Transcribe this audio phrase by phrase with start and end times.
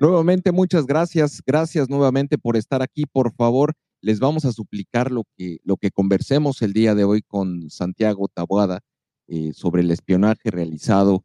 [0.00, 1.42] Nuevamente, muchas gracias.
[1.44, 3.04] Gracias nuevamente por estar aquí.
[3.04, 7.20] Por favor, les vamos a suplicar lo que, lo que conversemos el día de hoy
[7.20, 8.78] con Santiago Taboada
[9.26, 11.24] eh, sobre el espionaje realizado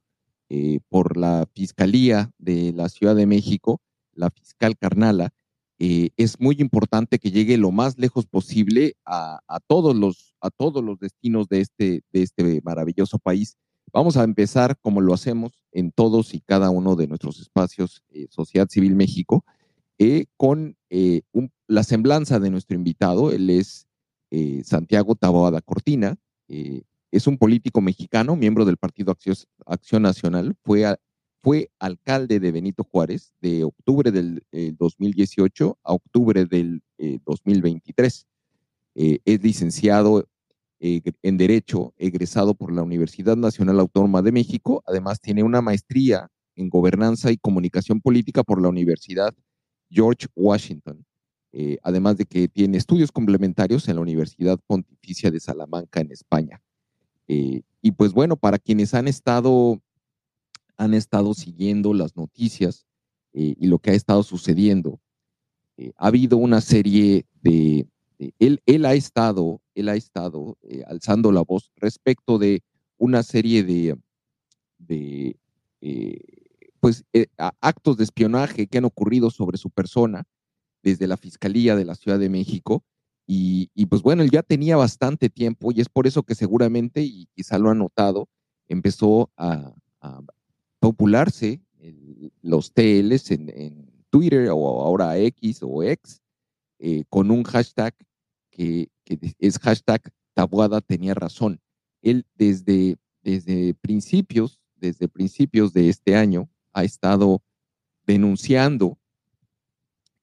[0.50, 3.80] eh, por la Fiscalía de la Ciudad de México,
[4.12, 5.30] la fiscal Carnala.
[5.78, 10.50] Eh, es muy importante que llegue lo más lejos posible a, a, todos, los, a
[10.50, 13.56] todos los destinos de este, de este maravilloso país
[13.94, 18.26] Vamos a empezar como lo hacemos en todos y cada uno de nuestros espacios eh,
[18.32, 19.46] Sociedad Civil México,
[20.00, 21.22] eh, con eh,
[21.68, 23.32] la semblanza de nuestro invitado.
[23.32, 23.88] Él es
[24.64, 26.18] Santiago Taboada Cortina,
[26.48, 30.98] es un político mexicano, miembro del Partido Acción, Nacional, fue,
[31.44, 34.44] fue alcalde de Benito Juárez de octubre del
[34.80, 38.26] 2018 a octubre del 2023.
[38.96, 40.28] es licenciado
[40.84, 44.84] en Derecho, egresado por la Universidad Nacional Autónoma de México.
[44.86, 49.34] Además, tiene una maestría en Gobernanza y Comunicación Política por la Universidad
[49.90, 51.06] George Washington.
[51.54, 56.62] Eh, además de que tiene estudios complementarios en la Universidad Pontificia de Salamanca, en España.
[57.30, 59.82] Eh, y pues bueno, para quienes han estado,
[60.76, 62.86] han estado siguiendo las noticias
[63.36, 65.00] y lo que ha estado sucediendo,
[65.98, 67.88] ha habido una serie de,
[68.40, 72.64] él, él, ha estado, él ha estado eh, alzando la voz respecto de
[72.98, 73.98] una serie de,
[74.78, 75.38] de
[75.82, 76.20] eh,
[76.80, 80.24] pues, eh, actos de espionaje que han ocurrido sobre su persona
[80.82, 82.84] desde la Fiscalía de la Ciudad de México.
[83.26, 87.28] Y, pues bueno, él ya tenía bastante tiempo y es por eso que seguramente, y
[87.34, 88.28] quizá lo ha notado,
[88.68, 90.22] empezó a, a
[90.80, 91.62] popularse
[92.42, 96.22] los TLs en, en, Twitter o ahora X o X,
[96.80, 97.96] eh, con un hashtag
[98.52, 98.90] que,
[99.40, 100.02] es hashtag
[100.34, 101.62] Tabuada tenía razón.
[102.02, 107.42] Él desde, desde principios desde principios de este año, ha estado
[108.06, 109.00] denunciando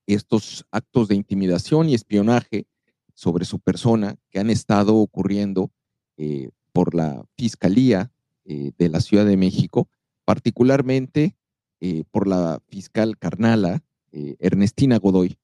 [0.07, 2.67] estos actos de intimidación y espionaje
[3.15, 5.71] sobre su persona que han estado ocurriendo
[6.19, 8.13] eh, por la Fiscalía
[8.45, 9.89] eh, de la Ciudad de México,
[10.25, 11.37] particularmente
[12.11, 13.83] por la fiscal carnala
[14.13, 15.39] Ernestina Godoy.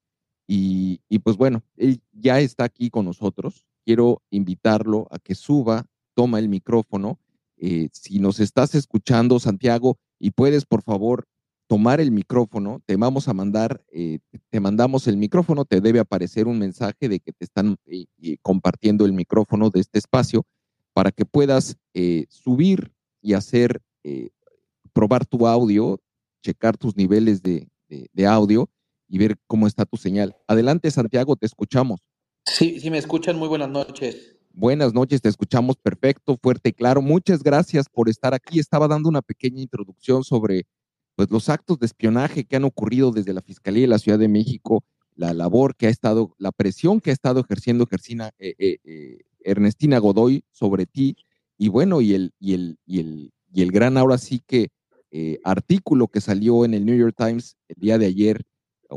[0.46, 3.66] Y, y, pues bueno, él ya está aquí con nosotros.
[3.84, 7.18] Quiero invitarlo a que suba, toma el micrófono.
[7.92, 11.26] si nos estás escuchando, Santiago, y puedes por favor
[11.66, 14.20] tomar el micrófono, te vamos a mandar, eh,
[14.50, 18.06] te mandamos el micrófono, te debe aparecer un mensaje de que te están eh,
[18.42, 20.44] compartiendo el micrófono de este espacio
[20.92, 23.82] para que puedas eh, subir y hacer,
[24.92, 26.00] probar tu audio,
[26.42, 27.68] checar tus niveles de,
[28.24, 28.70] audio
[29.08, 30.36] y ver cómo está tu señal.
[30.46, 32.00] Adelante, Santiago, te escuchamos.
[32.44, 33.36] Sí, sí, me escuchan.
[33.36, 34.36] Muy buenas noches.
[34.52, 37.02] Buenas noches, te escuchamos perfecto, fuerte y claro.
[37.02, 38.58] Muchas gracias por estar aquí.
[38.58, 40.66] Estaba dando una pequeña introducción sobre
[41.14, 44.28] pues los actos de espionaje que han ocurrido desde la Fiscalía de la Ciudad de
[44.28, 47.86] México, la labor que ha estado, la presión que ha estado ejerciendo
[48.38, 51.16] eh, eh, eh, Ernestina Godoy sobre ti,
[51.58, 54.68] y bueno, y el, y el, y el, y el gran ahora sí que
[55.44, 58.42] artículo que salió en el New York Times el día de ayer,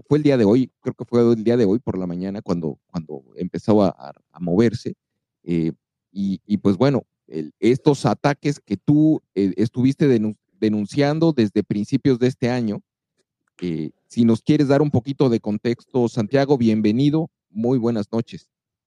[0.08, 2.42] fue el día de hoy, creo que fue el día de hoy por la mañana
[2.42, 4.96] cuando, cuando empezó a, moverse.
[5.44, 5.74] y,
[6.12, 7.04] y, pues bueno,
[7.60, 12.82] estos ataques que tú estuviste denunciando, denunciando desde principios de este año.
[13.62, 17.30] Eh, si nos quieres dar un poquito de contexto, Santiago, bienvenido.
[17.50, 18.50] Muy buenas noches.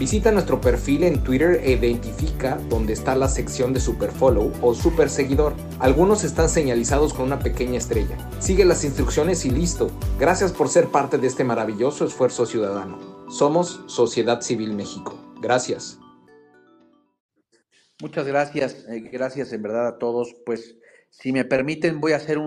[0.00, 5.10] Visita nuestro perfil en Twitter e identifica dónde está la sección de Superfollow o Super
[5.10, 5.52] Seguidor.
[5.78, 8.16] Algunos están señalizados con una pequeña estrella.
[8.38, 9.90] Sigue las instrucciones y listo.
[10.18, 13.28] Gracias por ser parte de este maravilloso esfuerzo ciudadano.
[13.28, 15.20] Somos Sociedad Civil México.
[15.42, 15.98] Gracias.
[18.00, 18.86] Muchas gracias.
[18.88, 20.34] Eh, gracias en verdad a todos.
[20.46, 20.78] Pues
[21.10, 22.38] si me permiten voy a hacer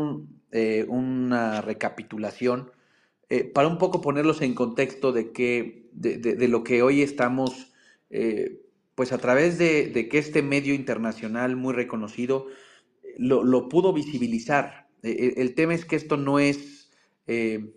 [0.49, 2.71] eh, una recapitulación
[3.29, 7.73] eh, para un poco ponerlos en contexto de, que, de, lo que hoy estamos,
[8.09, 8.61] eh,
[8.95, 12.47] pues a través de, que este medio internacional muy reconocido
[13.17, 14.87] lo, pudo visibilizar.
[15.03, 16.91] E, e, el, tema es que esto no es
[17.27, 17.73] eh,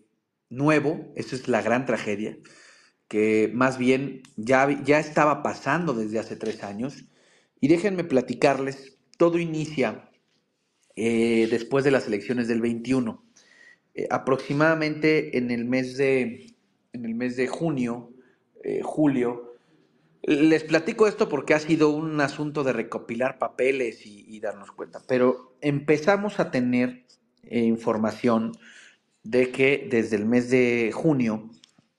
[0.48, 2.38] nuevo, esa es la gran tragedia,
[3.08, 7.04] que más bien ya, ya estaba pasando desde hace tres años.
[7.60, 10.10] Y déjenme platicarles, todo inicia
[10.94, 13.26] después de las elecciones del 21.
[13.96, 16.54] Eh, aproximadamente en el mes de,
[16.96, 18.10] en el mes de junio,
[18.64, 19.54] eh, julio,
[20.22, 25.56] les platico esto porque ha sido un asunto de recopilar papeles y, darnos cuenta, pero
[25.60, 27.04] empezamos a tener
[27.44, 28.52] eh, información
[29.22, 31.48] de que desde el mes de junio,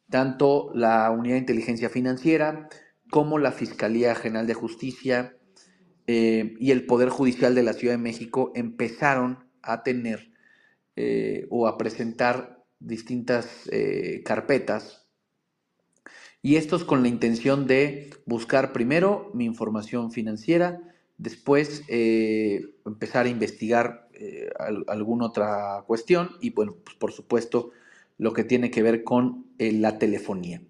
[0.09, 2.69] tanto la Unidad de Inteligencia Financiera
[3.09, 5.33] como la Fiscalía General de Justicia
[6.09, 10.31] y el Poder Judicial de la Ciudad de México empezaron a tener
[10.99, 15.07] eh, o a presentar distintas eh, carpetas.
[16.41, 20.81] Y estos con la intención de buscar primero mi información financiera,
[21.17, 24.07] después eh, empezar a investigar
[24.87, 27.69] alguna otra cuestión y, bueno, pues, por supuesto,
[28.17, 30.63] lo que tiene que ver con la telefonía.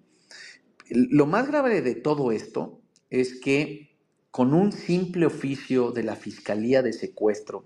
[0.90, 3.96] Lo más grave de todo esto es que
[4.32, 7.64] con un simple oficio de la Fiscalía de Secuestro,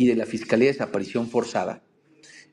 [0.00, 1.82] y de la Fiscalía de Desaparición Forzada,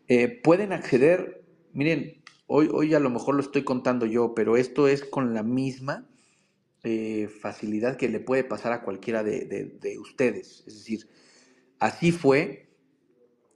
[0.08, 4.88] eh, pueden acceder, miren, hoy, hoy a lo mejor lo estoy contando yo, pero esto
[4.88, 6.08] es con la misma
[6.84, 10.64] eh, facilidad que le puede pasar a cualquiera de, ustedes.
[10.68, 11.10] Es decir,
[11.80, 12.70] así fue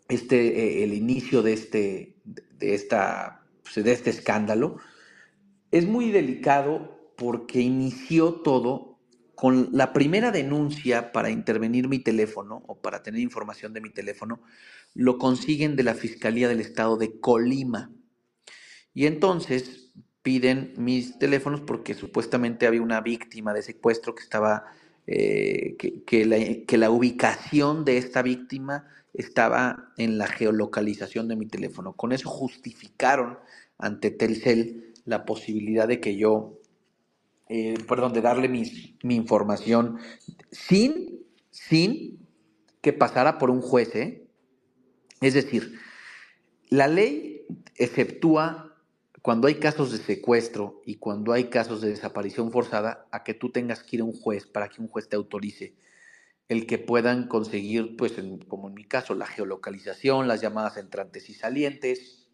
[0.09, 4.77] este, eh, el inicio de este, de, esta, pues, de este escándalo.
[5.71, 8.99] Es muy delicado porque inició todo
[9.35, 14.41] con la primera denuncia para intervenir mi teléfono o para tener información de mi teléfono,
[14.93, 17.91] lo consiguen de la Fiscalía del Estado de Colima.
[18.93, 24.65] Y entonces piden mis teléfonos porque supuestamente había una víctima de secuestro que estaba,
[25.07, 31.93] eh, que, la, ubicación de esta víctima estaba en la geolocalización de mi teléfono.
[31.93, 33.39] Con eso justificaron
[33.77, 36.61] ante Telcel la posibilidad de que yo
[37.53, 38.63] eh, perdón, de darle mi,
[39.13, 39.97] información
[40.51, 42.25] sin, sin
[42.79, 43.93] que pasara por un juez.
[43.93, 44.20] ¿eh?
[45.21, 45.79] Es decir,
[46.69, 48.75] la ley exceptúa
[49.21, 53.51] cuando hay casos de secuestro y cuando hay casos de desaparición forzada, a que tú
[53.51, 55.75] tengas que ir a un juez para que un juez te autorice
[56.51, 58.13] el que puedan conseguir, pues
[58.49, 62.27] como en mi caso, la geolocalización, las llamadas entrantes y salientes,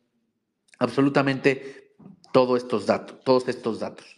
[0.79, 1.93] absolutamente
[2.33, 4.17] todos estos datos, todos estos datos.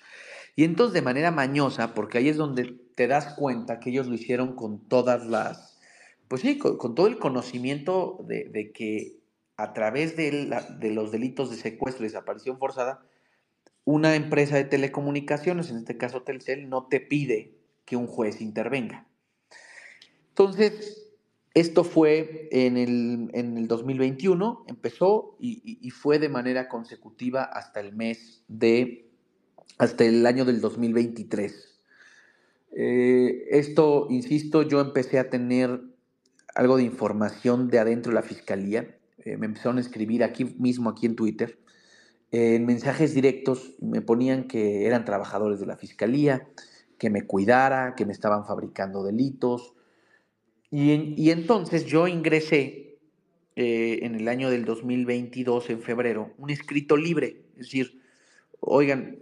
[0.55, 4.15] Y entonces de manera mañosa, porque ahí es donde te das cuenta que ellos lo
[4.15, 5.68] hicieron con todas las,
[6.29, 9.19] pues sí, con, todo el conocimiento de, que
[9.57, 13.03] a través de, de, los delitos de secuestro y desaparición forzada,
[13.83, 17.55] una empresa de telecomunicaciones, en este caso Telcel, no te pide
[17.85, 19.07] que un juez intervenga.
[20.29, 21.09] Entonces,
[21.55, 27.79] esto fue en el, en el 2021, empezó y, y, fue de manera consecutiva hasta
[27.79, 29.09] el mes de,
[29.79, 31.79] hasta el año del 2023.
[32.75, 35.81] Eh, esto, insisto, yo empecé a tener
[36.59, 38.93] algo de información de adentro de la fiscalía.
[39.19, 41.57] Eh, me empezaron a escribir aquí mismo, aquí en Twitter,
[42.31, 46.49] en mensajes directos, me ponían que eran trabajadores de la fiscalía,
[46.97, 49.73] que me cuidara, que me estaban fabricando delitos.
[50.69, 52.99] Y, entonces yo ingresé
[53.55, 57.45] eh, en el año del 2022, en febrero, un escrito libre.
[57.53, 58.01] Es decir,
[58.59, 59.19] oigan,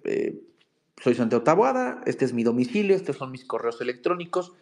[1.04, 4.54] soy Santiago Taboada, este es mi domicilio, estos son mis correos electrónicos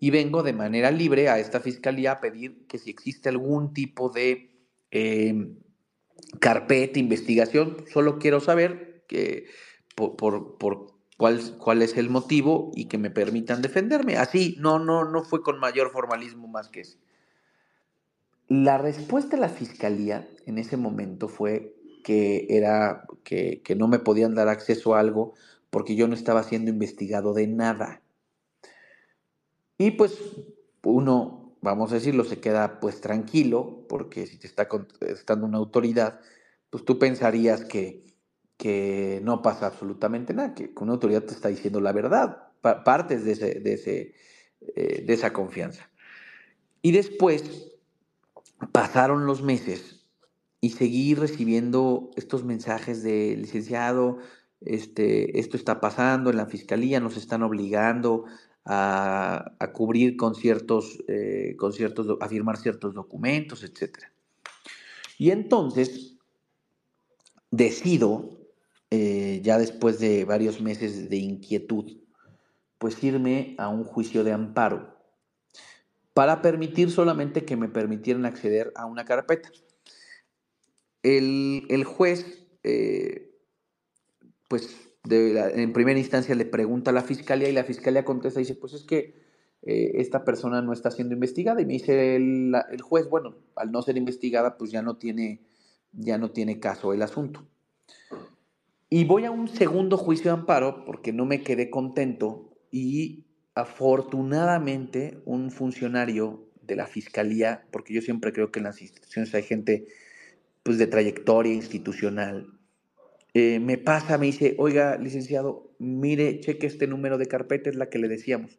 [0.00, 4.08] y vengo de manera libre a esta fiscalía a pedir que si existe algún tipo
[4.08, 4.50] de
[4.90, 5.58] em,
[6.40, 9.46] carpeta, investigación, solo quiero saber que,
[9.94, 10.16] por,
[11.18, 14.16] cuál, cuál, es el motivo y que me permitan defenderme.
[14.16, 16.96] Así, no, no, no fue con mayor formalismo más que ese.
[18.48, 23.98] La respuesta de la fiscalía en ese momento fue que era que, que no me
[23.98, 25.34] podían dar acceso a algo
[25.68, 28.00] porque yo no estaba siendo investigado de nada.
[29.80, 30.18] Y pues
[30.82, 36.20] uno, vamos a decirlo, se queda pues tranquilo, porque si te está contestando una autoridad,
[36.68, 38.04] pues tú pensarías que,
[38.58, 43.32] que no pasa absolutamente nada, que una autoridad te está diciendo la verdad, partes de,
[43.32, 44.14] ese, de, ese,
[44.76, 45.88] eh, de esa confianza.
[46.82, 47.72] Y después
[48.72, 50.04] pasaron los meses
[50.60, 54.18] y seguí recibiendo estos mensajes de licenciado,
[54.60, 58.26] este, esto está pasando en la fiscalía, nos están obligando
[58.64, 63.98] a, cubrir con ciertos, eh, con ciertos, a firmar ciertos documentos, etc.
[65.18, 66.16] Y entonces
[67.50, 68.38] decido,
[68.90, 71.98] eh, ya después de varios meses de inquietud,
[72.78, 74.96] pues irme a un juicio de amparo
[76.14, 79.50] para permitir solamente que me permitieran acceder a una carpeta.
[81.02, 83.30] El, juez eh,
[84.48, 88.54] pues en primera instancia le pregunta a la fiscalía y la fiscalía contesta y dice,
[88.54, 89.14] pues es que
[89.62, 91.60] eh, esta persona no está siendo investigada.
[91.60, 95.40] Y me dice el, juez, bueno, al no ser investigada, pues ya no tiene,
[95.92, 97.46] ya no tiene caso el asunto.
[98.88, 105.20] Y voy a un segundo juicio de amparo porque no me quedé contento y afortunadamente
[105.24, 109.86] un funcionario de la fiscalía, porque yo siempre creo que en las instituciones hay gente
[110.62, 112.59] pues de trayectoria institucional,
[113.34, 117.88] eh, me pasa, me dice, oiga, licenciado, mire, cheque este número de carpeta, es la
[117.88, 118.58] que le decíamos.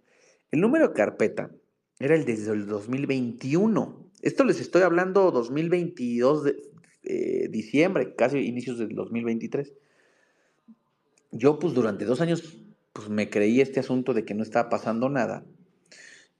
[0.51, 1.51] El número de carpeta
[1.99, 4.11] era el desde el 2021.
[4.21, 6.55] Esto les estoy hablando 2022 de
[7.03, 9.73] eh, diciembre, casi inicios del 2023.
[11.31, 12.57] Yo pues durante dos años
[12.93, 15.45] pues me creí este asunto de que no estaba pasando nada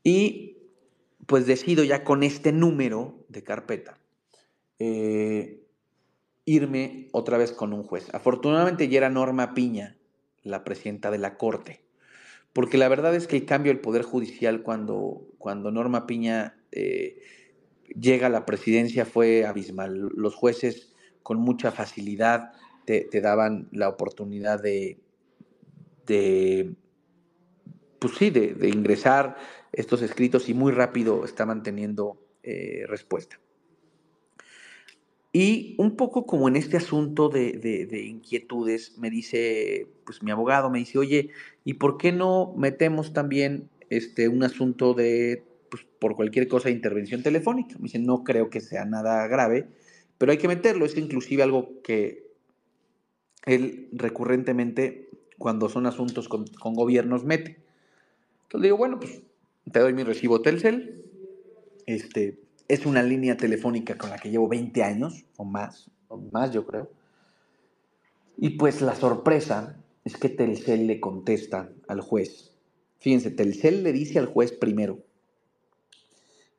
[0.03, 0.57] y
[1.25, 3.99] pues decido ya con este número de carpeta
[4.79, 5.60] eh,
[6.45, 8.13] irme otra vez con un juez.
[8.13, 9.97] Afortunadamente ya era Norma Piña,
[10.43, 11.83] la presidenta de la Corte,
[12.53, 17.21] porque la verdad es que el cambio del Poder Judicial cuando, cuando Norma Piña eh,
[17.99, 20.09] llega a la presidencia fue abismal.
[20.15, 20.93] Los jueces
[21.23, 22.53] con mucha facilidad
[22.85, 24.99] te, daban la oportunidad de,
[26.05, 26.73] de
[27.99, 29.37] pues sí, de, ingresar
[29.71, 33.39] estos escritos y muy rápido estaban teniendo eh, respuesta.
[35.33, 40.79] Y un poco como en este asunto de, inquietudes, me dice, pues mi abogado me
[40.79, 41.29] dice, oye,
[41.63, 46.75] ¿y por qué no metemos también este, un asunto de, pues por cualquier cosa, de
[46.75, 47.75] intervención telefónica?
[47.77, 49.67] Me dice, no creo que sea nada grave,
[50.17, 50.85] pero hay que meterlo.
[50.85, 52.29] Es inclusive algo que
[53.45, 57.57] él recurrentemente, cuando son asuntos con, con gobiernos, mete.
[58.43, 59.21] Entonces digo, bueno, pues
[59.71, 61.05] te doy mi recibo Telcel,
[61.85, 62.40] este,
[62.71, 66.65] es una línea telefónica con la que llevo 20 años o más, o más yo
[66.65, 66.89] creo.
[68.37, 72.55] Y pues la sorpresa es que Telcel le contesta al juez.
[72.99, 75.03] Fíjense, Telcel le dice al juez primero,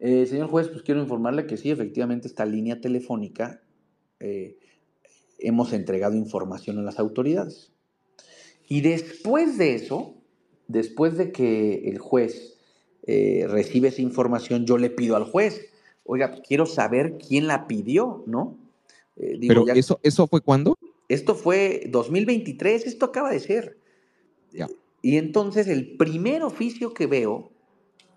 [0.01, 3.63] eh, señor juez, pues quiero informarle que sí, efectivamente esta línea telefónica
[4.21, 4.59] eh,
[5.39, 7.73] hemos entregado información a las autoridades.
[8.69, 10.17] Y después de eso,
[10.69, 12.59] después de que el juez
[13.07, 15.72] eh, recibe esa información, yo le pido al juez,
[16.05, 18.59] oiga, quiero saber quién la pidió, ¿no?
[19.17, 20.77] Eh, Pero eso, ¿eso fue cuándo?
[21.09, 23.79] Esto fue 2023, esto acaba de ser.
[25.05, 27.51] Y entonces el primer oficio que veo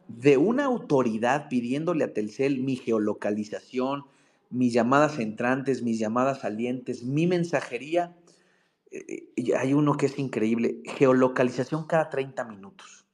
[0.08, 4.06] de una autoridad pidiéndole a Telcel mi geolocalización,
[4.52, 8.16] mis llamadas entrantes, mis llamadas salientes, mi mensajería,
[8.92, 13.06] eh, hay uno que es increíble, geolocalización cada 30 minutos.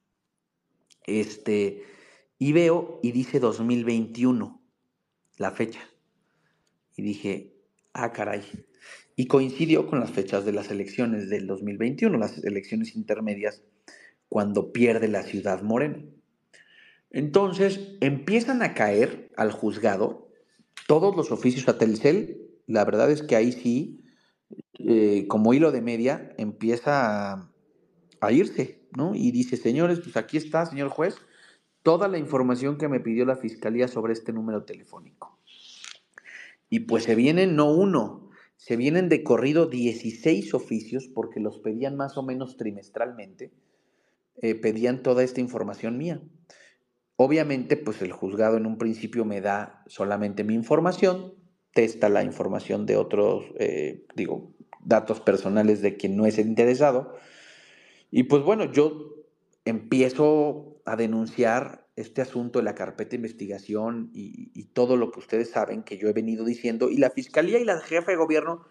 [1.06, 1.84] Este,
[2.38, 4.61] y veo y dice 2021,
[5.42, 5.82] la fecha.
[6.96, 7.54] Y dije,
[7.94, 8.44] ah, caray.
[9.16, 13.64] Y coincidió con las fechas de las elecciones del 2021, las elecciones intermedias,
[14.30, 16.02] cuando pierde la ciudad morena.
[17.10, 20.30] Entonces empiezan a caer al juzgado
[20.88, 22.50] todos los oficios a Telcel.
[22.68, 24.06] La verdad es que ahí sí,
[24.80, 27.52] eh, como hilo de media, empieza a,
[28.22, 29.14] a, irse, ¿no?
[29.14, 31.18] Y dice, señores, pues aquí está, señor juez,
[31.84, 35.38] toda la información que me pidió la fiscalía sobre este número telefónico.
[36.70, 41.98] Y pues se vienen no uno, se vienen de corrido 16 oficios porque los pedían
[41.98, 43.52] más o menos trimestralmente,
[44.42, 46.22] eh, pedían toda esta información mía.
[47.16, 51.34] Obviamente, pues el juzgado en un principio me da solamente mi información,
[51.74, 57.16] testa la información de otros, eh, digo, datos personales de quien no es interesado.
[58.10, 59.16] Y pues bueno, yo
[59.66, 65.50] empiezo a denunciar este asunto de la carpeta de investigación y, todo lo que ustedes
[65.50, 68.66] saben que yo he venido diciendo, y la fiscalía y la jefa de gobierno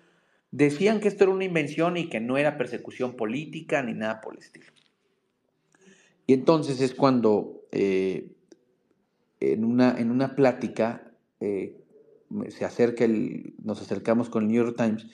[0.51, 4.35] decían que esto era una invención y que no era persecución política ni nada por
[4.35, 4.73] el estilo.
[6.27, 8.33] Y entonces es cuando eh,
[9.41, 11.77] en, una, en una plática eh,
[12.49, 15.07] se acerca el, nos acercamos con el New York Times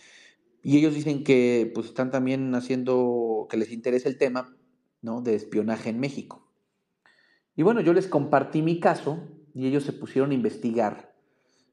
[0.62, 4.56] y ellos dicen que pues están también haciendo, que les interesa el tema
[5.00, 5.21] ¿no?
[5.21, 6.46] de espionaje en México.
[7.56, 9.19] Y bueno, yo les compartí mi caso
[9.54, 11.14] y ellos se pusieron a investigar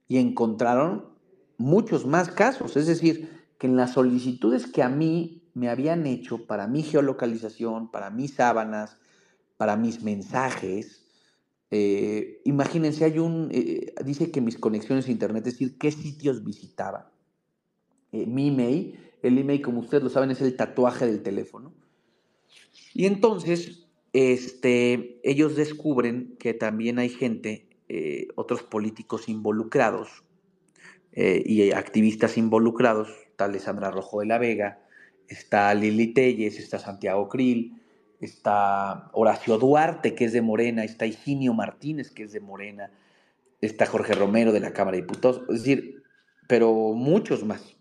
[0.07, 1.09] y encontraron
[1.57, 2.77] muchos más casos.
[2.77, 7.91] Es decir, que en las solicitudes que a mí me habían hecho para mi geolocalización,
[7.91, 8.97] para mis sábanas,
[9.57, 11.05] para mis mensajes,
[11.69, 16.43] eh, imagínense, hay un, eh, dice que mis conexiones a internet, es decir, qué sitios
[16.43, 17.11] visitaba.
[18.11, 21.73] Eh, mi email, el email como ustedes lo saben es el tatuaje del teléfono.
[22.93, 23.82] Y entonces
[24.13, 30.23] este, ellos descubren que también hay gente, eh, otros políticos involucrados
[31.11, 34.79] eh, y activistas involucrados, tal Sandra Rojo de la Vega,
[35.27, 37.81] está Lili Telles, está Santiago Krill,
[38.19, 42.91] está Horacio Duarte, que es de Morena, está Higinio Martínez, que es de Morena,
[43.61, 46.03] está Jorge Romero de la Cámara de Diputados, es decir,
[46.47, 47.75] pero muchos más.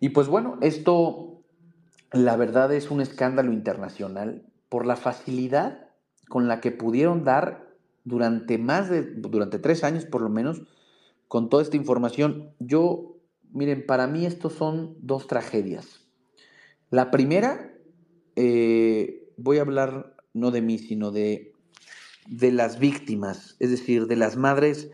[0.00, 1.42] Y pues bueno, esto
[2.12, 4.44] la verdad es un escándalo internacional
[4.74, 5.86] por la facilidad
[6.28, 10.62] con la que pudieron dar durante más de, durante tres años por lo menos,
[11.28, 12.50] con toda esta información.
[12.58, 13.20] Yo,
[13.52, 16.08] miren, para mí estos son dos tragedias.
[16.90, 17.72] La primera,
[18.34, 21.52] eh, voy a hablar no de mí, sino de,
[22.26, 24.90] de las víctimas, es decir, de las madres.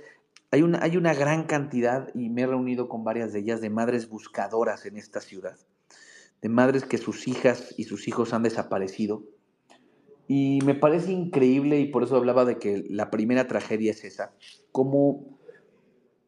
[0.51, 3.71] Hay una, hay una gran cantidad, y me he reunido con varias de ellas, de
[3.71, 5.57] madres buscadoras en esta ciudad,
[6.43, 9.40] de madres que sus hijas y sus hijos han desaparecido
[10.33, 14.33] y me parece increíble, y por eso hablaba de que la primera tragedia es esa,
[14.71, 15.41] cómo,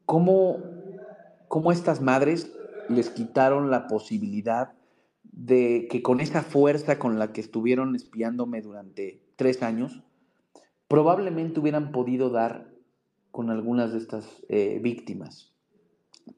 [0.07, 0.59] cómo,
[1.47, 2.53] cómo estas madres
[2.89, 4.73] les quitaron la posibilidad
[5.23, 10.03] de que con esa fuerza con la que estuvieron espiándome durante tres años,
[10.89, 12.75] probablemente hubieran podido dar
[13.31, 15.55] con algunas de estas eh, víctimas.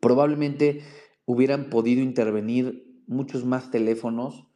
[0.01, 0.83] Probablemente
[1.25, 4.47] hubieran podido intervenir muchos más teléfonos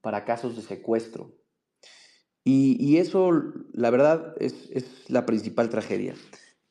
[0.00, 1.35] para casos de secuestro,
[2.48, 3.32] y, eso,
[3.72, 6.14] la verdad, es, la principal tragedia,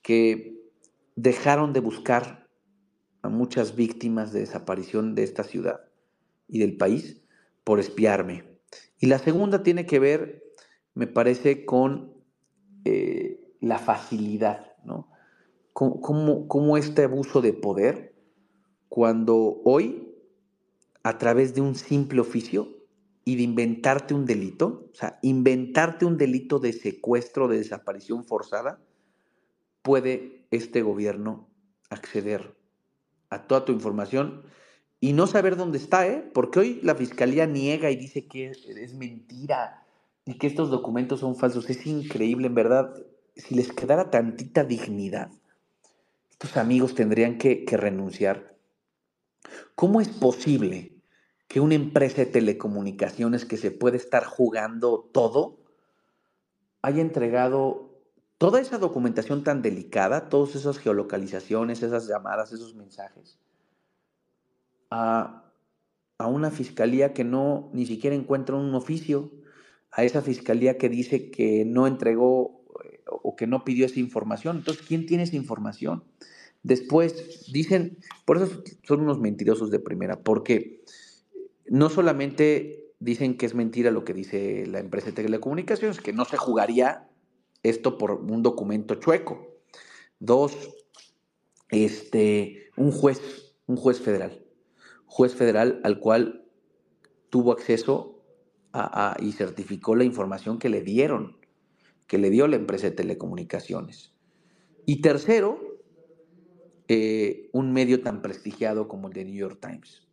[0.02, 0.72] que
[1.18, 2.48] dejaron de buscar
[3.22, 5.82] a muchas víctimas de desaparición de esta ciudad
[6.48, 7.22] y del país
[7.66, 8.46] por espiarme.
[9.00, 10.46] Y la segunda tiene que ver,
[10.94, 12.14] me parece, con
[12.86, 15.12] eh, la facilidad, ¿no?
[15.74, 18.16] Cómo este abuso de poder,
[18.88, 20.16] cuando hoy,
[21.04, 22.75] a través de un simple oficio,
[23.26, 28.80] y de inventarte un delito, o sea, inventarte un delito de secuestro, de desaparición forzada,
[29.82, 31.50] puede este gobierno
[31.90, 32.56] acceder
[33.30, 34.44] a toda tu información
[35.02, 36.30] y no saber dónde está, ¿eh?
[36.34, 39.86] Porque hoy la fiscalía niega y dice que es mentira
[40.26, 41.70] y que estos documentos son falsos.
[41.70, 42.96] Es increíble, en verdad.
[43.36, 45.30] Si les quedara tantita dignidad,
[46.32, 48.56] estos amigos tendrían que, que renunciar
[49.76, 50.95] ¿Cómo es posible
[51.56, 55.58] que una empresa de telecomunicaciones que se puede estar jugando todo
[56.82, 57.98] haya entregado
[58.38, 63.40] toda esa documentación tan delicada, todas esas geolocalizaciones, esas llamadas, esos mensajes,
[64.92, 65.46] a,
[66.20, 69.32] una fiscalía que no ni siquiera encuentra un oficio,
[69.92, 74.58] a esa fiscalía que dice que no entregó eh, o que no pidió esa información.
[74.58, 76.04] Entonces, ¿quién tiene esa información?
[76.64, 80.84] Después dicen, por eso son unos mentirosos de primera, porque
[81.68, 86.26] no solamente dicen que es mentira lo que dice la empresa de telecomunicaciones, que no
[86.26, 87.10] se jugaría
[87.64, 89.48] esto por un documento chueco.
[90.20, 90.56] Dos,
[91.70, 94.46] este, un juez, un juez federal,
[95.06, 96.46] juez federal al cual
[97.30, 98.24] tuvo acceso
[99.20, 101.38] y certificó la información que le dieron,
[102.08, 104.14] que le dio la empresa de telecomunicaciones.
[104.86, 105.60] Y tercero,
[106.88, 110.05] eh, un medio tan prestigiado como el de New York Times.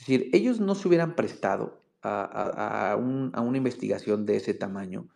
[0.00, 5.08] Es decir, ellos no se hubieran prestado a, una investigación de ese tamaño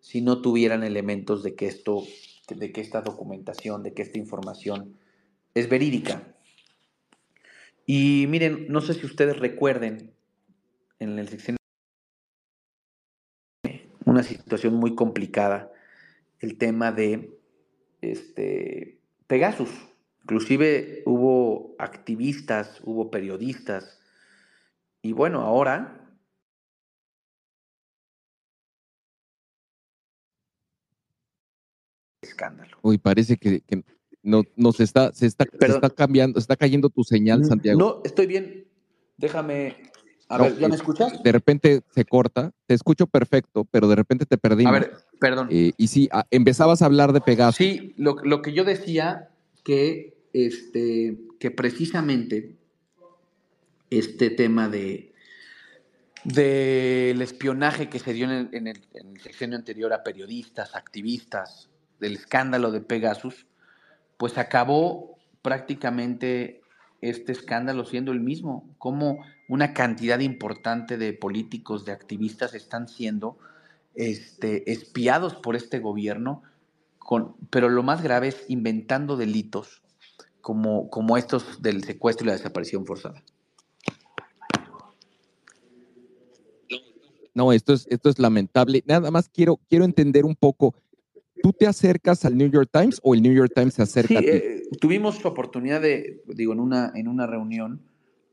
[0.00, 2.04] si no tuvieran elementos de que esto,
[2.48, 4.96] de que esta documentación, de que esta información
[5.52, 6.34] es verídica.
[7.84, 10.14] Y miren, no sé si ustedes recuerden
[11.00, 11.58] en el sexenio
[14.06, 15.70] una situación muy complicada,
[16.38, 17.38] el tema de
[18.00, 19.68] este, Pegasus.
[20.22, 23.99] Inclusive hubo activistas, hubo periodistas,
[25.02, 26.00] y bueno, ahora
[32.22, 32.78] escándalo.
[32.82, 33.62] Uy, parece que,
[34.22, 37.78] no, nos está, se está, está cambiando, está cayendo tu señal, Santiago.
[37.78, 38.66] No, estoy bien.
[39.16, 39.76] Déjame.
[40.28, 41.22] A ver, ¿ya me escuchas?
[41.22, 44.64] De repente se corta, te escucho perfecto, pero de repente te perdí.
[44.64, 45.48] A ver, perdón.
[45.50, 47.56] Eh, y sí, empezabas a hablar de Pegasus.
[47.56, 49.30] Sí, lo, lo, que yo decía
[49.64, 52.59] que, este, que precisamente
[53.90, 55.10] este tema de
[56.22, 60.74] del espionaje que se dio en el, en, el, en el sexenio anterior a periodistas,
[60.74, 63.46] activistas, del escándalo de Pegasus,
[64.16, 66.62] pues acabó prácticamente
[67.00, 73.38] este escándalo siendo el mismo, como una cantidad importante de políticos, de activistas están siendo
[73.94, 76.42] este, espiados por este gobierno,
[76.98, 79.82] con, pero lo más grave es inventando delitos
[80.40, 83.22] como, como estos del secuestro y la desaparición forzada.
[87.40, 88.84] No, esto es, esto es lamentable.
[88.86, 90.74] Nada más quiero, quiero entender un poco
[91.42, 94.20] ¿Tú te acercas al New York Times o el New York Times se acerca a
[94.20, 94.28] ti?
[94.28, 97.80] Eh, tuvimos oportunidad de, digo, en una, en una reunión,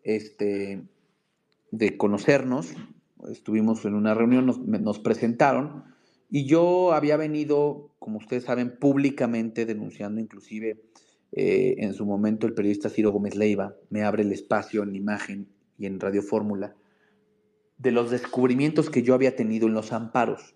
[0.03, 0.83] este,
[1.71, 2.73] de conocernos.
[3.31, 5.85] Estuvimos en una reunión, nos, presentaron
[6.29, 10.81] y yo había venido, como ustedes saben, públicamente denunciando, inclusive
[11.31, 15.47] eh, en su momento el periodista Ciro Gómez Leiva me abre el espacio en imagen
[15.77, 16.75] y en Radio Fórmula
[17.77, 20.55] de los descubrimientos que yo había tenido en los amparos.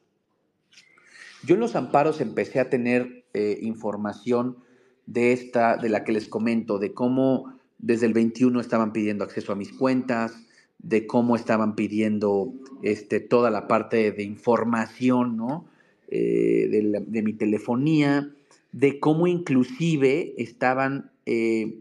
[1.44, 4.58] Yo en los amparos empecé a tener eh, información
[5.06, 9.52] de esta, de la que les comento, de cómo desde el 21 estaban pidiendo acceso
[9.52, 10.34] a mis cuentas,
[10.80, 15.66] de cómo estaban pidiendo este, toda la parte de información, ¿no?
[16.08, 18.30] Eh, de, mi telefonía,
[18.74, 21.80] de cómo inclusive estaban eh,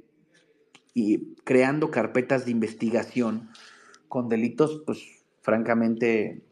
[0.94, 3.48] y creando carpetas de investigación
[4.08, 6.42] con delitos, pues, francamente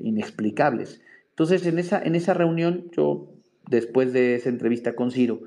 [0.00, 1.00] inexplicables.
[1.30, 3.28] Entonces, en esa, en esa reunión, yo,
[3.68, 5.42] después de esa entrevista con Ciro,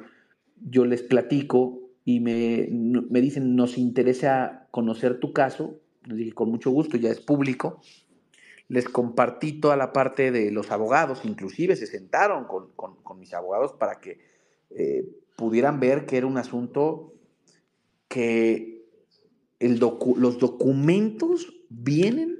[0.70, 5.80] yo les platico y me, me dicen, nos interesa conocer tu caso.
[6.06, 7.82] Les dije, con mucho gusto, ya es público.
[8.70, 14.00] Les compartí toda la parte de los abogados, inclusive se sentaron con, mis abogados para
[14.00, 14.20] que
[14.70, 17.14] eh, pudieran ver que era un asunto
[18.08, 18.86] que
[19.60, 22.31] el los documentos vienen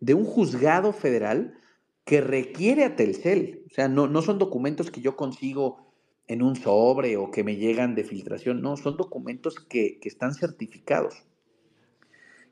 [0.00, 1.58] de un juzgado federal
[2.04, 3.64] que requiere a Telcel.
[3.70, 5.88] O sea, no, no son documentos que yo consigo
[6.28, 11.24] en un sobre o que me llegan de filtración, no, son documentos que, están certificados.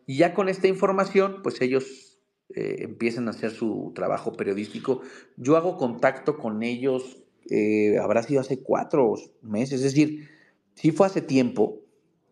[0.06, 2.18] Y ya con esta información, pues ellos
[2.54, 5.02] eh, empiezan a hacer su trabajo periodístico.
[5.36, 7.18] Yo hago contacto con ellos,
[7.50, 10.30] eh, habrá sido hace cuatro meses, es decir,
[10.74, 11.82] sí fue hace tiempo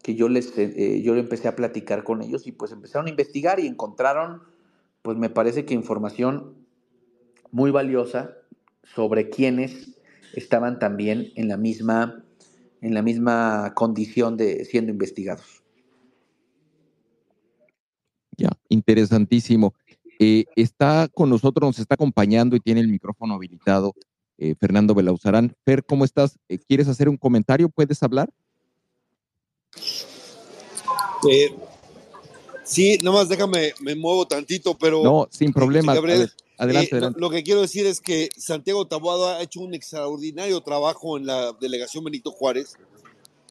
[0.02, 3.60] que yo les eh, yo empecé a platicar con ellos y pues empezaron a investigar
[3.60, 4.42] y encontraron,
[5.04, 6.54] pues me parece que información
[7.50, 8.38] muy valiosa
[8.82, 10.00] sobre quienes
[10.32, 12.24] estaban también en la misma,
[12.80, 15.62] en la misma condición de siendo investigados.
[18.38, 19.74] Ya, interesantísimo.
[20.18, 23.92] Eh, está con nosotros, nos está acompañando y tiene el micrófono habilitado
[24.38, 25.54] eh, Fernando Belauzarán.
[25.66, 26.38] Fer, ¿cómo estás?
[26.48, 27.68] Eh, ¿Quieres hacer un comentario?
[27.68, 28.30] ¿Puedes hablar?
[32.64, 35.02] Sí, nomás déjame, me muevo tantito, pero...
[35.02, 35.94] No, sin problema.
[35.94, 39.74] Gabriel, adelante, eh, lo, lo, que quiero decir es que Santiago Taboada ha hecho un
[39.74, 42.74] extraordinario trabajo en la delegación Benito Juárez.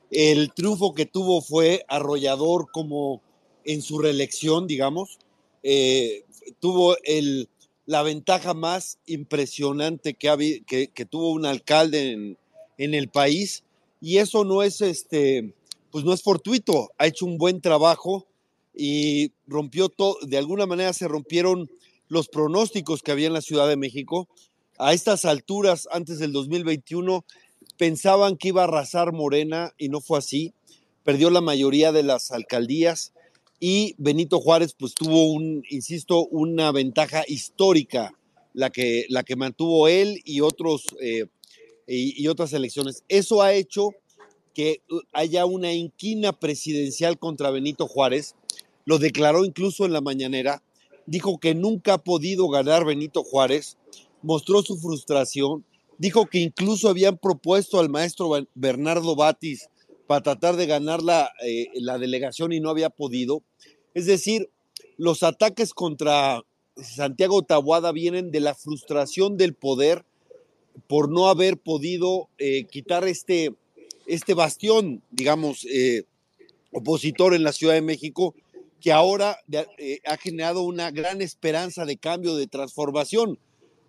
[0.10, 3.22] El triunfo que tuvo fue arrollador como
[3.66, 5.20] en su reelección, digamos.
[5.62, 6.26] Eh,
[6.60, 7.50] tuvo el,
[7.86, 12.38] la ventaja más impresionante que, que, que tuvo un alcalde en,
[12.78, 13.64] en, el país.
[14.02, 15.54] Y eso no es, este,
[15.92, 16.92] pues no es fortuito.
[16.98, 18.28] Ha hecho un buen trabajo
[18.76, 21.70] y rompió todo, de alguna manera se rompieron
[22.08, 24.28] los pronósticos que había en la Ciudad de México.
[24.78, 27.26] A estas alturas, antes del 2021,
[27.78, 30.54] pensaban que iba a arrasar Morena y no fue así.
[31.04, 33.14] Perdió la mayoría de las alcaldías
[33.60, 38.14] y Benito Juárez pues tuvo un, insisto, una ventaja histórica,
[38.54, 41.26] la que, la que mantuvo él y, otros, eh,
[41.88, 43.04] y, y otras elecciones.
[43.08, 43.92] Eso ha hecho
[44.54, 44.82] que
[45.12, 48.36] haya una inquina presidencial contra Benito Juárez
[48.86, 50.62] lo declaró incluso en la mañanera,
[51.06, 53.78] dijo que nunca ha podido ganar Benito Juárez,
[54.22, 55.66] mostró su frustración,
[55.98, 59.70] dijo que incluso habían propuesto al maestro Bernardo Batis
[60.08, 63.42] para tratar de ganar la, eh, la delegación y no había podido.
[63.94, 64.50] Es decir,
[64.98, 66.42] los ataques contra
[66.76, 70.06] Santiago Tabuada vienen de la frustración del poder
[70.88, 73.54] por no haber podido eh, quitar este,
[74.08, 76.04] este bastión, digamos, eh,
[76.72, 78.34] opositor en la Ciudad de México
[78.84, 79.40] que ahora
[79.78, 83.40] eh, ha generado una gran esperanza de cambio, de transformación.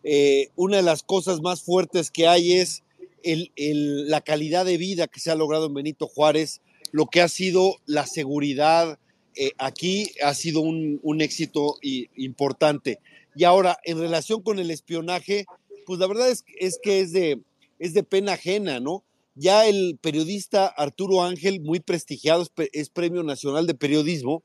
[0.05, 2.85] Eh, una de las cosas más fuertes que hay es
[3.25, 6.61] el, el, la calidad de vida que se ha logrado en Benito Juárez,
[6.93, 9.01] lo que ha sido la seguridad
[9.35, 13.01] eh, aquí ha sido un, un éxito y, importante.
[13.35, 15.45] Y ahora, en relación con el espionaje,
[15.87, 17.41] pues la verdad es, es que es de,
[17.81, 19.03] es de pena ajena, ¿no?
[19.35, 24.45] Ya el periodista Arturo Ángel, muy prestigiado, es, es Premio Nacional de Periodismo,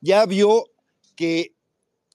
[0.00, 0.64] ya vio
[1.16, 1.54] que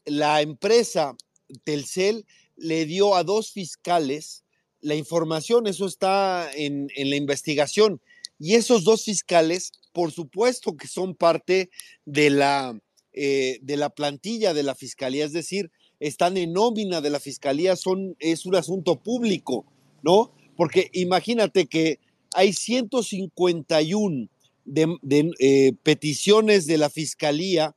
[0.05, 1.15] la empresa
[1.63, 4.43] Telcel le dio a dos fiscales
[4.83, 8.01] la información, eso está en, la investigación.
[8.37, 11.69] Y esos dos fiscales, por supuesto que son parte
[12.05, 12.77] de la,
[13.13, 17.77] eh, de la plantilla de la fiscalía, es decir, están en nómina de la fiscalía,
[17.77, 19.65] son, es un asunto público,
[20.01, 20.33] ¿no?
[20.57, 21.99] Porque imagínate que
[22.33, 24.29] hay 151
[24.65, 27.75] de, eh, peticiones de la fiscalía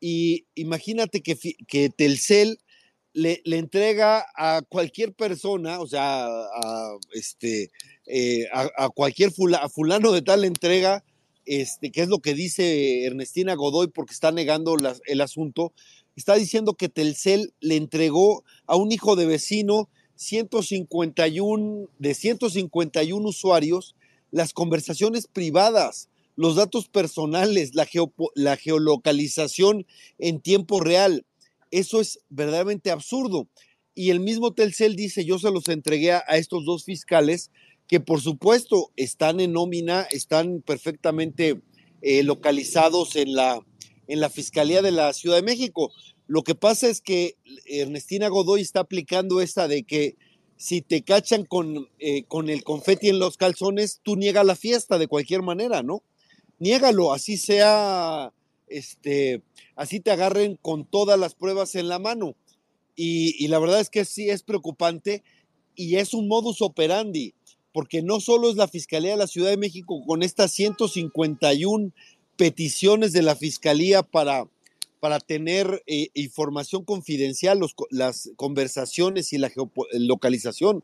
[0.00, 2.58] y imagínate que, que Telcel
[3.16, 7.70] le, entrega a cualquier persona, o sea, a, este,
[8.06, 11.02] eh, a, cualquier fulano de tal entrega,
[11.46, 15.72] este, que es lo que dice Ernestina Godoy porque está negando el asunto,
[16.14, 23.94] está diciendo que Telcel le entregó a un hijo de vecino 151, de 151 usuarios
[24.30, 27.88] las conversaciones privadas los datos personales, la,
[28.34, 29.86] la geolocalización
[30.18, 31.24] en tiempo real.
[31.70, 33.48] Eso es verdaderamente absurdo.
[33.94, 37.50] Y el mismo Telcel dice, yo se los entregué a, estos dos fiscales
[37.88, 41.60] que por supuesto están en nómina, están perfectamente
[42.02, 43.64] eh, localizados en la,
[44.06, 45.92] en la Fiscalía de la Ciudad de México.
[46.26, 50.16] Lo que pasa es que Ernestina Godoy está aplicando esta de que
[50.56, 54.98] si te cachan con, eh, con el confeti en los calzones, tú niegas la fiesta
[54.98, 56.02] de cualquier manera, ¿no?
[56.58, 58.32] Niégalo, así sea,
[58.68, 59.42] este,
[59.74, 62.36] así te agarren con todas las pruebas en la mano.
[62.94, 65.22] Y, la verdad es que sí es preocupante
[65.74, 67.34] y es un modus operandi,
[67.72, 71.92] porque no solo es la Fiscalía de la Ciudad de México con estas 151
[72.38, 74.48] peticiones de la Fiscalía para,
[74.98, 80.82] para tener eh, información confidencial, las conversaciones y la geolocalización.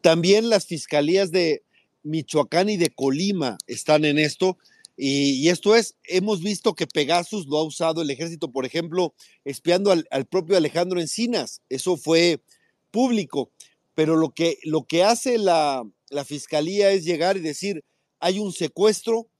[0.00, 1.62] También las fiscalías de
[2.02, 4.56] Michoacán y de Colima están en esto
[5.02, 9.14] y, esto es, hemos visto que Pegasus lo ha usado el ejército, por ejemplo,
[9.46, 11.62] espiando al, al, propio Alejandro Encinas.
[11.70, 12.42] Eso fue
[12.90, 13.50] público.
[13.94, 17.82] Pero lo que, lo que hace la, la fiscalía es llegar y decir,
[18.18, 19.30] hay un secuestro,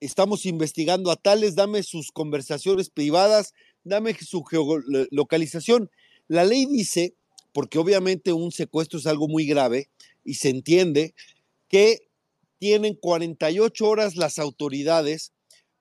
[0.00, 3.52] estamos investigando a tales, dame sus conversaciones privadas,
[3.84, 5.90] dame su geolocalización.
[6.26, 7.16] La ley dice,
[7.52, 9.90] porque obviamente un secuestro es algo muy grave
[10.24, 11.14] y se entiende,
[11.68, 12.08] que
[12.62, 15.32] tienen 48 horas las autoridades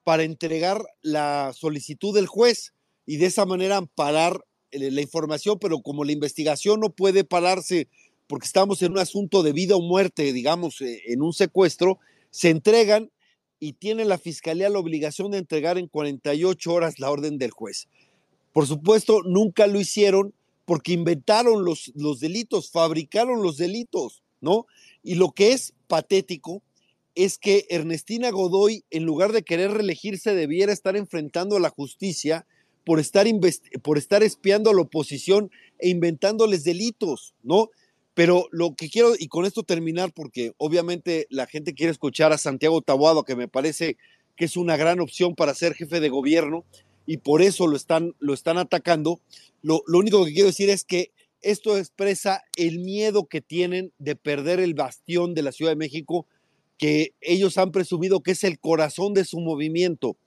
[0.04, 2.74] para entregar la solicitud del juez
[3.06, 7.88] y de esa manera amparar la información, pero como la investigación no puede pararse
[8.26, 12.00] porque estamos en un asunto de vida o muerte, digamos, eh, en un secuestro,
[12.32, 13.12] se entregan
[13.60, 17.90] y tiene la fiscalía la obligación de entregar en 48 horas la orden del juez.
[18.54, 20.34] Por supuesto, nunca lo hicieron
[20.66, 24.66] porque inventaron los, los delitos, fabricaron los delitos, ¿no?
[25.04, 26.64] Y lo que es patético
[27.16, 32.46] es que Ernestina Godoy, en lugar de querer reelegirse, debiera estar enfrentando a la justicia
[32.86, 33.28] por estar,
[33.84, 37.70] por estar espiando a la oposición e inventándoles delitos, ¿no?
[38.14, 42.38] Pero lo que quiero, y con esto terminar, porque obviamente la gente quiere escuchar a
[42.38, 43.98] Santiago Tabuado, que me parece
[44.36, 46.66] que es una gran opción para ser jefe de gobierno,
[47.06, 49.20] y por eso lo están, lo están atacando.
[49.62, 54.16] Lo, lo único que quiero decir es que esto expresa el miedo que tienen de
[54.16, 56.28] perder el bastión de la Ciudad de México,
[56.82, 60.18] que ellos han presumido que es el corazón de su movimiento.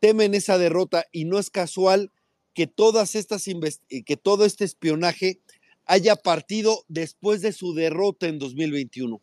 [0.00, 2.12] Temen esa derrota y no es casual
[2.52, 3.46] que todas estas
[4.04, 5.40] que todo este espionaje
[5.86, 9.18] haya partido después de su derrota en 2021.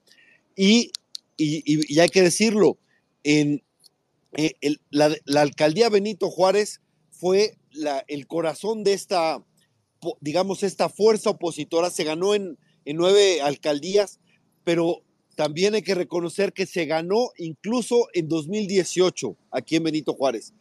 [0.56, 0.92] Y,
[1.38, 2.80] y, hay que decirlo,
[3.24, 3.62] en
[4.34, 4.56] eh,
[4.90, 9.46] la, alcaldía Benito Juárez fue la, el corazón de esta,
[10.20, 11.92] digamos, esta fuerza opositora.
[11.92, 14.20] Se ganó en, en nueve alcaldías,
[14.64, 15.04] pero
[15.36, 20.54] también hay que reconocer que se ganó incluso en 2018 aquí en Benito Juárez,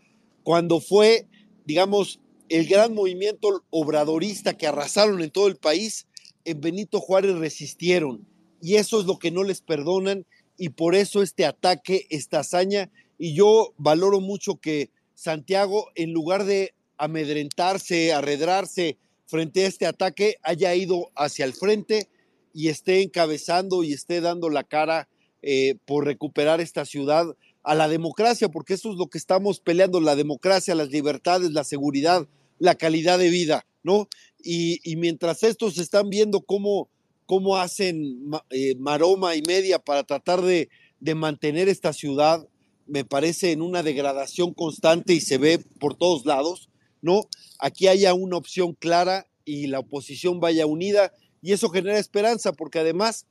[0.42, 1.26] cuando fue,
[1.66, 6.06] digamos, el gran movimiento obradorista que arrasaron en todo el país,
[6.44, 8.26] en Benito Juárez resistieron.
[8.60, 10.26] Y eso es lo que no les perdonan
[10.58, 12.90] y por eso este ataque, esta hazaña.
[13.18, 20.36] Y yo valoro mucho que Santiago, en lugar de amedrentarse, arredrarse frente a este ataque,
[20.42, 22.08] haya ido hacia el frente
[22.52, 25.08] y esté encabezando y esté dando la cara
[25.42, 27.26] eh, por recuperar esta ciudad
[27.62, 31.64] a la democracia, porque eso es lo que estamos peleando, la democracia, las libertades, la
[31.64, 32.26] seguridad,
[32.58, 34.08] la calidad de vida, ¿no?
[34.42, 36.88] Y, mientras estos están viendo cómo,
[37.26, 42.46] cómo hacen eh, maroma y media para tratar de, de mantener esta ciudad,
[42.86, 46.68] me parece en una degradación constante y se ve por todos lados,
[47.02, 47.28] ¿no?
[47.58, 52.78] Aquí haya una opción clara y la oposición vaya unida y eso genera esperanza porque
[52.78, 53.26] además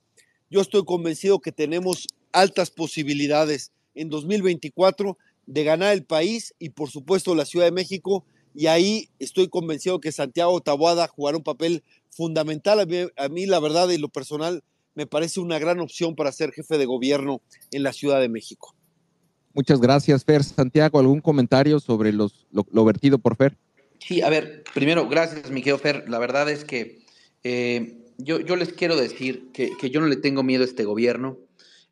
[0.50, 6.90] yo estoy convencido que tenemos altas posibilidades en 2024 de ganar el país y por
[6.90, 11.84] supuesto la Ciudad de México y ahí estoy convencido que Santiago Taboada jugará un papel
[12.10, 12.80] fundamental.
[13.16, 14.64] A mí, la verdad, y lo personal,
[14.96, 17.42] me parece una gran opción para ser jefe de gobierno
[17.72, 18.76] en la Ciudad de México.
[19.54, 20.44] Muchas gracias, Fer.
[20.44, 23.58] Santiago, ¿algún comentario sobre los, lo, vertido por Fer?
[24.00, 26.10] Sí, a ver, primero, gracias, mi Fer.
[26.10, 26.99] La verdad es que
[27.44, 30.84] eh, yo, yo, les quiero decir que, que, yo no le tengo miedo a este
[30.84, 31.38] gobierno.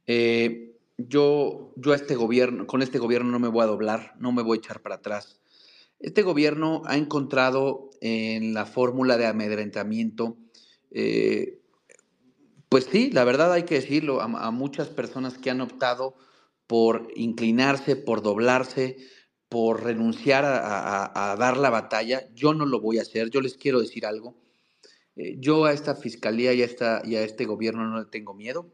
[0.08, 4.32] Eh, yo, yo a este gobierno, con este gobierno no me voy a doblar, no
[4.32, 5.40] me voy a echar para atrás.
[6.00, 10.38] Este gobierno ha encontrado en la fórmula de amedrentamiento,
[10.92, 11.60] eh,
[12.70, 16.16] pues sí, la verdad hay que decirlo, a, muchas personas que han optado
[16.68, 18.98] por inclinarse, por doblarse,
[19.48, 22.28] por renunciar a, dar la batalla.
[22.36, 24.36] Yo no lo voy a hacer, yo les quiero decir algo.
[25.18, 28.34] Eh, yo a esta fiscalía y a, esta, y a este gobierno no le tengo
[28.34, 28.72] miedo.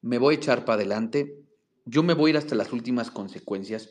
[0.00, 1.44] Me voy a echar para adelante.
[1.84, 3.90] Yo me voy a ir hasta las últimas consecuencias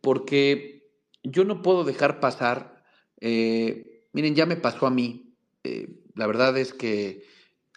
[0.00, 0.86] porque
[1.22, 2.84] yo no puedo dejar pasar,
[3.20, 7.24] eh, miren, ya me pasó a mí, eh, la verdad es que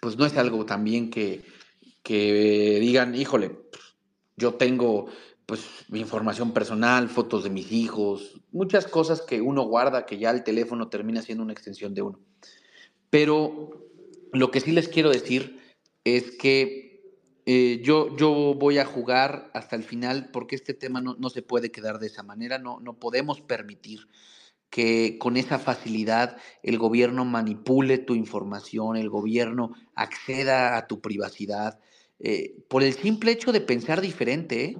[0.00, 1.42] pues no es algo también que,
[2.02, 3.58] que digan, híjole,
[4.36, 5.08] yo tengo
[5.46, 10.30] pues mi información personal, fotos de mis hijos, muchas cosas que uno guarda que ya
[10.30, 12.20] el teléfono termina siendo una extensión de uno.
[13.10, 13.88] Pero
[14.32, 15.60] lo que sí les quiero decir
[16.04, 16.88] es que
[17.46, 21.42] eh, yo, yo voy a jugar hasta el final porque este tema no, no, se
[21.42, 24.00] puede quedar de esa manera, no, no podemos permitir
[24.70, 31.80] que con esa facilidad el gobierno manipule tu información, el gobierno acceda a tu privacidad,
[32.20, 34.64] eh, por el simple hecho de pensar diferente.
[34.64, 34.76] ¿eh?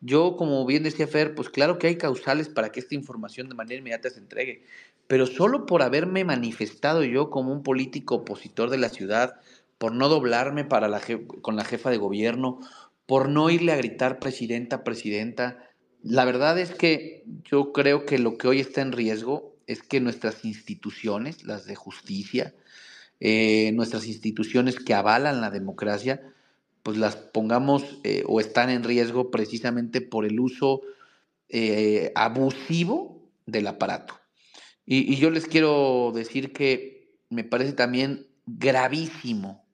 [0.00, 3.54] Yo, como bien decía Fer, pues claro que hay causales para que esta información de
[3.54, 4.64] manera inmediata se entregue,
[5.08, 9.40] pero solo por haberme manifestado yo como un político opositor de la ciudad,
[9.78, 12.60] por no doblarme con la jefa de gobierno,
[13.06, 15.58] por no irle a gritar presidenta, presidenta.
[16.02, 20.00] La verdad es que yo creo que lo que hoy está en riesgo es que
[20.00, 22.54] nuestras instituciones, las de justicia,
[23.20, 26.22] eh, nuestras instituciones que avalan la democracia,
[26.82, 30.82] pues las pongamos eh, o están en riesgo precisamente por el uso
[31.48, 34.14] eh, abusivo del aparato.
[34.86, 39.64] Y yo les quiero decir que me parece también gravísimo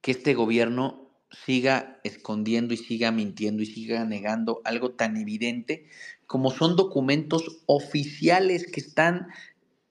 [0.00, 1.10] que este gobierno
[1.44, 5.86] siga escondiendo y siga mintiendo y siga negando algo tan evidente
[6.26, 9.28] como son documentos oficiales que están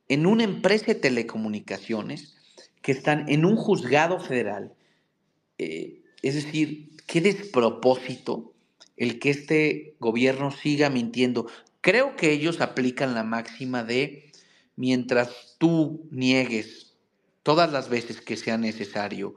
[0.07, 2.35] en una empresa de telecomunicaciones,
[2.81, 4.73] que están en un juzgado federal.
[5.57, 8.53] Eh, es decir, qué despropósito
[8.97, 11.47] el que este gobierno siga mintiendo.
[11.85, 14.31] Creo que ellos aplican la máxima de
[14.75, 16.95] mientras tú niegues
[17.43, 19.35] todas las veces que sea necesario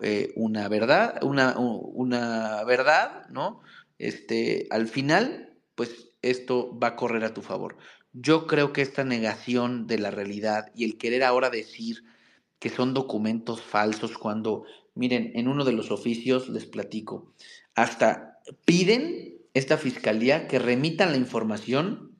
[0.00, 3.62] eh, una verdad, una, una, verdad, ¿no?
[3.98, 7.76] Este, al final, pues esto va a correr a tu favor.
[8.12, 12.04] Yo creo que esta negación de la realidad y el querer ahora decir
[12.60, 14.62] que son documentos falsos cuando,
[14.94, 17.34] miren, en uno de los oficios les platico,
[17.74, 22.16] hasta piden esta fiscalía que remitan la información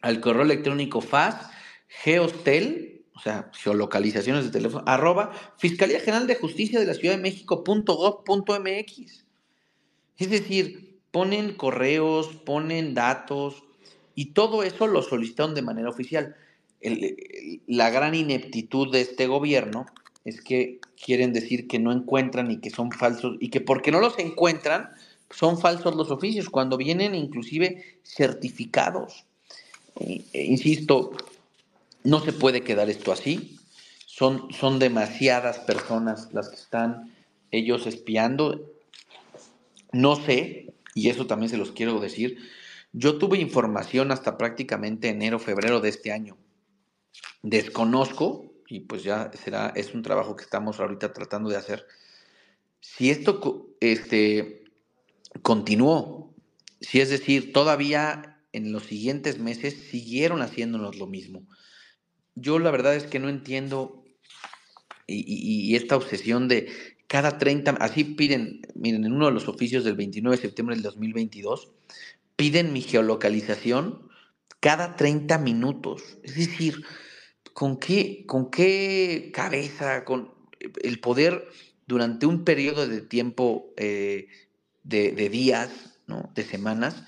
[0.00, 1.50] al correo electrónico FAS,
[1.88, 7.22] Geostel, o sea, geolocalizaciones de teléfono, arroba Fiscalía General de Justicia de la Ciudad de
[7.22, 7.64] México
[10.16, 13.64] Es decir, ponen correos, ponen datos
[14.14, 16.36] y todo eso lo solicitaron de manera oficial.
[17.66, 19.86] la gran ineptitud de este gobierno
[20.24, 24.00] es que quieren decir que no encuentran y que son falsos y que porque no
[24.00, 24.90] los encuentran
[25.30, 29.24] son falsos los oficios cuando vienen inclusive certificados.
[29.96, 31.12] Eh, insisto,
[32.04, 33.58] no se puede quedar esto así.
[34.06, 37.14] Son, son demasiadas personas las que están
[37.50, 38.72] ellos espiando.
[39.92, 42.38] No sé, y eso también se los quiero decir,
[42.92, 46.36] yo tuve información hasta prácticamente enero, febrero de este año.
[47.42, 51.86] Desconozco, y pues ya será, es un trabajo que estamos ahorita tratando de hacer.
[52.80, 54.57] Si esto este,
[55.42, 56.34] continuó,
[56.80, 61.42] si es decir, todavía en los siguientes meses siguieron haciéndonos lo mismo.
[62.34, 64.04] Yo la verdad es que no entiendo
[65.06, 66.68] y, esta obsesión de
[67.06, 70.82] cada 30, así piden, miren, en uno de los oficios del 29 de septiembre del
[70.82, 71.70] 2022,
[72.36, 74.08] piden mi geolocalización
[74.60, 76.18] cada 30 minutos.
[76.22, 76.84] Es decir,
[77.54, 80.32] ¿con qué, con qué cabeza, con
[80.82, 81.48] el poder
[81.86, 84.28] durante un periodo de tiempo eh,
[84.88, 85.70] de, días,
[86.06, 86.30] ¿no?
[86.34, 87.04] de semanas,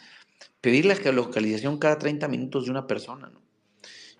[0.60, 3.40] pedir la geolocalización cada 30 minutos de una persona, ¿no?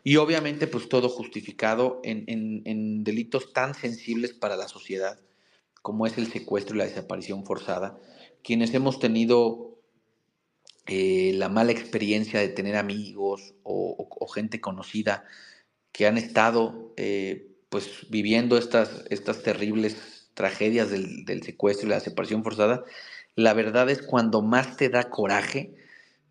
[0.02, 5.20] Y obviamente, pues todo justificado en, delitos tan sensibles para la sociedad
[5.82, 7.98] como es el secuestro y la desaparición forzada.
[8.42, 9.78] Quienes hemos tenido
[10.86, 15.24] eh, la mala experiencia de tener amigos o, gente conocida
[15.92, 21.96] que han estado eh, pues viviendo estas, estas terribles tragedias del, del secuestro y la
[21.96, 22.84] desaparición forzada,
[23.36, 25.74] la verdad es cuando más te da coraje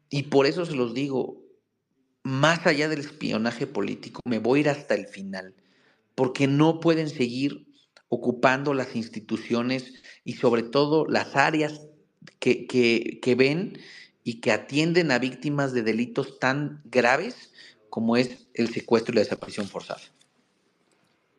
[0.10, 1.42] y por eso se los digo,
[2.24, 5.56] más allá del espionaje político, me voy a ir hasta el final,
[6.16, 7.68] porque no pueden seguir
[8.10, 9.94] ocupando las instituciones
[10.24, 11.88] y sobre todo las áreas
[12.40, 13.78] que, que, ven
[14.24, 17.52] y que atienden a víctimas de delitos tan graves
[17.90, 20.02] como es el secuestro y la desaparición forzada.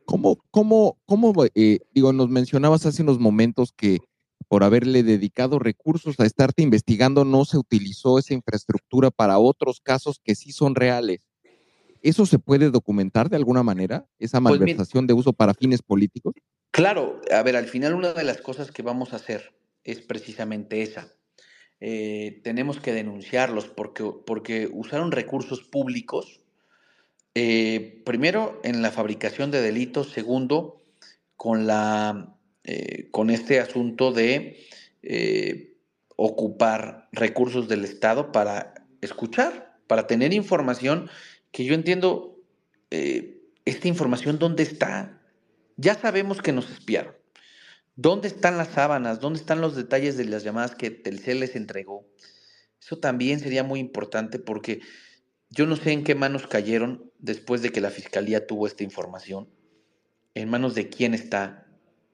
[0.04, 3.98] ¿Cómo, cómo, cómo eh, digo, nos mencionabas hace unos momentos que
[4.50, 10.20] por haberle dedicado recursos a estarte investigando, no se utilizó esa infraestructura para otros casos
[10.24, 11.20] que sí son reales.
[12.02, 14.08] ¿Eso se puede documentar de alguna manera?
[14.18, 16.34] ¿Esa pues malversación de uso para fines políticos?
[16.72, 20.82] Claro, a ver, al final una de las cosas que vamos a hacer es precisamente
[20.82, 21.14] esa.
[21.78, 26.40] Eh, tenemos que denunciarlos porque, porque usaron recursos públicos,
[27.36, 30.82] eh, primero en la fabricación de delitos, segundo
[31.36, 32.34] con la
[32.64, 34.58] eh, con este asunto de
[35.02, 35.76] eh,
[36.16, 41.08] ocupar recursos del Estado para escuchar, para tener información
[41.50, 42.38] que yo entiendo,
[42.90, 45.20] eh, esta información, ¿dónde está?
[45.76, 47.14] Ya sabemos que nos espiaron.
[47.96, 49.20] ¿Dónde están las sábanas?
[49.20, 52.06] ¿Dónde están los detalles de las llamadas que Telcel les entregó?
[52.80, 54.80] Eso también sería muy importante porque
[55.50, 59.48] yo no sé en qué manos cayeron después de que la fiscalía tuvo esta información.
[60.34, 61.66] ¿En manos de quién está?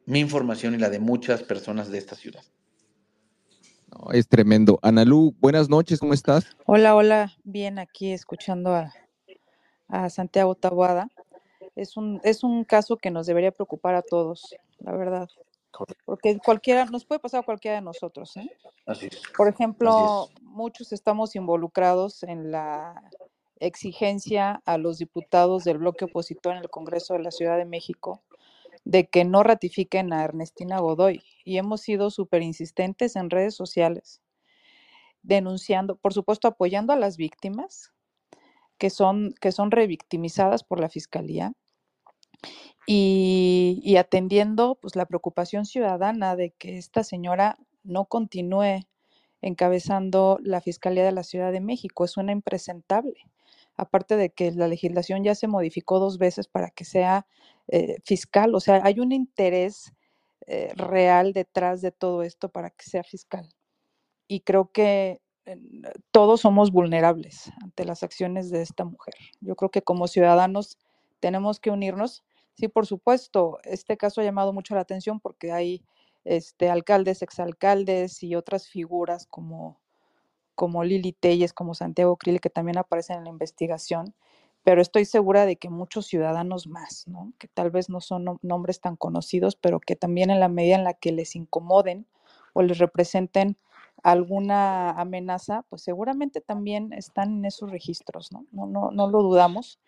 [0.06, 2.42] Mi información y la de muchas personas de esta ciudad.
[4.12, 4.78] es tremendo.
[4.82, 6.56] Analú, buenas noches, ¿cómo estás?
[6.64, 8.92] Hola, hola, bien aquí escuchando a,
[10.08, 11.08] Santiago Tabuada.
[11.74, 15.28] Es un, es un caso que nos debería preocupar a todos, la verdad.
[16.04, 18.36] Porque cualquiera, nos puede pasar a cualquiera de nosotros.
[18.36, 18.50] ¿eh?
[18.86, 19.22] Así es.
[19.36, 23.02] Por ejemplo, muchos estamos involucrados en la
[23.58, 28.22] exigencia a los diputados del bloque opositor en el Congreso de la Ciudad de México
[28.86, 34.22] de que no ratifiquen a Ernestina Godoy y hemos sido súper insistentes en redes sociales,
[35.22, 37.92] denunciando, por supuesto, apoyando a las víctimas
[38.78, 41.52] que son, que son revictimizadas por la Fiscalía
[42.86, 48.86] y, atendiendo pues, la preocupación ciudadana de que esta señora no continúe
[49.42, 52.04] encabezando la Fiscalía de la Ciudad de México.
[52.04, 53.16] Es una impresentable
[53.76, 57.26] aparte de que la legislación ya se modificó dos veces para que sea
[57.68, 59.92] eh, fiscal, o sea, hay un interés
[60.46, 63.48] eh, real detrás de todo esto para que sea fiscal.
[64.28, 65.20] Y creo que
[66.10, 69.14] todos somos vulnerables ante las acciones de esta mujer.
[69.40, 70.78] Yo creo que como ciudadanos
[71.20, 72.24] tenemos que unirnos.
[72.54, 75.84] Sí, por supuesto, este caso ha llamado mucho la atención porque hay
[76.24, 79.78] este, alcaldes, exalcaldes y otras figuras como
[80.56, 84.14] como Lili Telles, como Santiago Krill, que también aparecen en la investigación,
[84.66, 87.32] pero estoy segura de que muchos ciudadanos más, ¿no?
[87.38, 90.82] que tal vez no son nombres tan conocidos, pero que también en la medida en
[90.82, 92.04] la que les incomoden
[92.52, 93.56] o les representen
[94.02, 98.44] alguna amenaza, pues seguramente también están en esos registros, ¿no?
[98.50, 99.78] No, no, no lo dudamos.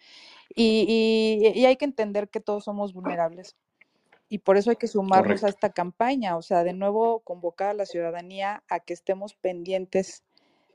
[0.54, 3.56] Y, y, hay que entender que todos somos vulnerables.
[4.28, 7.74] Y por eso hay que sumarnos a esta campaña, o sea, de nuevo convocar a
[7.74, 10.22] la ciudadanía a que estemos pendientes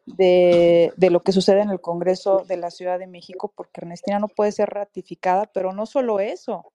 [0.06, 4.20] de, de, lo que sucede en el Congreso de la Ciudad de México, porque Ernestina
[4.20, 6.74] no puede ser ratificada, pero no solo eso.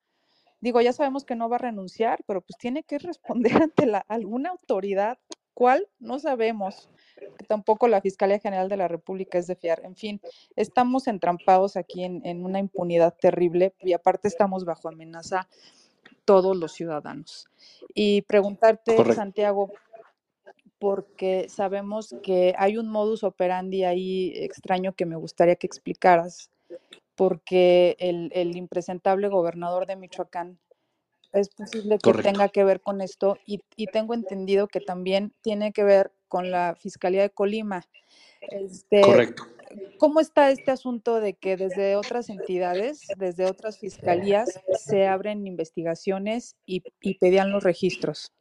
[0.60, 3.98] Digo, ya sabemos que no va a renunciar, pero pues tiene que responder ante la,
[4.08, 5.18] alguna autoridad
[5.58, 5.88] ¿Cuál?
[5.98, 6.88] No sabemos.
[7.48, 9.80] Tampoco la Fiscalía General de la República es de fiar.
[9.84, 10.20] En fin,
[10.54, 15.48] estamos entrampados aquí en, una impunidad terrible y aparte estamos bajo amenaza
[16.24, 17.48] todos los ciudadanos.
[17.92, 19.72] Y preguntarte, Santiago,
[20.78, 26.50] porque sabemos que hay un modus operandi ahí extraño que me gustaría que explicaras,
[27.14, 30.58] porque el, el impresentable gobernador de Michoacán
[31.32, 33.60] es posible que tenga que ver con esto y,
[33.92, 37.84] tengo entendido que también tiene que ver con la Fiscalía de Colima.
[38.40, 39.44] Este, Correcto.
[39.98, 46.56] ¿Cómo está este asunto de que desde otras entidades, desde otras fiscalías, se abren investigaciones
[46.64, 46.82] y,
[47.18, 48.32] pedían los registros?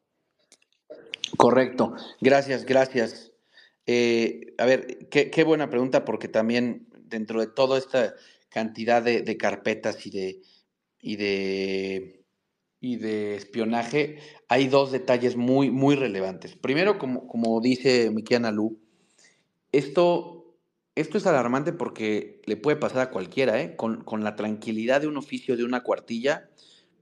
[1.35, 1.95] Correcto.
[2.21, 3.31] Gracias, gracias.
[3.85, 8.13] Eh, a ver, qué, buena pregunta porque también dentro de toda esta
[8.49, 10.41] cantidad de, carpetas y de,
[11.01, 12.17] y de
[12.79, 16.55] y de espionaje, hay dos detalles muy, muy relevantes.
[16.55, 18.79] Primero, como, como dice Mikiana Lu,
[19.71, 20.55] esto,
[20.95, 23.75] esto es alarmante porque le puede pasar a cualquiera, ¿eh?
[23.75, 26.49] Con, la tranquilidad de un oficio, de una cuartilla,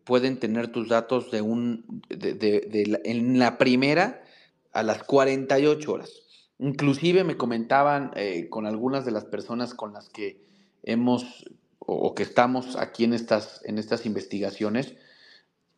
[0.05, 4.23] pueden tener tus datos de un, de, en la primera
[4.71, 6.11] a las 48 horas.
[6.59, 10.39] Inclusive me comentaban eh, con algunas de las personas con las que
[10.83, 11.45] hemos
[11.79, 14.95] o, que estamos aquí en estas, en estas investigaciones,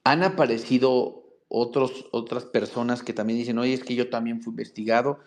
[0.03, 5.19] han aparecido otros, otras personas que también dicen, oye, es que yo también fui investigado.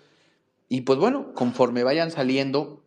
[0.69, 2.83] Y pues bueno, conforme vayan saliendo,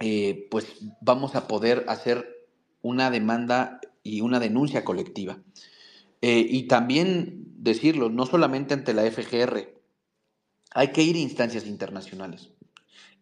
[0.00, 2.48] eh, pues vamos a poder hacer
[2.82, 3.80] una demanda
[4.10, 5.38] y una denuncia colectiva.
[6.22, 9.74] Eh, y también decirlo, no solamente ante la FGR,
[10.72, 12.50] hay que ir a instancias internacionales.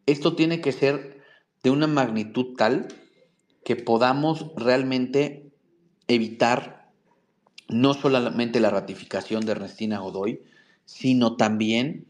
[0.07, 1.23] Esto tiene que ser
[1.63, 2.89] de una magnitud tal
[3.65, 5.51] que podamos realmente
[6.07, 6.91] evitar
[7.69, 10.41] no solamente la ratificación de Ernestina Godoy,
[10.87, 12.07] sino también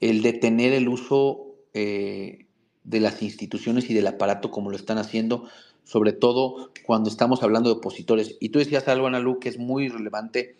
[0.00, 2.46] el detener el uso eh,
[2.82, 5.48] de las instituciones y del aparato como lo están haciendo,
[5.86, 8.36] sobre todo cuando estamos hablando de opositores.
[8.40, 10.56] Y tú decías algo, Ana Lu, que es muy relevante.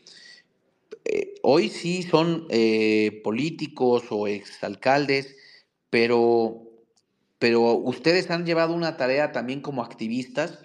[1.05, 5.37] Eh, hoy sí son eh, políticos o exalcaldes,
[5.91, 6.63] pero,
[7.41, 10.61] pero ustedes han llevado una tarea también como activistas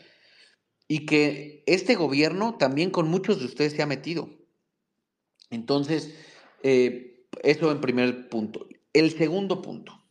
[0.87, 4.29] y que este gobierno también con muchos de ustedes se ha metido.
[5.49, 6.13] Entonces,
[6.61, 8.67] eh, eso en primer punto.
[8.93, 10.03] El segundo punto,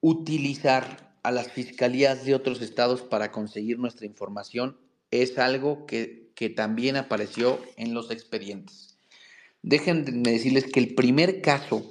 [0.00, 4.76] utilizar a las fiscalías de otros estados para conseguir nuestra información
[5.10, 6.22] es algo que,
[6.56, 8.96] también apareció en los expedientes.
[9.62, 11.88] Déjenme decirles que el primer caso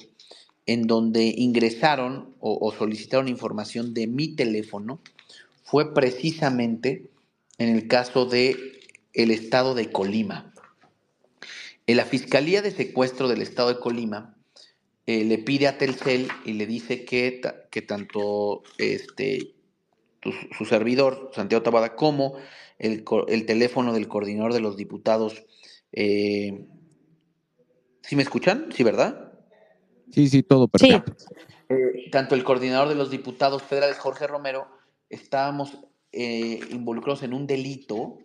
[0.65, 4.99] en donde ingresaron o, o solicitaron información de mi teléfono
[5.63, 7.09] fue precisamente
[7.59, 8.81] en el caso de
[9.13, 10.53] el estado de Colima.
[11.87, 14.35] En la Fiscalía de Secuestro del estado de Colima
[15.07, 19.55] eh, le pide a Telcel y le dice que, que tanto este,
[20.57, 22.35] su, servidor, Santiago Tabada, como
[22.79, 23.03] el,
[23.45, 25.43] teléfono del coordinador de los diputados.
[25.91, 26.65] Eh,
[28.01, 28.69] ¿Sí me escuchan?
[28.71, 29.33] ¿Sí, verdad?
[30.11, 31.15] Sí, sí, todo perfecto.
[31.69, 34.67] Eh, tanto el coordinador de los diputados federales, Jorge Romero,
[35.09, 35.77] estábamos
[36.11, 38.17] eh, involucrados en un delito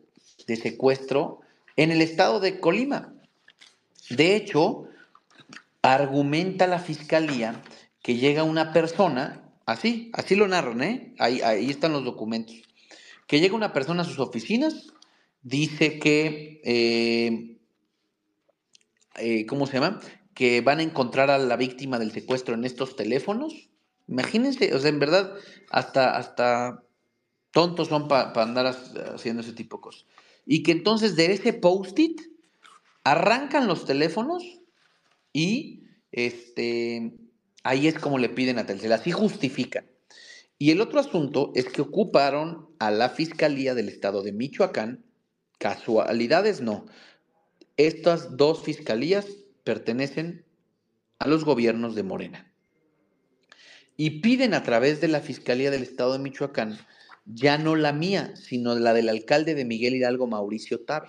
[0.47, 1.41] de secuestro
[1.77, 3.15] en el estado de Colima.
[4.11, 4.89] De hecho,
[5.95, 7.63] argumenta la fiscalía
[8.03, 11.15] que llega una persona, así, así lo narran, ¿eh?
[11.19, 12.57] ahí, ahí están los documentos,
[13.27, 14.93] que llega una persona a sus oficinas,
[15.43, 17.59] dice que, eh,
[19.17, 20.01] eh, ¿cómo se llama?
[20.35, 23.71] Que van a encontrar a la víctima del secuestro en estos teléfonos.
[24.09, 25.35] Imagínense, o sea, en verdad,
[25.71, 26.83] hasta, hasta
[27.51, 30.07] tontos son para andar haciendo ese tipo de cosas.
[30.45, 32.21] Y que entonces de ese post-it
[33.03, 34.61] arrancan los teléfonos
[35.37, 37.13] y este,
[37.63, 39.85] ahí es como le piden a Telcel, así justifican.
[40.57, 45.05] Y el otro asunto es que ocuparon a la Fiscalía del Estado de Michoacán,
[45.59, 46.87] casualidades no.
[47.77, 49.27] Estas dos fiscalías
[49.63, 50.47] pertenecen
[51.19, 52.51] a los gobiernos de Morena.
[53.99, 56.79] y piden a través de la Fiscalía del Estado de Michoacán,
[57.27, 61.09] ya no la mía, sino la del alcalde de Miguel Hidalgo, Mauricio Tabe.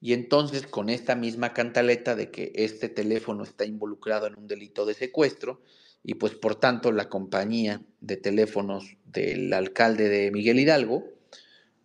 [0.00, 4.86] Y entonces, con esta misma cantaleta de que este teléfono está involucrado en un delito
[4.86, 5.62] de secuestro,
[6.08, 11.04] y pues por tanto la compañía de teléfonos del alcalde de Miguel Hidalgo,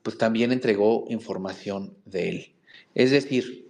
[0.03, 2.55] pues también entregó información de él.
[2.93, 3.67] Es decir,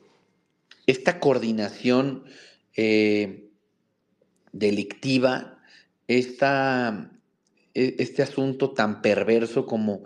[0.88, 2.26] esta coordinación
[2.76, 3.50] eh,
[4.52, 5.60] delictiva,
[6.08, 7.12] esta,
[7.74, 10.04] e, este asunto tan perverso como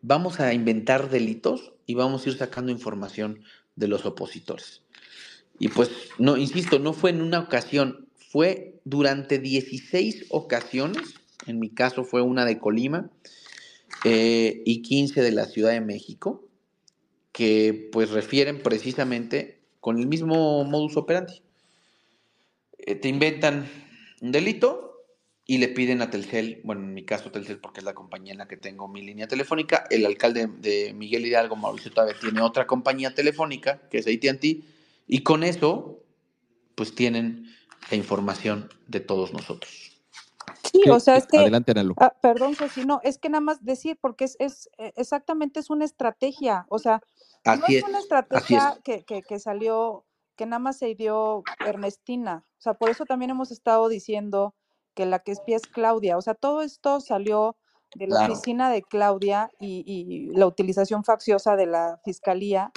[0.00, 3.42] vamos a inventar delitos y vamos a ir sacando información
[3.76, 4.82] de los opositores.
[5.58, 11.14] Y pues, no, insisto, no fue en una ocasión, fue durante 16 ocasiones,
[11.46, 13.10] en mi caso fue una de Colima
[14.04, 16.48] eh, y 15 de la Ciudad de México,
[17.32, 21.42] que pues refieren precisamente con el mismo modus operandi.
[22.78, 23.68] Eh, te inventan
[24.20, 24.83] un delito
[25.46, 28.38] y le piden a Telcel, bueno, en mi caso Telcel porque es la compañía en
[28.38, 32.66] la que tengo mi línea telefónica, el alcalde de Miguel Hidalgo, Mauricio Távez, tiene otra
[32.66, 34.62] compañía telefónica, que es AT&T,
[35.06, 36.00] y con eso,
[36.74, 37.46] pues tienen
[37.90, 40.00] la información de todos nosotros.
[40.72, 41.36] Sí, o sea, es que...
[41.36, 45.60] Adelante, ah, perdón, Ceci, no, es que nada más decir, porque es, es eh, exactamente
[45.60, 47.02] es una estrategia, o sea,
[47.44, 52.62] no es, una estrategia que, que, que salió, que nada más se dio Ernestina, o
[52.62, 54.54] sea, por eso también hemos estado diciendo
[54.94, 56.16] que la que espía es Claudia.
[56.16, 57.56] O sea, todo esto salió
[57.94, 62.72] de la oficina de Claudia y, la utilización facciosa de la fiscalía,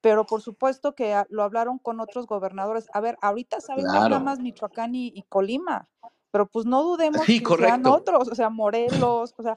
[0.00, 2.86] pero por supuesto que lo hablaron con otros gobernadores.
[2.92, 5.88] A ver, ahorita sabemos nada más Michoacán y, Colima,
[6.30, 9.54] pero pues no dudemos que sean otros, o sea, Morelos, o sea,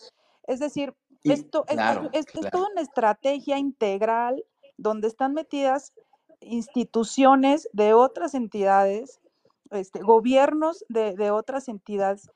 [0.48, 1.78] es decir, esto es,
[2.14, 4.44] es, toda una estrategia integral
[4.78, 5.94] donde están metidas
[6.40, 9.22] instituciones de otras entidades
[9.72, 12.30] este, gobiernos de, otras entidades,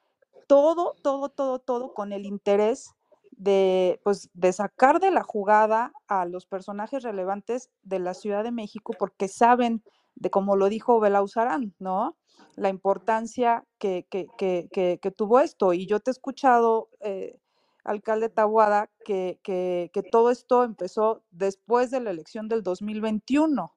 [0.47, 2.91] todo, todo, todo, todo con el interés
[3.31, 8.51] de, pues, de sacar de la jugada a los personajes relevantes de la Ciudad de
[8.51, 9.83] México porque saben
[10.15, 12.17] de, como lo dijo Belauzarán, ¿no?
[12.55, 15.73] La importancia que, que, tuvo esto.
[15.73, 17.37] Y yo te he escuchado, eh,
[17.83, 23.74] alcalde Tabuada, que, que, todo esto empezó después de la elección del 2021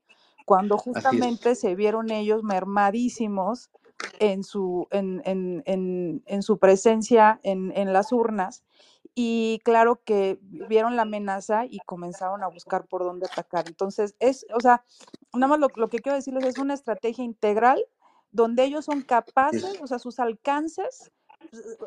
[0.49, 3.70] cuando justamente se vieron ellos mermadísimos
[4.18, 8.64] en su, en, en, en, en su presencia en, las urnas.
[9.14, 13.68] Y claro que vieron la amenaza y comenzaron a buscar por dónde atacar.
[13.68, 14.86] Entonces, es, o sea,
[15.34, 17.84] nada más lo, lo que quiero decirles es una estrategia integral
[18.30, 21.12] donde ellos son capaces, o sea, sus alcances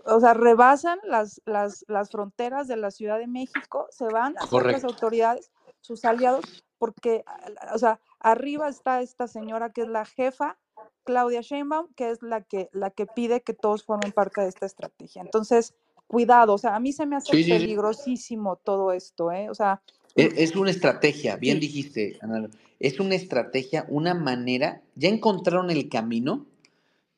[0.05, 4.61] o sea, rebasan las, las, las, fronteras de la Ciudad de México, se van a
[4.63, 5.51] las autoridades,
[5.81, 7.23] sus aliados, porque,
[7.71, 10.57] o sea, arriba está esta señora que es la jefa,
[11.03, 14.65] Claudia Sheinbaum, que es la que, la que pide que todos formen parte de esta
[14.65, 15.21] estrategia.
[15.21, 15.75] Entonces,
[16.07, 19.47] cuidado, o sea, a mí se me hace peligrosísimo todo esto, ¿eh?
[19.51, 19.83] O sea...
[20.15, 25.87] E, es, una estrategia, bien dijiste, Ana, es una estrategia, una manera, ya encontraron el
[25.87, 26.47] camino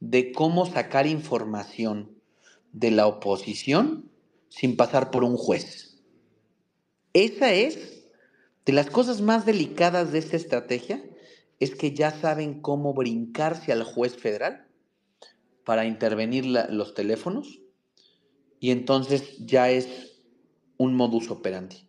[0.02, 2.12] de cómo sacar información
[2.74, 4.10] de la oposición
[4.50, 6.02] sin pasar por un juez.
[7.14, 8.03] Esa es
[8.66, 11.04] de las cosas más delicadas de esta estrategia
[11.60, 14.68] es que ya saben cómo brincarse al juez federal
[15.64, 17.60] para intervenir los teléfonos
[18.60, 20.22] y entonces ya es
[20.78, 21.88] un modus operandi.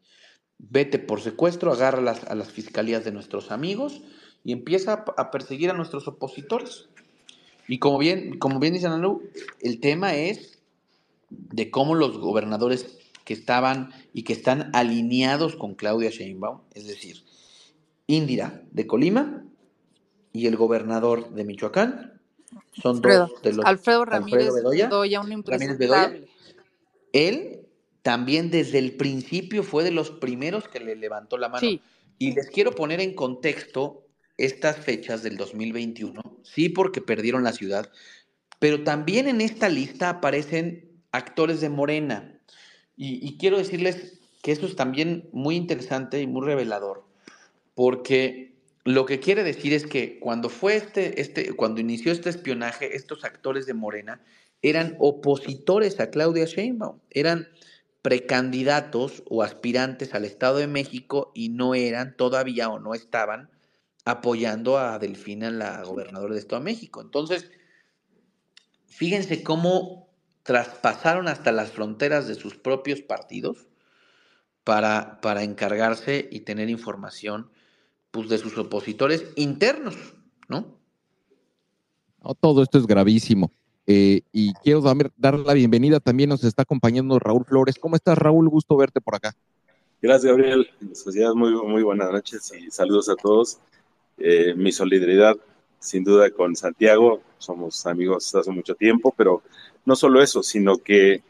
[0.59, 4.03] Vete por secuestro, agarra a las fiscalías de nuestros amigos
[4.45, 6.89] y empieza a, perseguir a nuestros opositores.
[7.67, 9.23] Y como bien, como bien dice Analu,
[9.61, 10.59] el tema es
[11.31, 17.25] de cómo los gobernadores que estaban y que están alineados con Claudia Sheinbaum, es decir,
[18.07, 19.45] Indira de Colima
[20.33, 22.21] y el gobernador de Michoacán.
[22.73, 26.21] Son dos de los Alfredo Ramírez Bedoya, un Ramírez Bedoya.
[27.13, 27.61] Él
[28.03, 31.67] también desde el principio fue de los primeros que le levantó la mano.
[32.19, 34.07] Y les quiero poner en contexto
[34.37, 37.91] estas fechas del 2021, sí porque perdieron la ciudad,
[38.59, 42.34] pero también en esta lista aparecen actores de Morena,
[42.97, 47.05] y, quiero decirles que eso es también muy interesante y muy revelador,
[47.75, 52.95] porque lo que quiere decir es que cuando fue este, este, cuando inició este espionaje,
[52.97, 54.21] estos actores de Morena
[54.63, 57.49] eran opositores a Claudia Sheinbaum, eran
[58.03, 63.49] precandidatos o aspirantes al Estado de México y no eran todavía o no estaban
[64.05, 67.01] apoyando a Delfina, la gobernadora de Estado de México.
[67.01, 67.51] Entonces,
[68.87, 70.04] fíjense cómo
[70.45, 73.67] traspasaron hasta las fronteras de sus propios partidos
[74.63, 77.51] para, para encargarse y tener información
[78.13, 79.97] pues, de sus opositores internos,
[80.49, 80.79] ¿no?
[82.41, 83.53] todo esto es gravísimo.
[83.87, 87.79] Eh, y quiero dar, la bienvenida, también nos está acompañando Raúl Flores.
[87.79, 88.49] ¿Cómo estás, Raúl?
[88.49, 89.35] Gusto verte por acá.
[90.01, 90.71] Gracias, Gabriel.
[90.95, 93.59] Sociedad, muy, muy buenas noches y saludos a todos.
[94.17, 95.37] Eh, mi solidaridad,
[95.79, 97.21] sin duda, con Santiago.
[97.37, 99.43] Somos amigos hace mucho tiempo, pero
[99.85, 101.23] no solo eso, sino que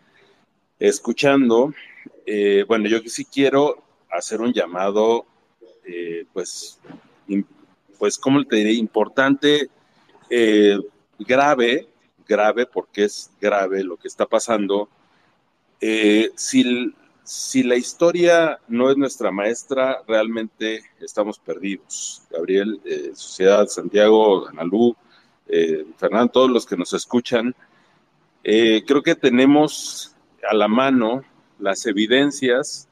[0.78, 1.72] escuchando,
[2.26, 5.26] eh, bueno, yo sí quiero hacer un llamado,
[6.32, 6.78] pues,
[7.98, 8.72] pues, ¿cómo te diré?
[8.72, 9.68] Importante,
[11.18, 11.88] grave,
[12.26, 14.88] grave porque es grave lo que está pasando.
[15.80, 22.22] Eh, si, si, la historia no es nuestra maestra, realmente estamos perdidos.
[22.30, 24.96] Gabriel, eh, Sociedad, Santiago, Analú,
[25.46, 27.54] eh, Fernando, todos los que nos escuchan,
[28.44, 30.14] creo que tenemos
[30.48, 31.24] a la mano
[31.58, 32.88] las evidencias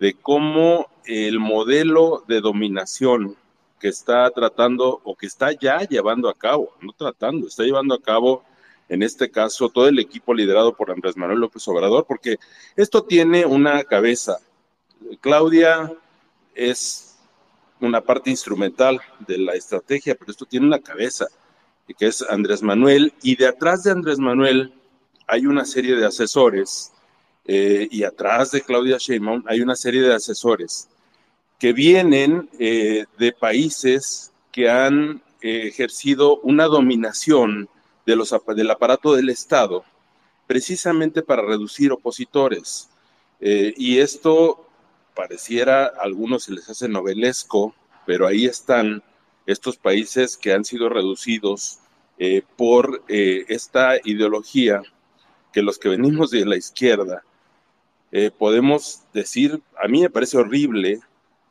[0.00, 3.36] de cómo el modelo de dominación
[3.80, 8.02] que está tratando o que está ya llevando a cabo, no tratando, está llevando a
[8.02, 8.42] cabo
[8.88, 12.36] en este caso todo el equipo liderado por Andrés Manuel López Obrador, porque
[12.76, 14.38] esto tiene una cabeza.
[15.20, 15.92] Claudia
[16.54, 17.18] es
[17.80, 21.26] una parte instrumental de la estrategia, pero esto tiene una cabeza,
[21.98, 24.72] que es Andrés Manuel, y de atrás de Andrés Manuel
[25.26, 26.92] hay una serie de asesores,
[27.48, 30.88] eh, y atrás de Claudia Sheinbaum hay una serie de asesores
[31.60, 37.68] que vienen eh, de países que han eh, ejercido una dominación
[38.04, 39.84] de los, del aparato del Estado,
[40.46, 42.88] precisamente para reducir opositores.
[43.38, 44.66] Y esto
[45.14, 47.74] pareciera, a algunos se les hace novelesco,
[48.06, 49.02] pero ahí están
[49.44, 51.80] estos países que han sido reducidos
[52.56, 54.82] por esta ideología
[55.56, 57.24] que los que venimos de la izquierda
[58.38, 61.00] podemos decir, a mí me parece horrible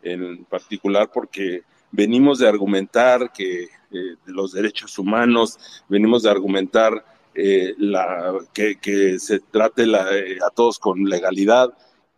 [0.03, 7.73] en particular porque venimos de argumentar que eh, los derechos humanos, venimos de argumentar eh,
[7.77, 11.73] la, que, se trate eh, a todos con legalidad,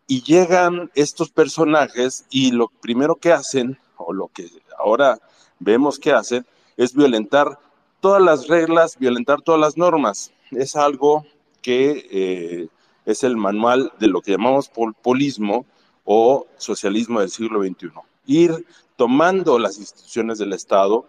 [0.08, 5.20] y llegan estos personajes y lo primero que hacen, o lo que ahora
[5.60, 6.46] vemos que hacen,
[6.78, 7.60] es violentar
[8.00, 10.32] todas las reglas, violentar todas las normas.
[10.52, 11.26] Es algo
[11.68, 12.70] que
[13.06, 15.66] es el manual de lo que llamamos populismo
[16.06, 17.92] o socialismo del siglo XXI.
[18.26, 18.66] Ir
[18.96, 21.06] tomando las instituciones del Estado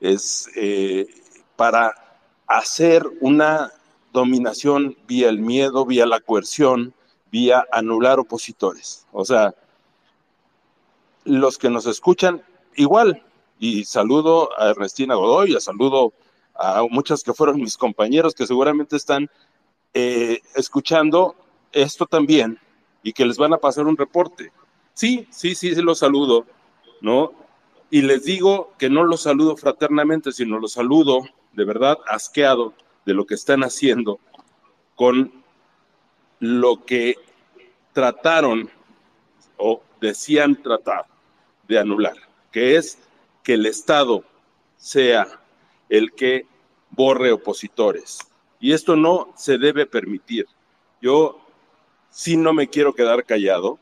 [0.00, 1.06] es eh,
[1.54, 1.94] para
[2.48, 3.70] hacer una
[4.12, 6.94] dominación vía el miedo, vía la coerción,
[7.30, 9.06] vía anular opositores.
[9.12, 9.54] O sea,
[11.24, 12.42] los que nos escuchan,
[12.74, 13.24] igual,
[13.60, 16.12] y saludo a Ernestina Godoy, saludo
[16.56, 19.30] a muchos que fueron mis compañeros que seguramente están
[19.94, 21.34] eh, escuchando
[21.72, 22.58] esto también
[23.02, 24.52] y que les van a pasar un reporte.
[24.94, 26.46] Sí, sí, sí, sí, los saludo
[27.02, 27.32] ¿no?
[27.90, 31.22] Y les digo que no los saludo fraternamente, sino los saludo
[31.52, 32.72] de verdad asqueado
[33.04, 34.18] de lo que están haciendo
[34.94, 35.30] con
[36.38, 37.16] lo que
[37.92, 38.70] trataron
[39.58, 41.06] o decían tratar
[41.68, 42.16] de anular,
[42.50, 42.98] que es
[43.42, 44.24] que el Estado
[44.76, 45.26] sea
[45.88, 46.46] el que
[46.90, 48.18] borre opositores.
[48.62, 50.46] Y esto no se debe permitir.
[51.02, 51.38] Yo
[52.08, 53.78] sí no me quiero quedar callado,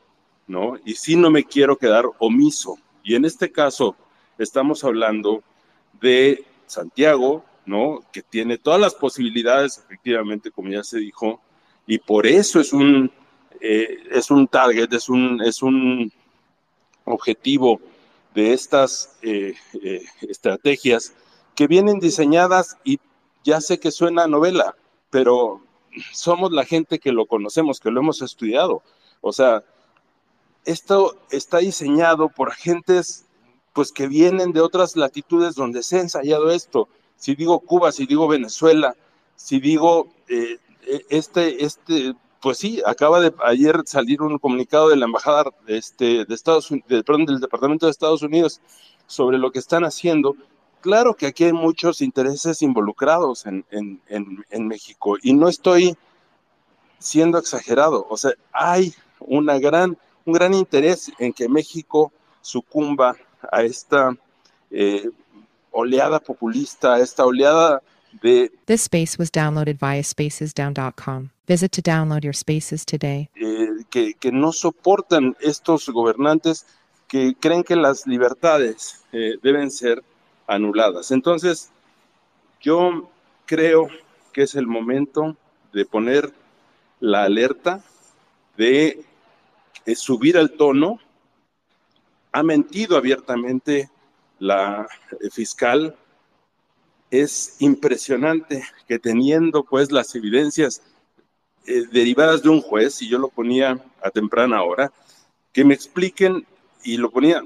[0.47, 0.73] ¿no?
[0.83, 3.95] Y sí no me quiero quedar omiso y en este caso
[4.37, 5.43] estamos hablando
[5.99, 7.99] de Santiago, ¿no?
[8.11, 11.41] Que tiene todas las posibilidades, efectivamente, como ya se dijo,
[11.85, 13.11] y por eso es un,
[13.59, 16.11] eh, es un target, es un, es un
[17.05, 17.79] objetivo
[18.33, 21.13] de estas eh, eh, estrategias
[21.55, 22.99] que vienen diseñadas y
[23.43, 24.75] ya sé que suena novela,
[25.09, 25.61] pero
[26.13, 28.83] somos la gente que lo conocemos, que lo hemos estudiado.
[29.21, 29.63] O sea,
[30.65, 33.25] esto está diseñado por agentes
[33.73, 36.89] pues que vienen de otras latitudes donde se ha ensayado esto.
[37.15, 38.95] Si digo Cuba, si digo Venezuela,
[39.35, 44.97] si digo eh, e, este, este, pues sí, acaba de ayer salir un comunicado de
[44.97, 48.61] la embajada este, de Estados perdón, del Departamento de Estados Unidos
[49.07, 50.35] sobre lo que están haciendo.
[50.81, 55.95] Claro que aquí hay muchos intereses involucrados en, en, en, en México y no estoy
[56.99, 58.05] siendo exagerado.
[58.09, 62.11] O sea, hay una gran un gran interés en que México
[62.41, 63.15] sucumba
[63.51, 64.15] a esta
[64.69, 65.09] eh,
[65.71, 67.81] oleada populista, a esta oleada
[68.21, 68.51] de...
[68.65, 71.31] This space was downloaded via spacesdown.com.
[71.47, 73.29] Visit to download your spaces today.
[73.35, 76.65] Eh, que, que, no soportan estos gobernantes
[77.07, 80.03] que creen que las libertades eh, deben ser
[80.47, 81.11] anuladas.
[81.11, 81.71] Entonces,
[82.59, 83.09] yo
[83.45, 83.87] creo
[84.33, 85.35] que es el momento
[85.73, 86.31] de poner
[86.99, 87.83] la alerta
[88.57, 89.03] de
[89.85, 90.99] es subir el tono.
[92.31, 93.89] Ha mentido abiertamente
[94.39, 94.87] la
[95.19, 95.95] eh, fiscal
[97.09, 100.81] es impresionante que teniendo pues las evidencias
[101.65, 104.91] eh, derivadas de un juez, y yo lo ponía a temprana hora,
[105.51, 106.47] que me expliquen,
[106.83, 107.45] y lo ponía, eh,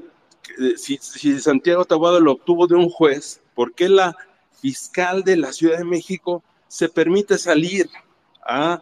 [0.77, 4.15] si, si Santiago Tabuado lo obtuvo de un juez, ¿por qué la
[4.61, 7.89] fiscal de la Ciudad de México se permite salir
[8.45, 8.81] a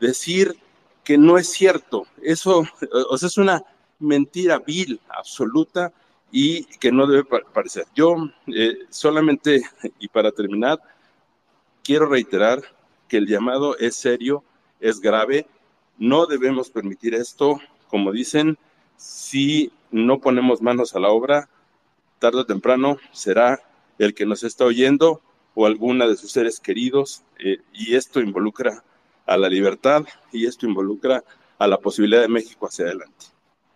[0.00, 0.56] decir
[1.02, 2.06] que no es cierto?
[2.22, 2.64] Eso,
[3.10, 3.64] o sea, es una
[3.98, 5.92] mentira vil, absoluta,
[6.36, 7.84] y que no debe parecer.
[7.94, 8.16] Yo
[8.48, 9.62] eh, solamente,
[10.00, 10.80] y para terminar,
[11.84, 12.60] quiero reiterar
[13.08, 14.42] que el llamado es serio,
[14.80, 15.46] es grave,
[15.96, 18.58] no debemos permitir esto, como dicen,
[18.96, 21.48] si no ponemos manos a la obra,
[22.18, 23.60] tarde o temprano será
[23.98, 25.22] el que nos está oyendo
[25.54, 28.82] o alguna de sus seres queridos, eh, y esto involucra
[29.24, 31.22] a la libertad y esto involucra
[31.58, 33.26] a la posibilidad de México hacia adelante.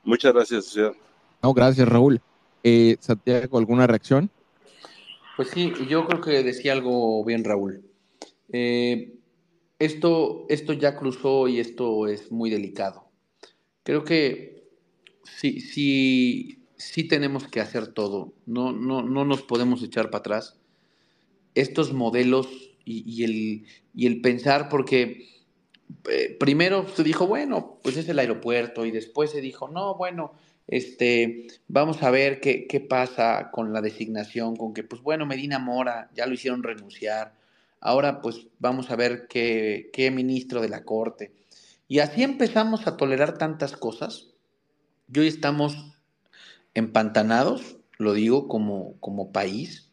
[0.03, 0.93] Muchas gracias, sociedad.
[1.41, 2.21] No, gracias, Raúl.
[2.65, 4.29] Eh, Santiago, ¿alguna reacción?
[5.37, 7.85] Pues sí, yo creo que decía algo bien Raúl.
[8.53, 9.15] Eh,
[9.79, 13.05] esto, esto ya cruzó y esto es muy delicado.
[13.85, 14.58] Creo que
[15.37, 18.35] sí, sí, sí tenemos que hacer todo.
[18.47, 20.59] No, no, no nos podemos echar para atrás.
[21.55, 22.49] Estos modelos
[22.85, 25.27] y, el, y el pensar, porque
[26.11, 30.33] eh, primero se dijo, bueno, pues es el aeropuerto, y después se dijo, no, bueno,
[30.67, 35.59] este, vamos a ver qué, qué, pasa con la designación, con que, pues bueno, Medina
[35.59, 37.35] Mora ya lo hicieron renunciar,
[37.81, 41.33] ahora pues vamos a ver qué, qué ministro de la Corte.
[41.89, 44.35] Y así empezamos a tolerar tantas cosas,
[45.13, 45.77] y hoy estamos
[46.75, 49.91] empantanados, lo digo como, como país,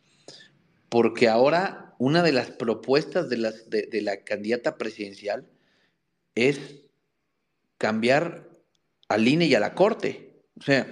[0.89, 5.47] porque ahora una de las propuestas de, las, de, la candidata presidencial
[6.35, 6.59] es
[7.77, 8.49] cambiar
[9.07, 10.43] al INE y a la Corte.
[10.59, 10.87] O sea,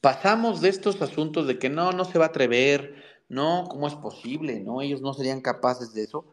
[0.00, 3.94] pasamos de estos asuntos de que no, no se va a atrever, no, ¿cómo es
[3.94, 4.60] posible?
[4.60, 6.26] No, ellos no serían capaces de eso,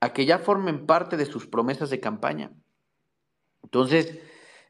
[0.00, 2.50] a que ya formen parte de sus promesas de campaña.
[3.62, 4.18] Entonces,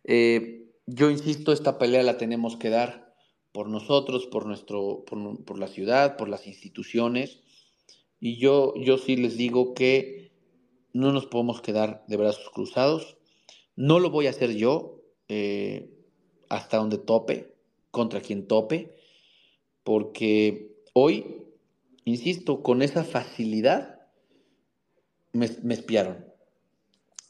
[0.05, 3.15] eh, yo insisto, esta pelea la tenemos que dar
[3.53, 7.41] por nosotros, por, nuestro, por, la ciudad, por las instituciones.
[8.21, 10.33] Y yo, yo sí les digo que
[10.93, 13.19] no nos podemos quedar de brazos cruzados.
[13.77, 15.03] No lo voy a hacer yo.
[15.29, 15.95] Eh,
[16.49, 17.55] hasta donde tope,
[17.91, 18.97] contra quien tope,
[19.85, 21.43] porque hoy,
[22.05, 24.01] insisto, con esa facilidad
[25.33, 26.25] me, me espiaron.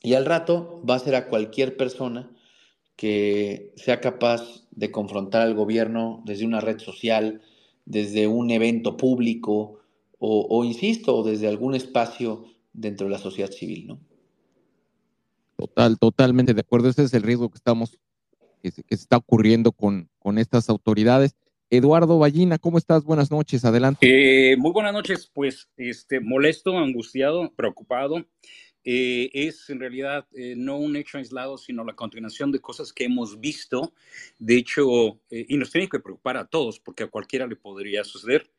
[0.00, 2.30] Y al rato va a ser a cualquier persona
[2.98, 7.40] que sea capaz de confrontar al gobierno desde una red social,
[7.84, 9.78] desde un evento público
[10.18, 14.00] o, o, insisto, desde algún espacio dentro de la sociedad civil, ¿no?
[15.56, 16.88] Total, totalmente de acuerdo.
[16.88, 18.00] Ese es el riesgo que estamos
[18.60, 21.36] que se, que se está ocurriendo con, con estas autoridades.
[21.70, 23.04] Eduardo Ballina, ¿cómo estás?
[23.04, 24.00] Buenas noches, adelante.
[24.02, 28.26] Eh, muy buenas noches, pues este, molesto, angustiado, preocupado.
[28.84, 33.04] Eh, es en realidad eh, no un hecho aislado, sino la continuación de cosas que
[33.04, 33.92] hemos visto.
[34.38, 38.04] De hecho, eh, y nos tiene que preocupar a todos, porque a cualquiera le podría
[38.04, 38.50] suceder.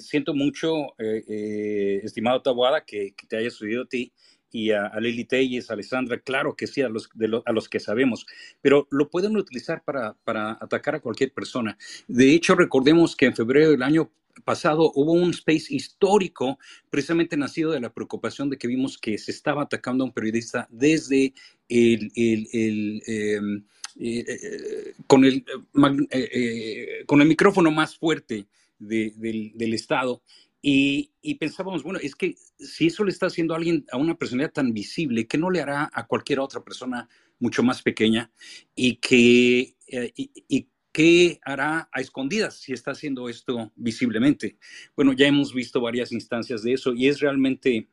[0.00, 4.12] siento mucho, estimado Tabuada, que, te haya sucedido a ti
[4.50, 7.08] y a, a Lili Telles, a Alessandra, claro que sí, a los,
[7.44, 8.26] a los que sabemos,
[8.62, 11.76] pero lo pueden utilizar para, para atacar a cualquier persona.
[12.08, 14.10] De hecho, recordemos que en febrero del año
[14.44, 16.58] pasado hubo un space histórico
[16.90, 20.68] precisamente nacido de la preocupación de que vimos que se estaba atacando a un periodista
[20.70, 21.34] desde
[21.68, 25.42] el, el, el eh, eh, con, el,
[26.10, 28.46] eh, con el micrófono más fuerte
[28.78, 30.22] de, del, Estado
[30.60, 34.52] y, pensábamos, bueno, es que si eso le está haciendo a alguien, a una personalidad
[34.52, 37.08] tan visible, ¿qué no le hará a cualquier otra persona
[37.38, 38.30] mucho más pequeña?
[38.74, 40.12] Y que, eh,
[40.96, 44.56] qué hará a escondidas si está haciendo esto visiblemente.
[44.96, 47.90] Bueno, ya hemos visto varias instancias de eso y es realmente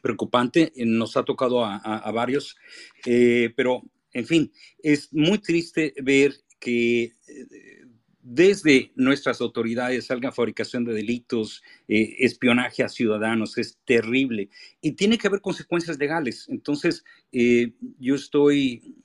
[0.00, 0.72] preocupante.
[0.76, 2.56] Nos ha tocado a, varios,
[3.04, 3.82] eh, pero
[4.14, 4.52] en fin,
[4.82, 7.02] es muy triste ver que.
[7.02, 7.74] Eh,
[8.26, 14.48] desde nuestras autoridades salga fabricación de delitos, eh, espionaje a ciudadanos, es terrible
[14.80, 16.46] y tiene que haber consecuencias legales.
[16.48, 18.96] Entonces, eh, yo estoy,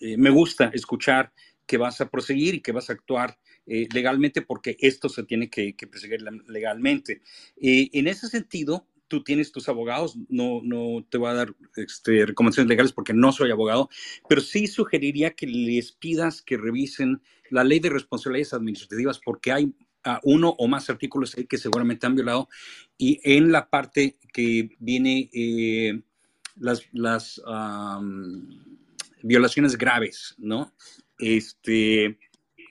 [0.00, 1.32] eh, me gusta escuchar
[1.68, 5.48] que vas a proseguir y que vas a actuar eh, legalmente porque esto se tiene
[5.48, 7.20] que, que perseguir legalmente.
[7.60, 12.68] en ese sentido, tú tienes tus abogados, no, no te voy a dar este, recomendaciones
[12.68, 13.88] legales porque no soy abogado,
[14.28, 19.64] pero sí sugeriría que les pidas que revisen la ley de responsabilidades administrativas porque hay
[19.64, 22.48] uh, uno o más artículos que seguramente han violado
[22.98, 26.00] y en la parte que viene eh,
[26.56, 28.46] las, las um,
[29.22, 30.72] violaciones graves, ¿no?
[31.18, 32.18] Este,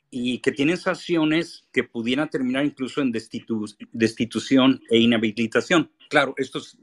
[0.10, 5.92] y que tienen sanciones que pudieran terminar incluso en destitu destitución e inhabilitación.
[6.10, 6.78] Claro, esto es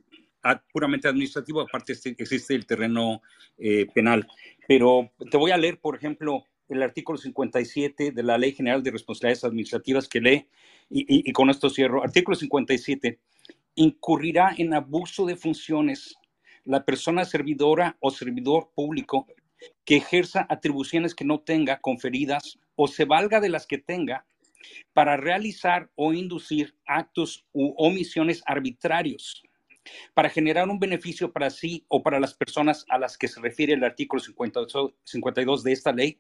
[0.73, 3.23] puramente administrativo, aparte existe el terreno
[3.57, 4.27] eh, penal.
[4.69, 8.91] Pero te voy a leer, por ejemplo, el artículo 57 de la Ley General de
[8.91, 10.49] Responsabilidades Administrativas que lee,
[10.91, 12.03] y, y con esto cierro.
[12.03, 13.21] Artículo 57.
[13.77, 16.15] Incurrirá en abuso de funciones
[16.65, 19.27] la persona servidora o servidor público
[19.85, 24.27] que ejerza atribuciones que no tenga conferidas o se valga de las que tenga
[24.93, 29.43] para realizar o inducir actos u omisiones arbitrarios
[30.15, 33.75] para generar un beneficio para sí o para las personas a las que se refiere
[33.75, 36.19] el artículo 52 de esta ley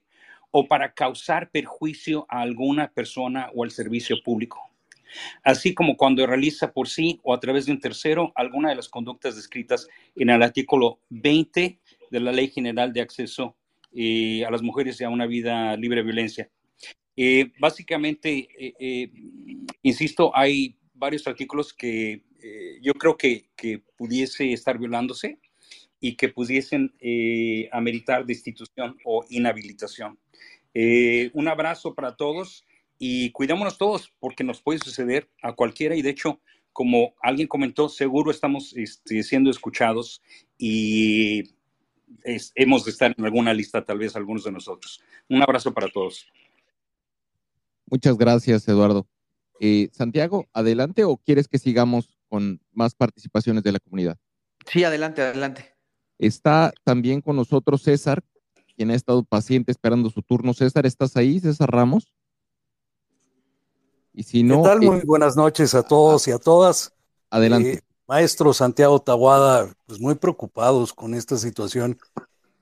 [0.51, 4.61] o para causar perjuicio a alguna persona o al servicio público,
[5.42, 8.88] así como cuando realiza por sí o a través de un tercero alguna de las
[8.88, 11.80] conductas descritas en el artículo 20
[12.11, 13.57] de la Ley General de Acceso
[13.97, 16.51] eh, a las Mujeres y a una vida libre de violencia.
[17.17, 19.09] Eh, básicamente, eh,
[19.83, 22.23] insisto, hay varios artículos que
[22.83, 25.39] yo creo que, que, pudiese estar violándose
[25.99, 26.93] y que pudiesen
[27.73, 30.19] ameritar destitución o inhabilitación.
[31.33, 32.67] un abrazo para todos
[32.99, 36.41] y cuidémonos todos porque nos puede suceder a cualquiera y de hecho,
[36.73, 40.21] como alguien comentó, seguro estamos este, siendo escuchados
[40.59, 41.54] y
[42.55, 45.01] hemos de estar en alguna lista, tal vez algunos de nosotros.
[45.29, 46.27] Un abrazo para todos.
[47.87, 49.07] Muchas gracias, Eduardo.
[49.61, 54.17] Eh, Santiago, ¿adelante o quieres que sigamos con más participaciones de la comunidad?
[54.67, 55.75] Sí, adelante, adelante.
[56.19, 58.23] Está también con nosotros César,
[58.77, 60.55] quien ha estado paciente esperando su turno.
[60.55, 62.12] César, ¿estás ahí, César Ramos?
[64.12, 64.62] Y si no.
[64.62, 64.81] ¿Qué tal?
[64.81, 66.95] Muy eh, buenas noches a todos y a todas.
[67.31, 67.75] Adelante.
[67.75, 71.99] Eh, maestro Santiago Taguada, pues muy preocupados con esta situación.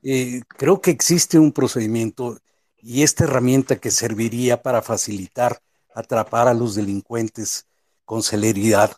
[0.03, 2.38] Creo que existe un procedimiento
[2.78, 5.62] y esta herramienta que serviría para facilitar
[5.95, 7.66] atrapar a los delincuentes
[8.05, 8.97] con celeridad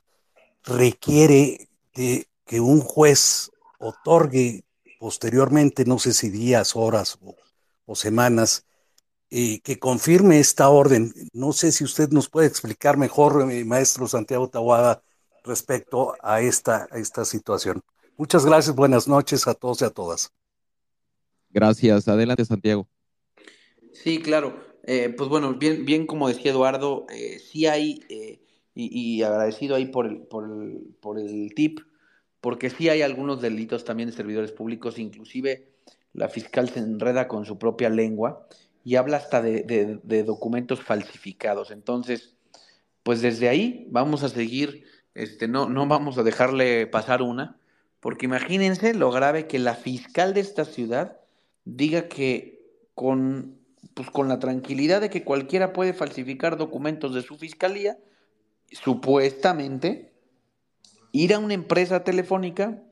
[0.65, 4.65] requiere que un juez otorgue
[4.99, 7.19] posteriormente, no sé si días, horas
[7.87, 8.65] o, semanas,
[9.29, 11.13] que confirme esta orden.
[11.33, 15.03] No sé si usted nos puede explicar mejor, eh, maestro Santiago Taguada,
[15.45, 17.83] respecto a esta, esta situación.
[18.17, 20.33] Muchas gracias, buenas noches a todos y a todas.
[21.51, 22.89] Gracias, adelante Santiago.
[23.93, 24.59] Sí, claro.
[24.87, 28.41] Eh, pues bueno, bien, bien como decía Eduardo, eh, sí hay, eh,
[28.75, 31.81] y, agradecido ahí por el, por, el, por el tip,
[32.41, 35.73] porque sí hay algunos delitos también de servidores públicos, inclusive
[36.13, 38.47] la fiscal se enreda con su propia lengua
[38.85, 41.71] y habla hasta de, de documentos falsificados.
[41.71, 42.37] Entonces,
[43.03, 44.85] pues desde ahí vamos a seguir
[45.15, 47.57] este, no, no vamos a dejarle pasar una,
[48.01, 51.21] porque imagínense lo grave que la fiscal de esta ciudad
[51.65, 52.63] diga que
[52.95, 53.59] con,
[53.95, 57.99] pues con la tranquilidad de que cualquiera puede falsificar documentos de su fiscalía,
[58.71, 60.13] supuestamente
[61.13, 62.83] ir a una empresa telefónica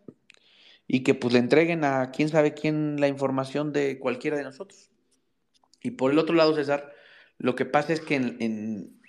[0.87, 4.91] y que pues le entreguen a quién sabe quién la información de cualquiera de nosotros.
[5.83, 6.93] Y por el otro lado, César,
[7.39, 9.01] lo que pasa es que en, en,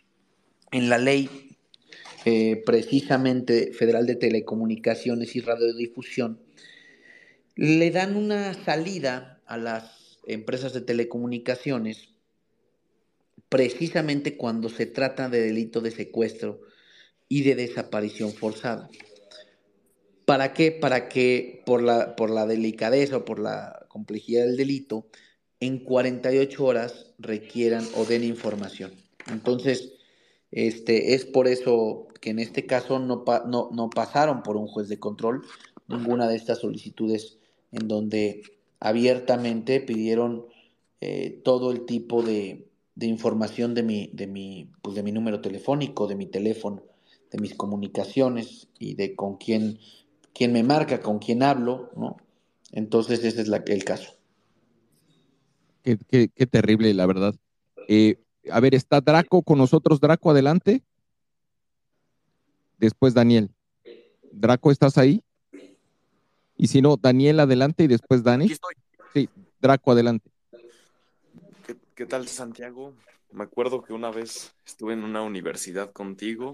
[0.72, 1.53] en la ley
[2.26, 6.40] eh, precisamente Federal de Telecomunicaciones y Radiodifusión,
[7.56, 12.10] le dan una salida a las empresas de telecomunicaciones
[13.50, 16.62] precisamente cuando se trata de delito de secuestro
[17.30, 18.90] y de desaparición forzada.
[20.26, 20.72] ¿Para qué?
[20.72, 25.08] Para que por la, por la delicadeza o por la complejidad del delito,
[25.60, 28.92] en 48 horas requieran o den información.
[29.28, 29.94] Entonces,
[30.52, 34.98] este, es por eso que en este caso no, no, pasaron por un juez de
[34.98, 35.46] control
[35.90, 37.38] ninguna de estas solicitudes
[37.74, 38.44] en donde
[38.80, 40.46] abiertamente pidieron
[41.02, 46.08] eh, todo el tipo de, información de mi, de, mi, pues de mi número telefónico,
[46.08, 46.84] de mi teléfono,
[47.30, 49.80] de mis comunicaciones y de con quién,
[50.34, 52.16] quién me marca, con quién hablo, ¿no?
[52.72, 54.14] Entonces ese es la, el caso.
[55.82, 55.98] Qué,
[56.34, 57.36] qué, terrible, la verdad.
[57.90, 58.16] Eh,
[58.50, 60.00] a ver, está Draco con nosotros.
[60.00, 60.84] Draco, adelante.
[62.84, 63.50] Después Daniel.
[64.30, 65.24] Draco, ¿estás ahí?
[66.58, 68.44] Y si no, Daniel, adelante y después Dani.
[68.44, 68.76] Aquí estoy.
[69.14, 69.30] Sí,
[69.62, 70.30] Draco, adelante.
[71.96, 72.94] ¿Qué, tal, Santiago?
[73.32, 76.52] Me acuerdo que una vez estuve en una universidad contigo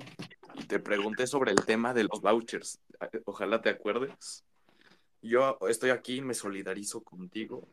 [0.53, 2.79] y te pregunté sobre el tema de los vouchers.
[3.25, 4.43] Ojalá te acuerdes.
[5.23, 7.67] Yo estoy aquí, me solidarizo contigo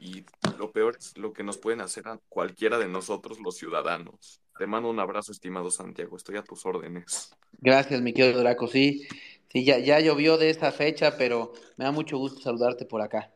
[0.00, 0.24] y
[0.58, 4.40] lo peor es lo que nos pueden hacer a cualquiera de nosotros los ciudadanos.
[4.58, 7.36] Te mando un abrazo, estimado Santiago, estoy a tus órdenes.
[7.60, 9.06] Gracias, mi querido Draco, sí,
[9.48, 13.30] sí ya, ya llovió de esta fecha, pero me da mucho gusto saludarte por acá.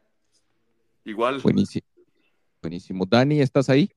[1.04, 1.40] Igual.
[1.40, 1.86] Buenísimo.
[2.62, 3.04] Buenísimo.
[3.06, 3.90] Dani, ¿estás ahí?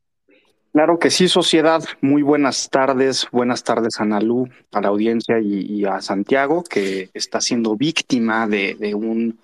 [0.74, 1.84] Claro que sí, sociedad.
[2.02, 3.28] Muy buenas tardes.
[3.32, 8.96] Buenas tardes a Nalú, a la audiencia y, a Santiago, que está siendo víctima de,
[8.96, 9.38] un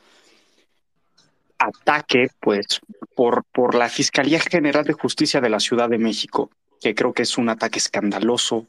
[1.60, 2.82] ataque, pues,
[3.16, 6.50] por, por la Fiscalía General de Justicia de la Ciudad de México,
[6.82, 8.66] que creo que es un ataque escandaloso,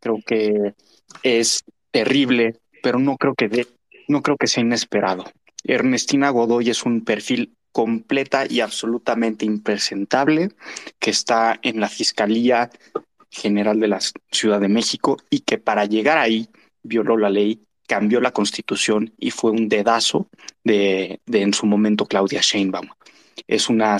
[0.00, 0.74] creo que
[1.22, 3.66] es terrible, pero no creo que
[4.08, 5.24] no creo que sea inesperado.
[5.64, 10.50] Ernestina Godoy es un perfil completa y absolutamente impresentable
[10.98, 12.70] que está en la Fiscalía
[13.30, 14.00] General de la
[14.32, 16.48] Ciudad de México y que para llegar ahí
[16.82, 20.28] violó la ley, cambió la constitución y fue un dedazo
[20.64, 22.88] de, de en su momento Claudia Sheinbaum.
[23.46, 23.98] Es una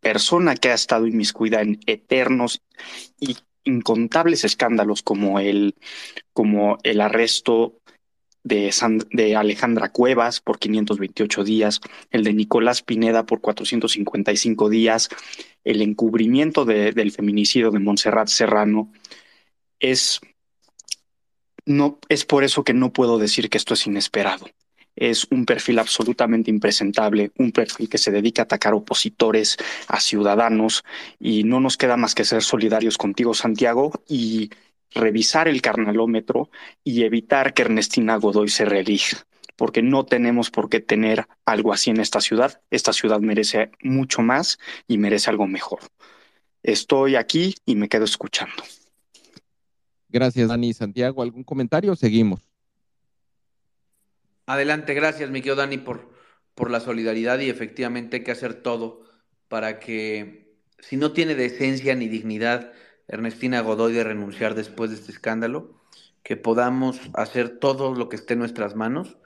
[0.00, 2.62] persona que ha estado inmiscuida en eternos
[3.18, 5.74] y incontables escándalos como el,
[6.32, 7.80] como el arresto
[8.42, 11.80] de, Alejandra Cuevas por 528 días,
[12.10, 15.08] el de Nicolás Pineda por 455 días,
[15.64, 18.92] el encubrimiento del feminicidio de Montserrat Serrano.
[19.78, 20.20] Es,
[21.66, 24.46] no, es por eso que no puedo decir que esto es inesperado.
[25.00, 29.56] Es un perfil absolutamente impresentable, un perfil que se dedica a atacar opositores,
[29.88, 30.84] a ciudadanos,
[31.18, 34.50] y no nos queda más que ser solidarios contigo, Santiago, y
[34.92, 36.50] revisar el carnalómetro
[36.84, 39.24] y evitar que Ernestina Godoy se reelija,
[39.56, 42.60] porque no tenemos por qué tener algo así en esta ciudad.
[42.70, 45.80] Esta ciudad merece mucho más y merece algo mejor.
[46.62, 48.62] Estoy aquí y me quedo escuchando.
[50.10, 50.74] Gracias, Dani.
[50.74, 51.96] Santiago, ¿algún comentario?
[51.96, 52.49] Seguimos.
[54.50, 56.10] Adelante, gracias, mi Dani, por,
[56.56, 59.04] por la solidaridad y efectivamente hay que hacer todo
[59.46, 62.72] para que si no tiene decencia ni dignidad,
[63.06, 65.80] Ernestina Godoy de renunciar después de este escándalo,
[66.24, 69.18] que podamos hacer todo lo que esté en nuestras manos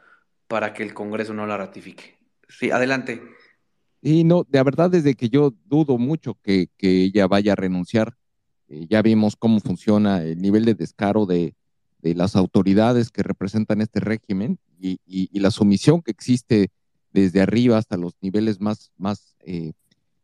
[0.46, 2.18] para que el Congreso no la ratifique.
[2.46, 3.22] Sí, adelante.
[4.02, 8.14] Y no, de verdad, desde que yo dudo mucho que, ella vaya a renunciar,
[8.68, 11.54] eh, ya vimos cómo funciona el nivel de descaro de,
[12.02, 16.70] las autoridades que representan este régimen y, la sumisión que existe
[17.12, 19.72] desde arriba hasta los niveles más, más, eh,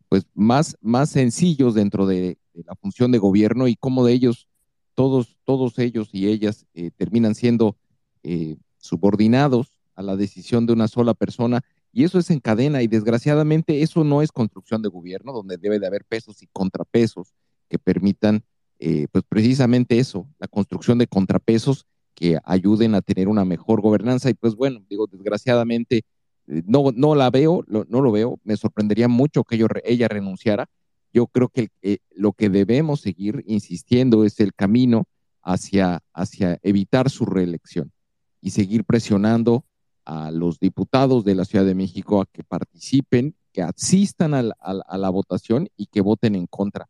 [0.08, 4.48] pues más, más sencillos dentro de, la función de gobierno y cómo de ellos,
[4.94, 7.76] todos, todos ellos y ellas eh, terminan siendo
[8.22, 11.62] eh, subordinados a la decisión de una sola persona.
[11.92, 15.78] Y eso es en cadena y desgraciadamente eso no es construcción de gobierno donde debe
[15.78, 17.34] de haber pesos y contrapesos
[17.68, 18.44] que permitan
[18.82, 21.84] eh, pues precisamente eso, la construcción de contrapesos
[22.14, 24.30] que ayuden a tener una mejor gobernanza.
[24.30, 26.02] Y pues bueno, digo, desgraciadamente
[26.46, 30.68] no, no la veo, no lo veo, me sorprendería mucho que ella renunciara,
[31.12, 35.04] yo creo que eh, lo que debemos seguir insistiendo es el camino
[35.42, 37.92] hacia, hacia evitar su reelección
[38.40, 39.64] y seguir presionando
[40.04, 45.10] a los diputados de la Ciudad de México a que participen, que asistan a la,
[45.10, 46.88] votación y que voten en contra.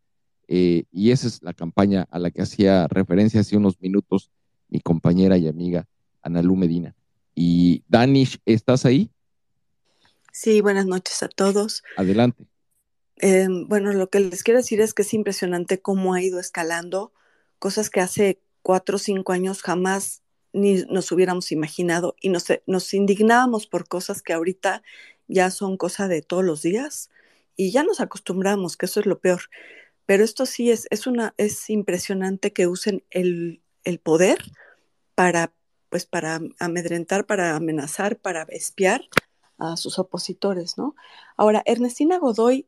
[0.48, 4.30] Eh, y esa es la campaña a la que hacía referencia hace unos minutos
[4.70, 5.86] mi compañera y amiga
[6.22, 6.94] Analú Medina.
[7.34, 9.10] Y Danish, ¿estás ahí?
[10.32, 11.82] Sí, buenas noches a todos.
[11.96, 12.46] Adelante.
[13.16, 17.12] Em, bueno, lo que les quiero decir es que es impresionante cómo ha ido escalando
[17.58, 22.92] cosas que hace cuatro o cinco años jamás ni nos hubiéramos imaginado y nos, nos
[22.94, 24.82] indignábamos por cosas que ahorita
[25.28, 27.10] ya son cosa de todos los días
[27.56, 29.42] y ya nos acostumbramos, que eso es lo peor.
[30.06, 34.38] Pero esto sí es, es, una, es impresionante que usen el, el poder
[35.14, 35.52] para,
[35.88, 39.02] pues para amedrentar, para amenazar, para espiar
[39.58, 40.94] a sus opositores, ¿no?
[41.36, 42.66] Ahora, Ernestina Godoy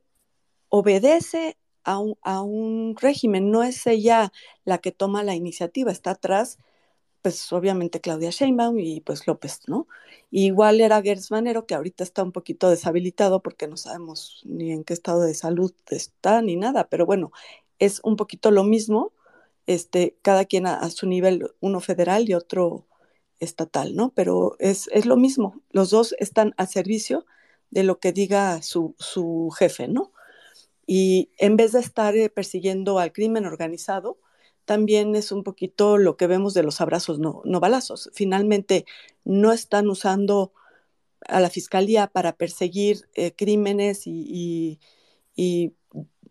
[0.68, 4.32] obedece a un, régimen, no es ella
[4.64, 6.59] la que toma la iniciativa, está atrás,
[7.22, 9.86] pues obviamente Claudia Sheinbaum y pues López, ¿no?
[10.30, 14.82] igual era Gertz Manero, que ahorita está un poquito deshabilitado porque no sabemos ni en
[14.82, 17.32] qué estado de salud está ni nada, pero bueno,
[17.78, 19.12] es un poquito lo mismo,
[19.66, 22.86] este, cada quien a, su nivel, uno federal y otro
[23.40, 24.12] estatal, ¿no?
[24.14, 27.26] Pero es, es, lo mismo, los dos están al servicio
[27.70, 30.12] de lo que diga su, su jefe, ¿no?
[30.86, 34.18] Y en vez de estar eh, persiguiendo al crimen organizado,
[34.64, 38.10] también es un poquito lo que vemos de los abrazos, no, no balazos.
[38.14, 38.86] Finalmente,
[39.24, 40.52] no están usando
[41.26, 44.80] a la fiscalía para perseguir eh, crímenes y,
[45.36, 45.72] y,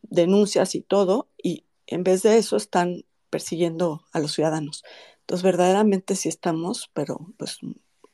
[0.04, 4.84] denuncias y todo, y en vez de eso están persiguiendo a los ciudadanos.
[5.22, 7.58] Entonces, verdaderamente sí estamos, pero pues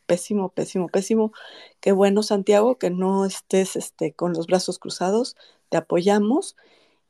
[0.06, 1.34] pésimo, pésimo, pésimo.
[1.81, 5.35] Qué bueno, Santiago, que no estés este, con los brazos cruzados,
[5.69, 6.56] te apoyamos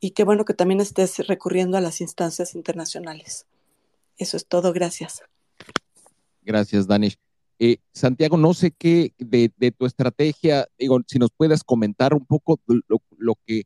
[0.00, 3.46] y qué bueno que también estés recurriendo a las instancias internacionales.
[4.16, 5.22] Eso es todo, gracias.
[6.42, 7.16] Gracias, Danish.
[7.60, 12.60] Eh, Santiago, no sé qué de, tu estrategia, digo, si nos puedes comentar un poco
[12.66, 13.64] lo, que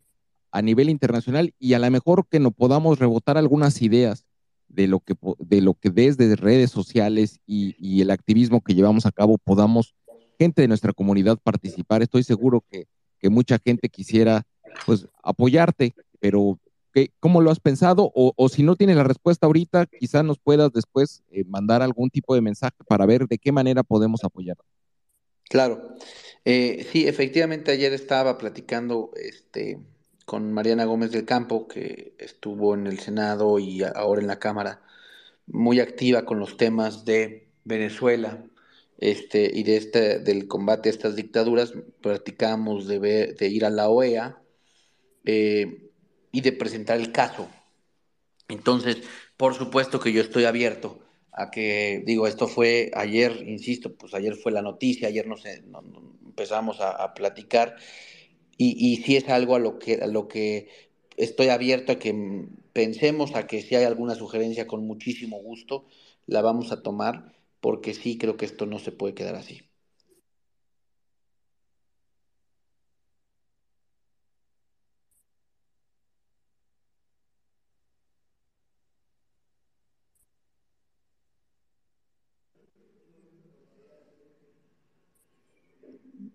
[0.51, 4.24] a nivel internacional y a lo mejor que nos podamos rebotar algunas ideas
[4.73, 9.07] de lo que, de lo que desde redes sociales y, y el activismo que llevamos
[9.07, 9.94] a cabo podamos
[10.43, 12.03] gente de nuestra comunidad participar.
[12.03, 12.86] Estoy seguro que,
[13.31, 14.43] mucha gente quisiera
[14.85, 16.59] pues apoyarte, pero
[16.93, 18.11] ¿qué, ¿cómo lo has pensado?
[18.16, 22.11] O, o, si no tienes la respuesta ahorita, quizás nos puedas después eh, mandar algún
[22.11, 24.57] tipo de mensaje para ver de qué manera podemos apoyar.
[25.49, 25.94] Claro,
[26.44, 29.78] eh, sí, efectivamente ayer estaba platicando este,
[30.24, 34.82] con Mariana Gómez del Campo, que estuvo en el Senado y ahora en la Cámara,
[35.47, 38.44] muy activa con los temas de Venezuela
[38.99, 41.73] este, y de este, del combate a estas dictaduras.
[42.01, 44.40] Platicamos de, ver, ir a la OEA
[45.24, 45.90] eh,
[46.31, 47.49] y de presentar el caso.
[48.49, 48.99] Entonces,
[49.36, 51.01] por supuesto que yo estoy abierto
[51.32, 55.62] a que, digo, esto fue ayer, insisto, pues ayer fue la noticia, ayer no sé,
[55.62, 55.82] no,
[56.24, 57.77] empezamos a platicar
[58.70, 60.68] y, y sí es algo a lo que, a lo que
[61.16, 62.12] estoy abierto a que
[62.72, 65.84] pensemos, a que si hay alguna sugerencia con muchísimo gusto,
[66.26, 69.62] la vamos a tomar, porque sí creo que esto no se puede quedar así.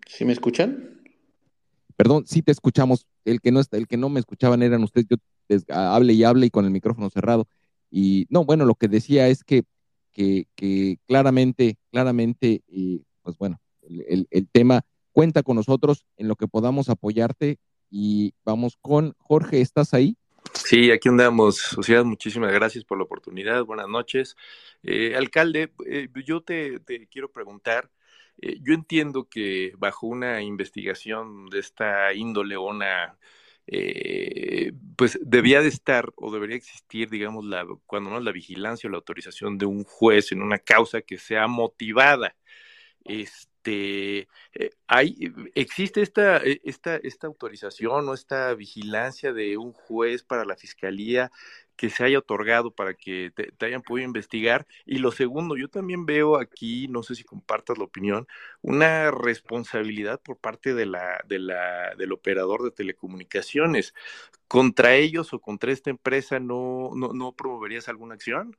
[0.06, 0.97] ¿Sí me escuchan?
[1.98, 3.08] Perdón, sí te escuchamos.
[3.24, 5.08] El que no está, el que no me escuchaban eran ustedes.
[5.10, 5.16] Yo
[5.74, 7.48] hable y hable y con el micrófono cerrado.
[7.90, 9.64] Y no, bueno, lo que decía es que,
[10.12, 12.62] que, que claramente, claramente,
[13.22, 17.58] pues bueno, el, el, tema cuenta con nosotros en lo que podamos apoyarte.
[17.90, 20.16] Y vamos con Jorge, ¿estás ahí?
[20.52, 21.56] Sí, aquí andamos.
[21.56, 23.64] Sociedad, muchísimas gracias por la oportunidad.
[23.64, 24.36] Buenas noches.
[24.84, 26.80] Eh, alcalde, eh, yo te
[27.10, 27.90] quiero preguntar.
[28.40, 33.18] Eh, yo entiendo que bajo una investigación de esta índole una,
[33.66, 38.90] eh, pues debía de estar o debería existir, digamos, la, cuando no la vigilancia o
[38.90, 42.36] la autorización de un juez en una causa que sea motivada.
[43.04, 50.44] Este, eh, hay, existe esta, esta, esta autorización o esta vigilancia de un juez para
[50.44, 51.30] la fiscalía
[51.78, 54.66] que se haya otorgado para que te, hayan podido investigar.
[54.84, 58.26] Y lo segundo, yo también veo aquí, no sé si compartas la opinión,
[58.62, 63.94] una responsabilidad por parte de la, de la, del operador de telecomunicaciones.
[64.48, 68.56] ¿Contra ellos o contra esta empresa no, no, no promoverías alguna acción?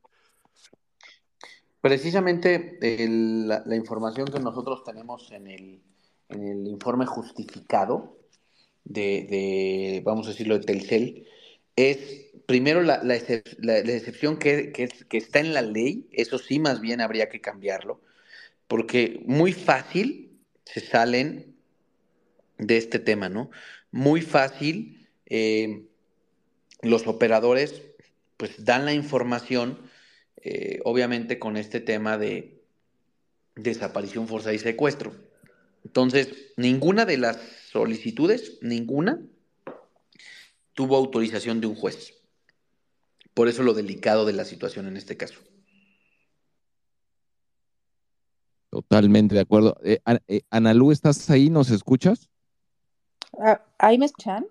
[1.82, 5.82] Precisamente el, la, la, información que nosotros tenemos en el,
[6.30, 8.16] en el informe justificado
[8.84, 11.26] de, de, vamos a decirlo, de Telcel,
[11.76, 14.72] es primero la, excepción que,
[15.12, 18.00] está en la ley, eso sí más bien habría que cambiarlo,
[18.66, 21.54] porque muy fácil se salen
[22.58, 23.52] de este tema, ¿no?
[23.92, 25.84] Muy fácil eh,
[26.82, 27.82] los operadores
[28.36, 29.78] pues dan la información,
[30.38, 32.64] eh, obviamente con este tema de
[33.54, 35.14] desaparición forzada y secuestro.
[35.84, 37.36] Entonces, ninguna de las
[37.70, 39.20] solicitudes, ninguna,
[40.74, 42.19] tuvo autorización de un juez.
[43.34, 45.40] Por eso lo delicado de la situación en este caso.
[48.70, 49.76] Totalmente de acuerdo.
[49.82, 51.50] Eh, eh, Analú, ¿estás ahí?
[51.50, 52.30] ¿Nos escuchas?
[53.38, 54.46] Ah, ¿Ahí me escuchan?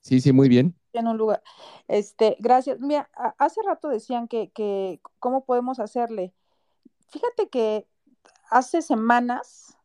[0.00, 0.74] Sí, sí, muy bien.
[0.92, 1.42] En un lugar.
[1.88, 2.80] Este, gracias.
[2.80, 6.34] Mira, hace rato decían que, que cómo podemos hacerle.
[7.08, 7.86] Fíjate que
[8.50, 9.78] hace semanas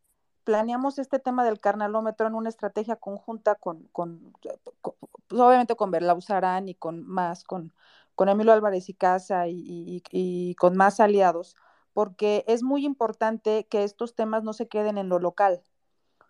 [0.47, 4.33] planeamos este tema del carnalómetro en una estrategia conjunta con, con,
[4.79, 4.95] con
[5.27, 7.73] pues obviamente con Berlauzarán y con más, con,
[8.15, 11.57] con Emilio Álvarez y Casa y, con más aliados,
[11.91, 15.61] porque es muy importante que estos temas no se queden en lo local.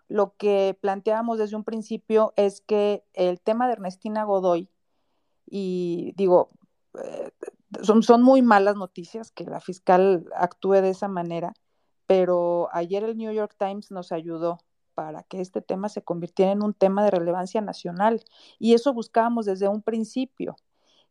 [0.08, 4.68] Lo que planteamos desde un principio es que el tema de Ernestina Godoy,
[5.46, 6.50] y digo,
[7.04, 7.30] eh,
[7.84, 11.54] son muy malas noticias que la fiscal actúe de esa manera,
[12.08, 14.60] pero ayer el New York Times nos ayudó
[14.96, 18.24] para que este tema se convirtiera en un tema de relevancia nacional.
[18.58, 20.56] Y eso buscábamos desde un principio,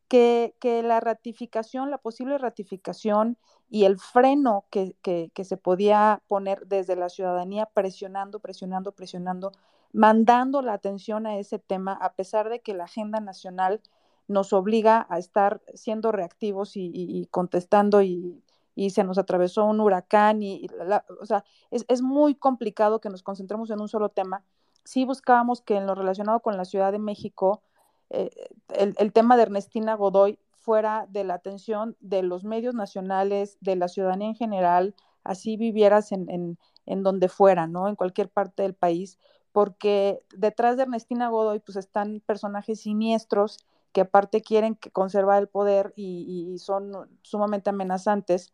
[0.09, 6.67] que, que la ratificación, la posible ratificación y el freno que, que, se podía poner
[6.67, 9.53] desde la ciudadanía presionando, presionando, presionando,
[9.93, 13.81] mandando la atención a ese tema, a pesar de que la agenda nacional
[14.29, 18.43] nos obliga a estar siendo reactivos y contestando y
[18.77, 23.09] y se nos atravesó un huracán y, la, o sea, es, es, muy complicado que
[23.09, 24.45] nos concentremos en un solo tema.
[24.85, 27.63] Sí buscábamos que en lo relacionado con la Ciudad de México,
[28.11, 28.31] eh,
[28.69, 33.77] el, el, tema de Ernestina Godoy fuera de la atención de los medios nacionales, de
[33.77, 34.95] la ciudadanía en general,
[35.25, 37.89] así vivieras en, en, en donde fuera, ¿no?
[37.89, 39.19] En cualquier parte del país,
[39.53, 43.59] porque detrás de Ernestina Godoy pues están personajes siniestros
[43.97, 46.93] que aparte quieren conservar el poder y, son
[47.23, 48.53] sumamente amenazantes.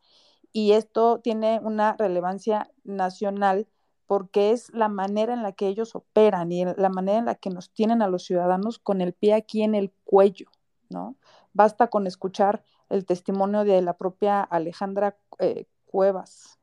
[0.52, 3.66] Y esto tiene una relevancia nacional
[4.06, 7.51] porque es la manera en la que ellos operan y la manera en la que
[7.51, 10.47] nos tienen a los ciudadanos con el pie aquí en el cuello,
[10.90, 11.16] ¿no?
[11.52, 16.60] Basta con escuchar el testimonio de la propia Alejandra eh, Cuevas,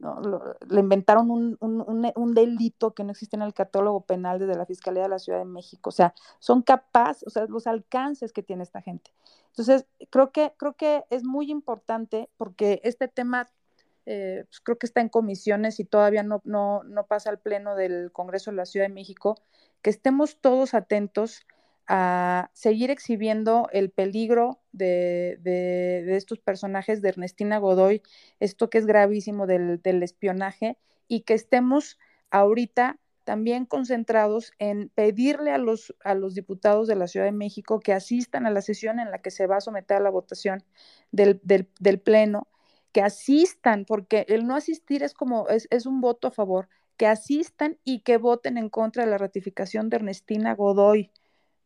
[0.00, 0.20] ¿no?
[0.68, 4.66] le inventaron un, un, un, delito que no existe en el catálogo penal desde la
[4.66, 5.90] Fiscalía de la Ciudad de México.
[5.90, 9.12] O sea, son capaces, o sea, los alcances que tiene esta gente.
[9.48, 13.48] Entonces, creo que, creo que es muy importante porque este tema
[14.06, 17.74] eh, pues, creo que está en comisiones y todavía no, no, no pasa al Pleno
[17.74, 19.36] del Congreso de la Ciudad de México,
[19.82, 21.46] que estemos todos atentos
[21.88, 28.02] a seguir exhibiendo el peligro de, de, estos personajes de Ernestina Godoy,
[28.40, 30.76] esto que es gravísimo del, espionaje,
[31.08, 31.98] y que estemos
[32.30, 37.80] ahorita también concentrados en pedirle a los, a los diputados de la Ciudad de México
[37.80, 40.62] que asistan a la sesión en la que se va a someter a la votación
[41.10, 42.48] del, del, del Pleno
[42.92, 47.06] que asistan, porque el no asistir es como, es, es un voto a favor, que
[47.06, 51.10] asistan y que voten en contra de la ratificación de Ernestina Godoy.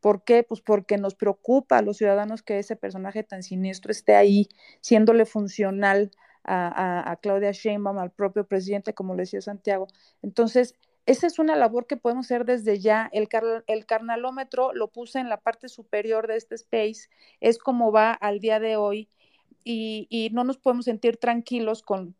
[0.03, 0.43] ¿Por qué?
[0.43, 4.49] Pues porque nos preocupa a los ciudadanos que ese personaje tan siniestro esté ahí,
[4.81, 6.11] siéndole funcional
[6.45, 9.87] a, Claudia Sheinbaum, al propio presidente, como le decía Santiago.
[10.21, 10.75] Entonces,
[11.07, 13.09] esa es una labor que podemos hacer desde ya.
[13.13, 13.29] El,
[13.69, 17.09] el carnalómetro lo puse en la parte superior de este space,
[17.41, 19.09] es como va al día de hoy
[19.65, 22.15] y, no nos podemos sentir tranquilos con,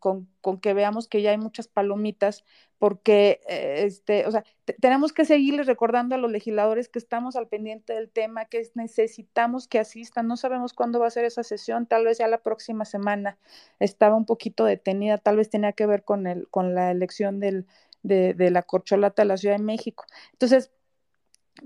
[0.61, 2.43] que veamos que ya hay muchas palomitas,
[2.77, 4.43] porque eh, este, o sea,
[4.81, 9.67] tenemos que seguirles recordando a los legisladores que estamos al pendiente del tema, que necesitamos
[9.67, 10.27] que asistan.
[10.27, 13.37] No sabemos cuándo va a ser esa sesión, tal vez ya la próxima semana.
[13.79, 17.65] Estaba un poquito detenida, tal vez tenía que ver con, el, con la elección del,
[18.03, 20.05] de, de la corcholata de la Ciudad de México.
[20.33, 20.71] Entonces,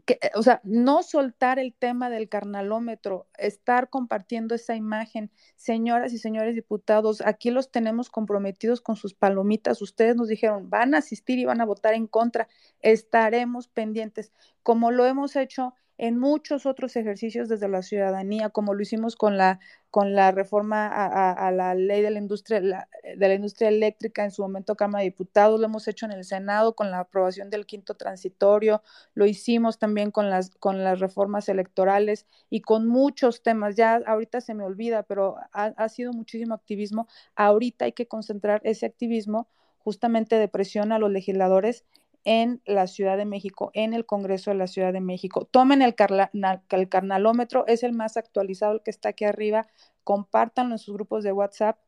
[0.06, 5.32] que, o sea, no soltar el tema del carnalómetro, estar compartiendo esa imagen.
[5.56, 9.82] Señoras y señores diputados, aquí los tenemos comprometidos con sus palomitas.
[9.82, 12.48] Ustedes nos dijeron, van a asistir y van a votar en contra.
[12.82, 14.32] Estaremos pendientes,
[14.64, 19.38] como lo hemos hecho en muchos otros ejercicios desde la ciudadanía, como lo hicimos con
[19.38, 19.60] la,
[19.90, 24.44] con la reforma a, la ley de la, industria, de la industria eléctrica, en su
[24.44, 27.96] momento Cámara de Diputados, lo hemos hecho en el Senado con la aprobación del quinto
[27.96, 28.84] transitorio,
[29.16, 33.76] lo hicimos también con las, con las reformas electorales y con muchos temas.
[33.76, 37.08] Ya ahorita se me olvida, pero ha, ha sido muchísimo activismo.
[37.36, 39.48] Ahorita hay que concentrar ese activismo
[39.80, 41.86] justamente de presión a los legisladores
[42.28, 45.48] en la Ciudad de México, en el Congreso de la Ciudad de México.
[45.50, 49.66] Tomen el, carnalómetro, es el más actualizado, el que está aquí arriba,
[50.04, 51.80] compártanlo en sus grupos de WhatsApp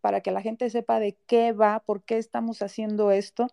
[0.00, 3.48] para que la gente sepa de qué va, por qué estamos haciendo esto.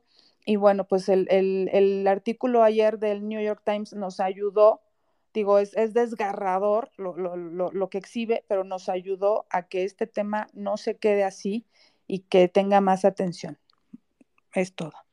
[0.45, 4.81] Y bueno, pues el, artículo ayer del New York Times nos ayudó,
[5.34, 10.77] digo, es, es desgarrador lo que exhibe, pero nos ayudó a que este tema no
[10.77, 11.65] se quede así
[12.05, 13.57] y que tenga más atención.
[14.53, 15.05] Es todo.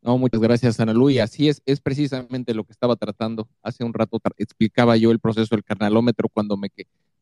[0.00, 1.10] No, muchas gracias, Ana Lu.
[1.10, 3.48] Y así es, es precisamente lo que estaba tratando.
[3.62, 6.70] Hace un rato explicaba yo el proceso del carnalómetro cuando me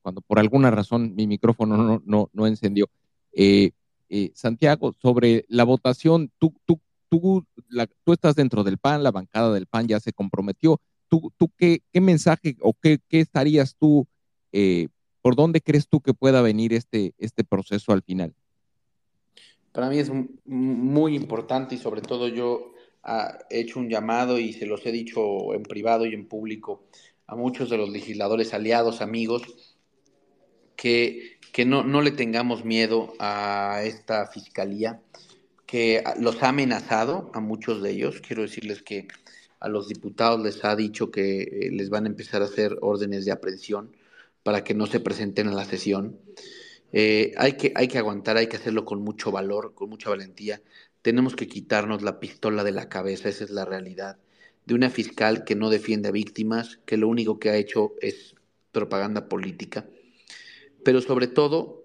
[0.03, 2.89] cuando por alguna razón mi micrófono no, no, no encendió.
[3.33, 3.73] Eh,
[4.09, 7.45] eh, Santiago, sobre la votación, tú, tú, tú,
[8.05, 10.81] tú estás dentro del PAN, la bancada del PAN ya se comprometió.
[11.09, 14.07] ¿Tú, tú qué, qué mensaje o qué, qué estarías tú,
[14.53, 14.89] eh,
[15.23, 18.33] por dónde crees tú que pueda venir este, este proceso al final?
[19.77, 20.11] Para mí es
[20.47, 22.73] muy importante y sobre todo yo
[23.03, 26.87] ah, he hecho un llamado y se los he dicho en privado y en público
[27.27, 29.43] a muchos de los legisladores aliados, amigos,
[30.77, 35.03] que, que no, no le tengamos miedo a esta fiscalía
[35.67, 38.23] que los ha amenazado a muchos de ellos.
[38.27, 39.09] Quiero decirles que
[39.61, 43.27] a los diputados les ha dicho que eh, les van a empezar a hacer órdenes
[43.27, 43.95] de aprehensión
[44.43, 46.19] para que no se presenten a la sesión.
[46.99, 50.63] Eh, hay, que, hay que aguantar, hay que hacerlo con mucho valor, con mucha valentía.
[51.03, 54.17] Tenemos que quitarnos la pistola de la cabeza, esa es la realidad.
[54.65, 58.35] De una fiscal que no defiende a víctimas, que lo único que ha hecho es
[58.73, 59.85] propaganda política,
[60.85, 61.85] pero sobre todo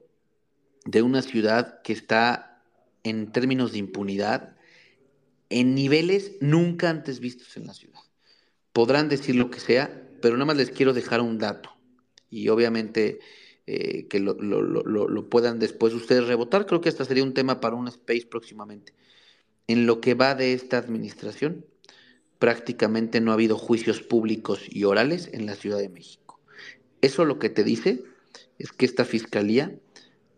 [0.86, 2.64] de una ciudad que está
[3.04, 4.56] en términos de impunidad
[5.50, 8.00] en niveles nunca antes vistos en la ciudad.
[8.72, 11.70] Podrán decir lo que sea, pero nada más les quiero dejar un dato.
[12.30, 13.20] Y obviamente
[13.74, 16.66] eh, que lo, puedan después ustedes rebotar.
[16.66, 18.94] Creo que hasta sería un tema para un space próximamente.
[19.66, 21.66] En lo que va de esta administración,
[22.38, 26.42] prácticamente no ha habido juicios públicos y orales en la Ciudad de México.
[27.00, 28.04] Eso lo que te dice
[28.60, 29.80] es que esta fiscalía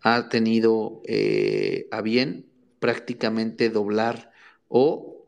[0.01, 2.45] ha tenido eh, a bien
[2.77, 4.31] prácticamente doblar
[4.67, 5.25] o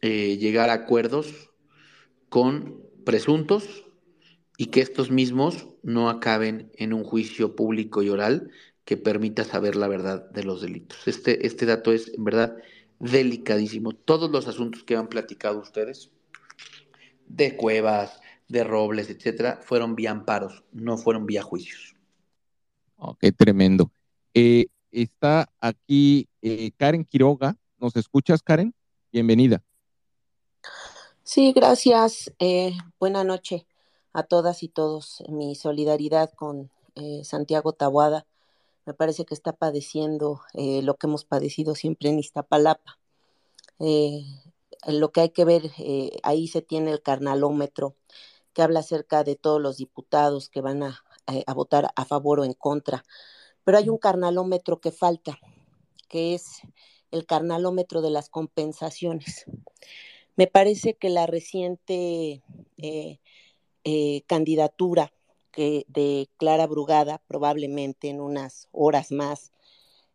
[0.00, 1.50] eh, llegar a acuerdos
[2.28, 3.84] con presuntos
[4.62, 8.52] y que estos mismos no acaben en un juicio público y oral
[8.84, 11.08] que permita saber la verdad de los delitos.
[11.08, 12.54] Este, este dato es en verdad
[13.00, 13.90] delicadísimo.
[13.90, 16.12] Todos los asuntos que han platicado ustedes,
[17.26, 21.96] de cuevas, de robles, etcétera, fueron vía amparos, no fueron vía juicios.
[22.94, 23.90] Oh, qué tremendo.
[24.32, 27.56] Eh, está aquí eh, Karen Quiroga.
[27.80, 28.72] ¿Nos escuchas, Karen?
[29.10, 29.60] Bienvenida.
[31.24, 32.32] Sí, gracias.
[32.38, 33.66] Eh, buena noche
[34.12, 35.22] a todas y todos.
[35.28, 36.70] Mi solidaridad con
[37.22, 38.26] Santiago Tabuada
[38.84, 42.98] me parece que está padeciendo eh, lo que hemos padecido siempre en Iztapalapa.
[43.78, 44.24] Eh,
[44.86, 47.94] lo que hay que ver, eh, ahí se tiene el carnalómetro
[48.52, 51.04] que habla acerca de todos los diputados que van a,
[51.46, 53.04] a votar a favor o en contra.
[53.64, 55.38] Pero hay un carnalómetro que falta,
[56.08, 56.62] que es
[57.12, 59.44] el carnalómetro de las compensaciones.
[60.36, 62.42] Me parece que la reciente
[64.26, 65.12] candidatura
[65.52, 69.52] que de Clara Brugada, probablemente en unas horas más,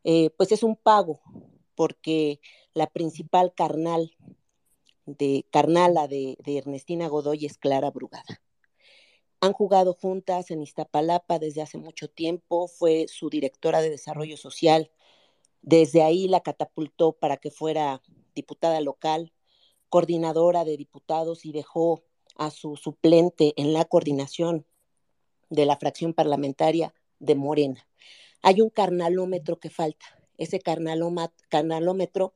[0.04, 1.22] eh, pues es un pago,
[1.76, 2.40] porque
[2.74, 4.12] la principal carnal
[5.06, 8.42] de carnala de Ernestina Godoy es Clara Brugada.
[9.40, 14.90] Han jugado juntas en Iztapalapa desde hace mucho tiempo, fue su directora de desarrollo social.
[15.62, 18.02] Desde ahí la catapultó para que fuera
[18.34, 19.32] diputada local,
[19.90, 22.04] coordinadora de diputados y dejó
[22.38, 24.66] a su suplente en la coordinación
[25.50, 27.88] de la fracción parlamentaria de Morena.
[28.42, 30.06] Hay un carnalómetro que falta.
[30.38, 32.34] Ese carnalómetro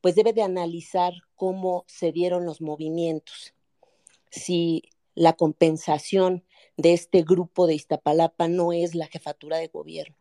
[0.00, 3.54] pues debe de analizar cómo se dieron los movimientos,
[4.30, 4.84] si
[5.14, 6.44] la compensación
[6.76, 10.16] de este grupo de Iztapalapa no es la jefatura de gobierno,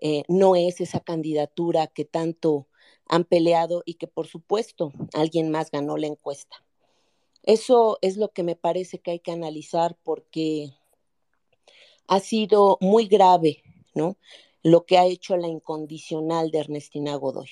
[0.00, 2.68] eh, no es esa candidatura que tanto
[3.06, 6.64] han peleado y que por supuesto alguien más ganó la encuesta.
[7.48, 10.74] Eso es lo que me parece que hay que analizar porque
[12.06, 13.62] ha sido muy grave,
[13.94, 14.18] ¿no?
[14.62, 17.48] Lo que ha hecho la incondicional de Ernestina Godoy.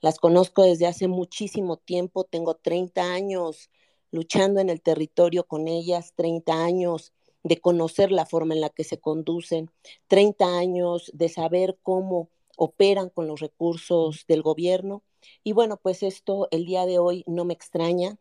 [0.00, 3.70] Las conozco desde hace muchísimo tiempo, tengo 30 años
[4.10, 7.12] luchando en el territorio con ellas, 30 años
[7.44, 9.70] de conocer la forma en la que se conducen,
[10.08, 15.04] 30 años de saber cómo operan con los recursos del gobierno.
[15.44, 18.18] Y bueno, pues esto el día de hoy no me extraña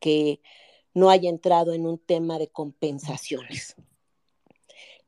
[0.00, 0.40] que
[0.94, 3.76] no haya entrado en un tema de compensaciones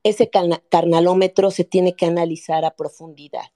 [0.03, 3.53] ese carnalómetro se tiene que analizar a profundidad.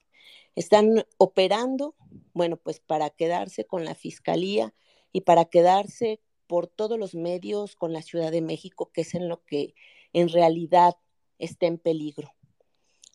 [0.55, 1.95] Están operando,
[2.33, 4.73] bueno, pues para quedarse con la Fiscalía
[5.11, 9.27] y para quedarse por todos los medios con la Ciudad de México, que es en
[9.27, 9.73] lo que
[10.13, 10.95] en realidad
[11.39, 12.33] está en peligro.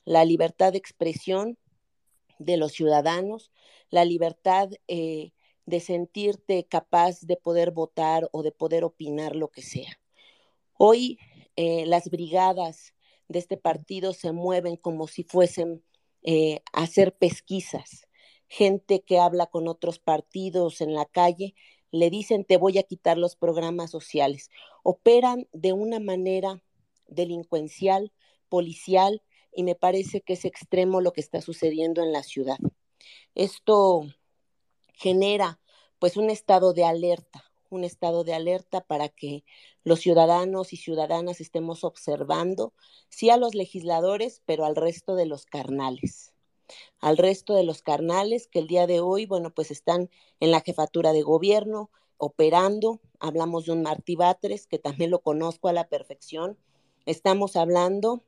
[0.05, 1.57] La libertad de expresión
[2.39, 3.53] de los ciudadanos,
[3.91, 5.33] la libertad eh,
[5.67, 10.01] de sentirte capaz de poder votar o de poder opinar lo que sea.
[10.77, 11.19] Hoy
[11.57, 12.95] eh, las brigadas
[13.29, 15.85] de este partido se mueven como si fuesen
[16.23, 18.07] eh, a hacer pesquisas.
[18.49, 21.55] Gente que habla con otros partidos en la calle
[21.93, 24.51] le dicen te voy a quitar los programas sociales.
[24.83, 26.63] Operan de una manera
[27.07, 28.13] delincuencial,
[28.49, 29.23] policial,
[29.53, 32.59] y me parece que es extremo lo que está sucediendo en la ciudad.
[33.35, 34.05] Esto
[35.01, 35.59] genera
[35.99, 39.45] pues un estado de alerta, un estado de alerta para que
[39.83, 42.75] los ciudadanos y ciudadanas estemos observando,
[43.09, 46.35] sí a los legisladores, pero al resto de los carnales,
[47.01, 50.61] al resto de los carnales que el día de hoy, bueno, pues están en la
[50.61, 53.01] jefatura de gobierno, operando.
[53.19, 56.59] Hablamos de un Martí Batres, que también lo conozco a la perfección.
[57.07, 58.23] Estamos hablando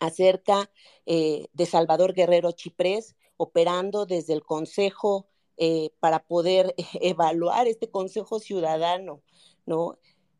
[0.00, 0.68] acerca
[1.06, 5.28] eh, de Salvador Guerrero Chiprés, operando desde el Consejo
[5.64, 9.22] eh, para poder evaluar este Consejo Ciudadano,
[9.64, 9.96] ¿no?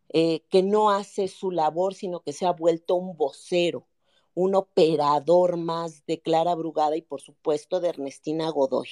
[0.08, 3.86] Eh, que no hace su labor, sino que se ha vuelto un vocero,
[4.34, 8.88] un operador más de Clara Brugada y por supuesto de Ernestina Godoy.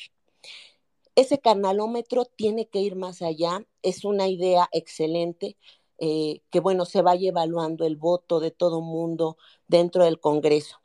[1.17, 5.57] Ese canalómetro tiene que ir más allá, es una idea excelente,
[5.99, 9.37] eh, que bueno, se vaya evaluando el voto de todo mundo
[9.67, 10.79] dentro del Congreso,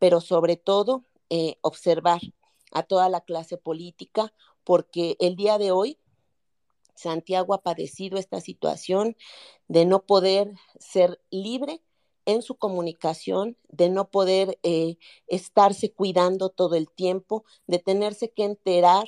[0.00, 1.04] pero sobre todo
[1.60, 2.20] observar
[2.72, 4.32] a toda la clase política,
[4.64, 5.98] porque el día de hoy
[6.94, 9.16] Santiago ha padecido esta situación
[9.68, 11.82] de no poder ser libre
[12.26, 18.44] en su comunicación, de no poder eh, estarse cuidando todo el tiempo, de tenerse que
[18.44, 19.06] enterar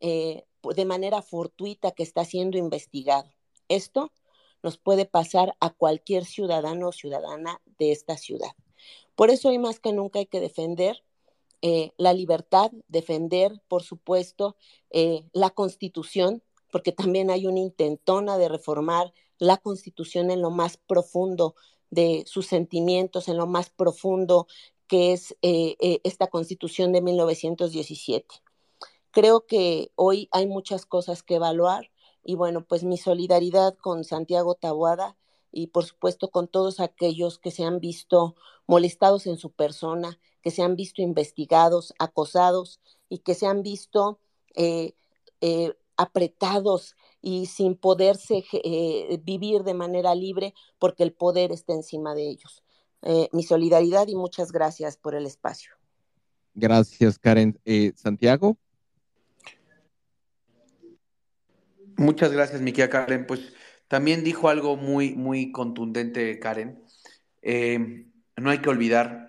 [0.00, 0.44] eh,
[0.74, 3.30] de manera fortuita que está siendo investigado.
[3.68, 4.12] Esto
[4.62, 8.50] nos puede pasar a cualquier ciudadano o ciudadana de esta ciudad.
[9.14, 11.04] Por eso hoy más que nunca hay que defender
[11.62, 14.56] eh, la libertad, defender, por supuesto,
[15.32, 16.42] la constitución,
[16.72, 21.54] porque también hay una intentona de reformar la constitución en lo más profundo
[21.90, 24.46] de sus sentimientos, en lo más profundo
[24.86, 28.26] que es eh, eh, esta constitución de 1917.
[29.10, 31.90] Creo que hoy hay muchas cosas que evaluar
[32.22, 35.16] y bueno, pues mi solidaridad con Santiago Tabuada
[35.52, 38.34] y por supuesto con todos aquellos que se han visto
[38.66, 44.20] molestados en su persona, que se han visto investigados, acosados y que se han visto
[44.54, 44.94] eh,
[45.96, 48.44] apretados y sin poderse
[49.24, 52.62] vivir de manera libre porque el poder está encima de ellos.
[53.02, 55.72] Eh, mi solidaridad y muchas gracias por el espacio.
[56.54, 57.58] Gracias, Karen.
[57.64, 58.56] Eh, Santiago.
[61.96, 63.26] Muchas gracias, mi querida Karen.
[63.26, 63.52] Pues
[63.88, 66.84] también dijo algo muy, muy contundente, Karen.
[67.42, 68.06] Eh,
[68.36, 69.25] no hay que olvidar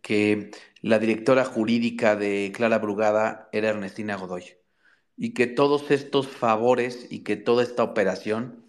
[0.00, 0.50] que
[0.80, 4.44] la directora jurídica de Clara Brugada era Ernestina Godoy
[5.16, 8.64] y que todos estos favores y que toda esta operación,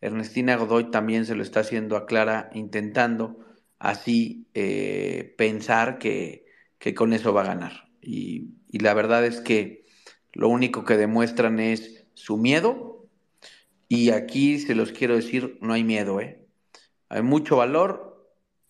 [0.00, 3.38] Ernestina Godoy también se lo está haciendo a Clara intentando
[3.78, 6.46] así eh, pensar que,
[6.94, 7.88] con eso va a ganar.
[8.00, 9.84] Y, la verdad es que
[10.32, 13.08] lo único que demuestran es su miedo.
[13.88, 16.46] Y aquí se los quiero decir, no hay miedo, ¿eh?
[17.08, 18.09] Hay mucho valor.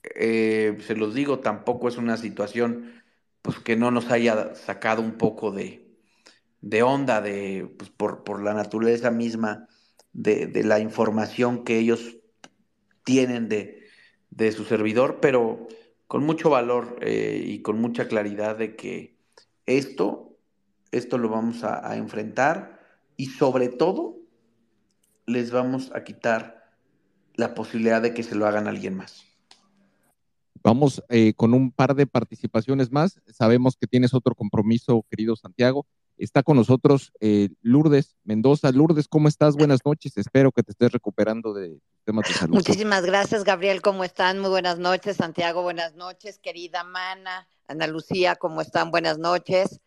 [0.03, 3.03] Eh, se los digo, tampoco es una situación
[3.43, 5.87] pues, que no nos haya sacado un poco de,
[6.83, 9.69] onda de, pues, por, la naturaleza misma
[10.13, 12.17] de, la información que ellos
[13.05, 13.79] tienen de,
[14.53, 15.69] su servidor, pero
[16.07, 19.19] con mucho valor eh, y con mucha claridad de que
[19.67, 20.37] esto,
[20.91, 22.81] esto lo vamos a, enfrentar
[23.17, 24.17] y sobre todo
[25.27, 26.73] les vamos a quitar
[27.35, 29.30] la posibilidad de que se lo hagan a alguien más.
[30.63, 33.21] Vamos eh, con un par de participaciones más.
[33.33, 35.87] Sabemos que tienes otro compromiso, querido Santiago.
[36.19, 38.71] Está con nosotros eh, Lourdes Mendoza.
[38.73, 39.57] Lourdes, ¿cómo estás?
[39.57, 40.19] Buenas noches.
[40.19, 42.55] Espero que te estés recuperando de temas de salud.
[42.55, 43.81] Muchísimas gracias, Gabriel.
[43.81, 44.39] ¿Cómo están?
[44.39, 45.17] Muy buenas noches.
[45.17, 46.39] Santiago, buenas noches.
[46.39, 48.91] Querida Mana, Ana Lucía, ¿cómo están?
[48.91, 49.81] Buenas noches.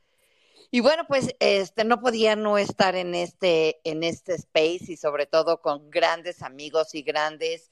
[0.72, 5.28] Y bueno, pues este no podía no estar en este en este space y sobre
[5.28, 7.70] todo con grandes amigos y grandes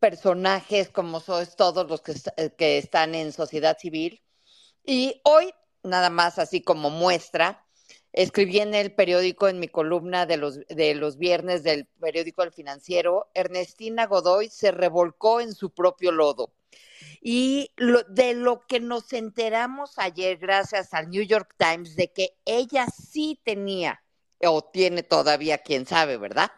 [0.00, 2.14] personajes como sois todos los que,
[2.56, 4.22] que están en sociedad civil.
[4.84, 5.52] Y hoy,
[5.82, 7.64] nada más así como muestra,
[8.12, 12.52] Escribí en el periódico, en mi columna de los, de los viernes del periódico El
[12.52, 16.52] Financiero, Ernestina Godoy se revolcó en su propio lodo.
[17.20, 17.70] Y
[18.08, 23.40] de lo que nos enteramos ayer, gracias al New York Times, de que ella sí
[23.44, 24.02] tenía,
[24.40, 26.50] o tiene todavía, quién sabe, ¿verdad?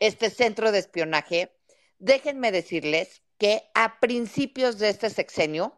[0.00, 1.53] Este centro de espionaje,
[2.04, 5.74] déjenme decirles que a principios de este sexenio,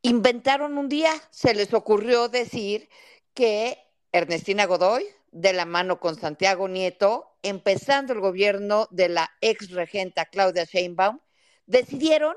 [0.00, 2.88] inventaron un día, se les ocurrió decir
[3.34, 3.78] que
[4.10, 10.24] Ernestina Godoy, de la mano con Santiago Nieto, empezando el gobierno de la ex regenta
[10.24, 11.20] Claudia Sheinbaum,
[11.66, 12.34] decidieron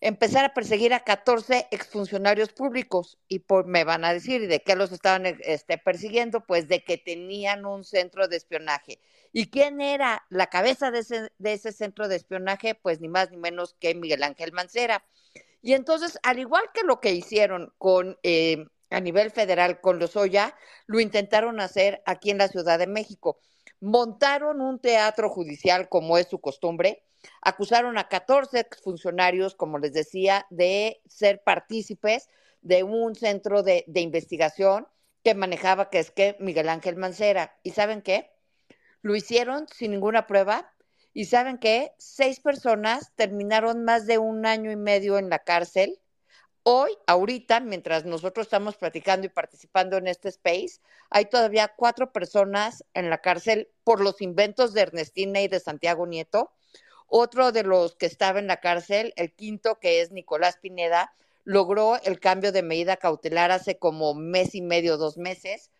[0.00, 3.18] empezar a perseguir a 14 exfuncionarios públicos.
[3.26, 6.46] Y por, me van a decir, de qué los estaban este, persiguiendo?
[6.46, 9.00] Pues de que tenían un centro de espionaje.
[9.32, 12.74] ¿Y quién era la cabeza de ese, de ese centro de espionaje?
[12.74, 15.04] Pues ni más ni menos que Miguel Ángel Mancera.
[15.62, 20.16] Y entonces, al igual que lo que hicieron con eh, a nivel federal con los
[20.16, 20.54] Oya,
[20.86, 23.38] lo intentaron hacer aquí en la Ciudad de México.
[23.80, 27.04] Montaron un teatro judicial como es su costumbre,
[27.40, 32.28] acusaron a 14 funcionarios, como les decía, de ser partícipes
[32.60, 34.86] de un centro de, de investigación
[35.24, 37.56] que manejaba, que es que Miguel Ángel Mancera.
[37.62, 38.30] ¿Y saben qué?
[39.02, 40.72] Lo hicieron sin ninguna prueba.
[41.12, 41.92] ¿Y saben qué?
[41.98, 46.02] Seis personas terminaron más de un año y medio en la cárcel
[46.64, 50.80] Hoy, ahorita, mientras nosotros estamos platicando y participando en este space,
[51.10, 56.06] hay todavía cuatro personas en la cárcel por los inventos de Ernestina y de Santiago
[56.06, 56.52] Nieto.
[57.08, 61.12] Otro de los que estaba en la cárcel, el quinto, que es Nicolás Pineda,
[61.42, 65.72] logró el cambio de medida cautelar hace como mes y medio, dos meses.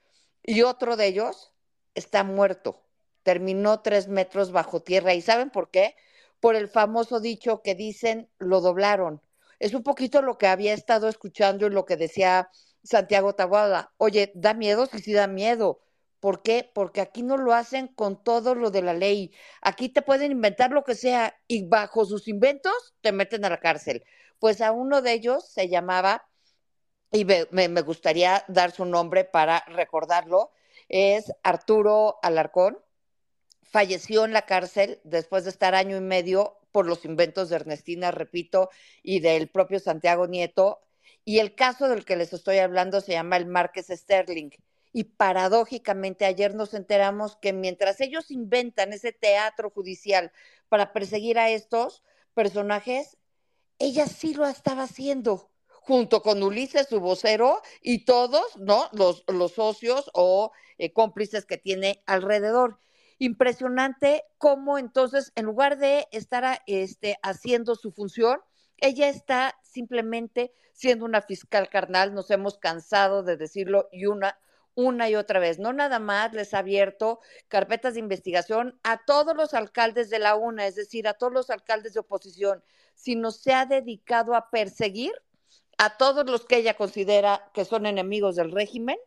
[0.43, 1.53] Y otro de ellos
[1.95, 2.83] está muerto.
[3.23, 5.15] Terminó tres metros bajo tierra.
[5.15, 5.95] ¿Y saben por qué?
[6.41, 9.23] Por el famoso dicho que dicen, lo doblaron
[9.63, 12.51] es un poquito lo que había estado escuchando y lo que decía
[12.83, 13.93] Santiago Taboada.
[13.97, 15.81] Oye, da miedo, sí, sí da miedo.
[16.19, 16.69] ¿Por qué?
[16.75, 19.33] Porque aquí no lo hacen con todo lo de la ley.
[19.61, 22.73] Aquí te pueden inventar lo que sea y bajo sus inventos
[23.03, 24.05] te meten a la cárcel.
[24.41, 26.27] Pues a uno de ellos se llamaba,
[27.13, 30.51] y me, me gustaría dar su nombre para recordarlo,
[30.89, 32.79] es Arturo Alarcón.
[33.73, 38.11] Falleció en la cárcel después de estar año y medio por los inventos de Ernestina,
[38.11, 38.69] repito,
[39.03, 40.81] y del propio Santiago Nieto.
[41.25, 44.51] Y el caso del que les estoy hablando se llama el Márquez Sterling.
[44.93, 50.33] Y paradójicamente ayer nos enteramos que mientras ellos inventan ese teatro judicial
[50.69, 52.03] para perseguir a estos
[52.35, 53.17] personajes,
[53.79, 55.51] ella sí lo estaba haciendo
[55.83, 58.89] junto con Ulises, su vocero, y todos, ¿no?
[58.93, 62.79] Los, socios o eh, cómplices que tiene alrededor.
[63.19, 68.41] Impresionante cómo entonces, en lugar de estar este, haciendo su función,
[68.79, 74.39] ella está simplemente siendo una fiscal carnal, nos hemos cansado de decirlo y una,
[74.75, 75.59] una y otra vez.
[75.59, 80.35] No nada más les ha abierto carpetas de investigación a todos los alcaldes de la
[80.35, 82.65] UNA, es decir, a todos los alcaldes de oposición,
[82.95, 85.13] sino se ha dedicado a perseguir
[85.79, 88.99] a todos los que ella considera que son enemigos del régimen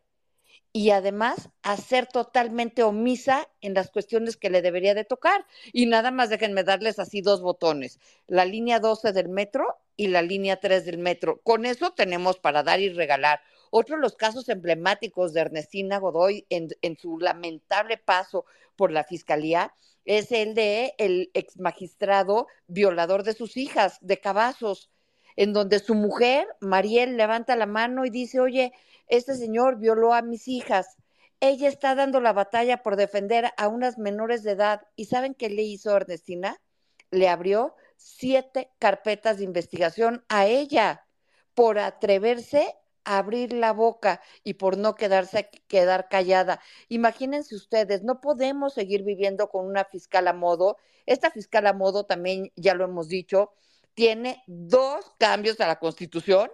[0.75, 5.45] y además a ser totalmente omisa en las cuestiones que le debería de tocar.
[5.71, 7.97] Y nada más déjenme darles así dos botones,
[8.27, 11.39] la línea 12 del metro y la línea 3 del metro.
[11.43, 13.39] Con eso tenemos para dar y regalar.
[13.71, 18.43] Otro de los casos emblemáticos de Ernestina Godoy en, en su lamentable paso
[18.75, 19.73] por la fiscalía
[20.03, 24.89] es el de el ex magistrado violador de sus hijas, de Cavazos
[25.35, 28.73] en donde su mujer, Mariel, levanta la mano y dice, oye,
[29.07, 30.97] este señor violó a mis hijas.
[31.39, 34.81] Ella está dando la batalla por defender a unas menores de edad.
[34.95, 36.61] ¿Y saben qué le hizo Ernestina?
[37.11, 41.05] Le abrió siete carpetas de investigación a ella
[41.53, 46.59] por atreverse a abrir la boca y por no quedarse quedar callada.
[46.89, 50.77] Imagínense ustedes, no podemos seguir viviendo con una fiscal a modo.
[51.05, 53.51] Esta fiscal a modo también ya lo hemos dicho,
[53.95, 56.51] tiene dos cambios a la Constitución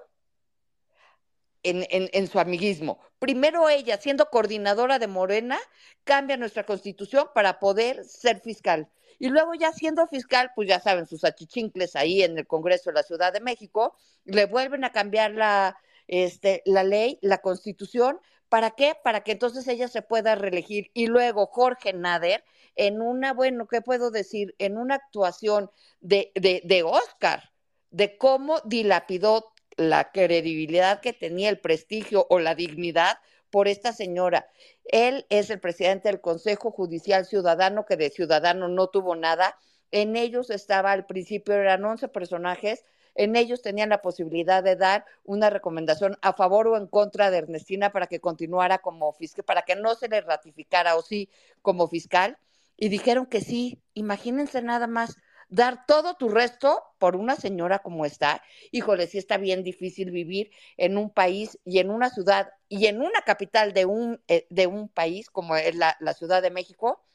[1.63, 2.99] en, su amiguismo.
[3.19, 5.59] Primero ella, siendo coordinadora de Morena,
[6.03, 8.89] cambia nuestra Constitución para poder ser fiscal.
[9.19, 12.95] Y luego ya siendo fiscal, pues ya saben, sus achichincles ahí en el Congreso de
[12.95, 15.77] la Ciudad de México, le vuelven a cambiar la,
[16.07, 18.19] este, la ley, la Constitución.
[18.49, 18.95] ¿Para qué?
[19.03, 20.89] Para que entonces ella se pueda reelegir.
[20.93, 22.43] Y luego Jorge Nader,
[22.75, 24.55] en una, bueno, ¿qué puedo decir?
[24.59, 25.69] En una actuación
[25.99, 27.51] de, de, de Oscar,
[27.91, 33.17] de cómo dilapidó la credibilidad que tenía, el prestigio o la dignidad
[33.49, 34.49] por esta señora.
[34.85, 39.57] Él es el presidente del Consejo Judicial Ciudadano, que de ciudadano no tuvo nada.
[39.91, 45.05] En ellos estaba al principio, eran 11 personajes, en ellos tenían la posibilidad de dar
[45.25, 49.63] una recomendación a favor o en contra de Ernestina para que continuara como fiscal, para
[49.63, 51.29] que no se le ratificara o sí
[51.61, 52.37] como fiscal
[52.81, 53.79] y dijeron que sí.
[53.93, 55.15] Imagínense nada más
[55.49, 58.41] dar todo tu resto por una señora como está.
[58.71, 63.01] Híjole, sí está bien difícil vivir en un país y en una ciudad y en
[63.01, 67.05] una capital de un, eh, de un país como es la, Ciudad de México,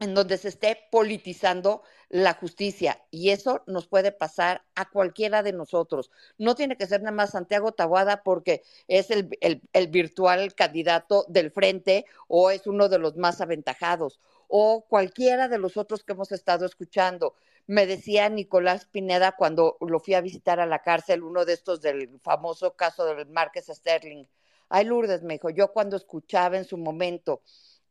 [0.00, 3.00] en donde se esté politizando la justicia.
[3.12, 6.10] Y eso nos puede pasar a cualquiera de nosotros.
[6.36, 11.52] No tiene que ser nada más Santiago Tabuada porque es el, el virtual candidato del
[11.52, 14.18] frente o es uno de los más aventajados
[14.48, 17.34] o cualquiera de los otros que hemos estado escuchando.
[17.66, 21.80] Me decía Nicolás Pineda cuando lo fui a visitar a la cárcel, uno de estos
[21.80, 24.26] del famoso caso del Márquez Sterling.
[24.68, 27.42] Ay, Lourdes, me dijo, yo cuando escuchaba en su momento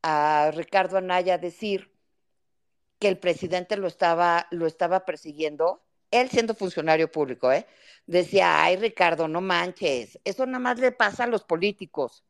[0.01, 1.91] a Ricardo Anaya decir
[2.99, 5.81] que el presidente lo estaba, lo estaba persiguiendo,
[6.11, 7.65] él siendo funcionario público, ¿eh?
[8.05, 12.23] decía, ay Ricardo, no manches, eso nada más le pasa a los políticos.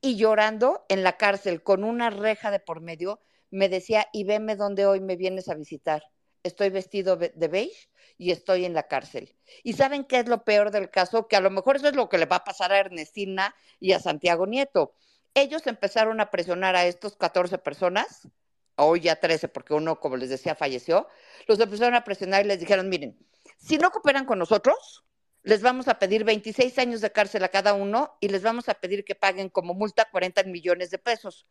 [0.00, 3.20] Y llorando en la cárcel con una reja de por medio,
[3.52, 6.02] me decía, y veme dónde hoy me vienes a visitar.
[6.42, 7.88] Estoy vestido de beige
[8.18, 9.36] y estoy en la cárcel.
[9.62, 11.28] ¿Y saben qué es lo peor del caso?
[11.28, 13.92] Que a lo mejor eso es lo que le va a pasar a Ernestina y
[13.92, 14.94] a Santiago Nieto.
[15.34, 18.28] Ellos empezaron a presionar a estos 14 personas,
[18.76, 21.08] hoy ya 13 porque uno, como les decía, falleció,
[21.46, 23.18] los empezaron a presionar y les dijeron, miren,
[23.58, 25.04] si no cooperan con nosotros,
[25.42, 28.74] les vamos a pedir 26 años de cárcel a cada uno y les vamos a
[28.74, 31.46] pedir que paguen como multa 40 millones de pesos.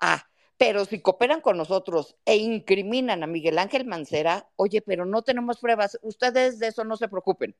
[0.00, 0.28] Ah,
[0.62, 5.58] pero si cooperan con nosotros e incriminan a Miguel Ángel Mancera, oye, pero no tenemos
[5.58, 7.56] pruebas, ustedes de eso no se preocupen.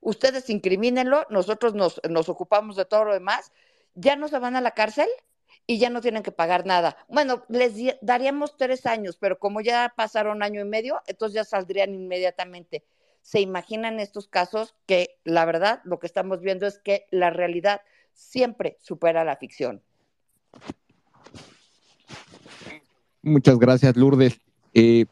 [0.00, 3.52] Ustedes incrimínenlo, nosotros nos, nos ocupamos de todo lo demás,
[3.94, 5.08] ya no se van a la cárcel
[5.66, 6.96] y ya no tienen que pagar nada.
[7.06, 11.92] Bueno, les daríamos tres años, pero como ya pasaron año y medio, entonces ya saldrían
[11.92, 12.82] inmediatamente.
[13.20, 17.82] ¿Se imaginan estos casos que la verdad lo que estamos viendo es que la realidad
[18.14, 19.82] siempre supera la ficción?
[23.22, 24.40] Muchas gracias, Lourdes.
[24.74, 25.06] Eh,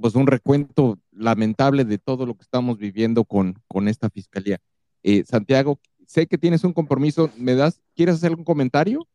[0.00, 4.60] pues un recuento lamentable de todo lo que estamos viviendo con, con esta fiscalía.
[5.02, 7.80] Eh, Santiago, sé que tienes un compromiso, ¿me das?
[7.94, 9.06] ¿Quieres hacer un comentario?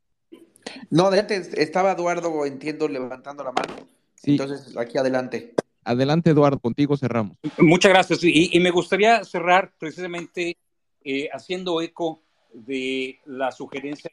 [0.89, 3.75] No, adelante, estaba Eduardo, entiendo, levantando la mano.
[4.15, 4.31] Sí.
[4.31, 5.53] Entonces, aquí adelante.
[5.83, 7.37] Adelante, Eduardo, contigo cerramos.
[7.57, 8.23] Muchas gracias.
[8.23, 10.55] Y, y me gustaría cerrar precisamente
[11.03, 12.21] eh, haciendo eco
[12.53, 14.11] de la sugerencia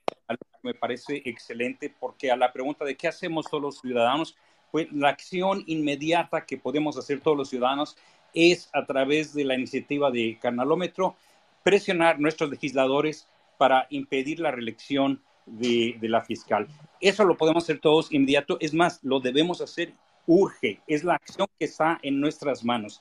[0.62, 4.36] me parece excelente porque a la pregunta de qué hacemos todos los ciudadanos,
[4.70, 7.96] pues la acción inmediata que podemos hacer todos los ciudadanos
[8.34, 11.16] es a través de la iniciativa de Carnalómetro
[11.62, 13.26] presionar a nuestros legisladores
[13.58, 16.68] para impedir la reelección de, de, la fiscal.
[17.00, 18.56] Eso lo podemos hacer todos inmediato.
[18.60, 19.92] Es más, lo debemos hacer
[20.26, 20.80] urge.
[20.86, 23.00] Es la acción que está en nuestras manos.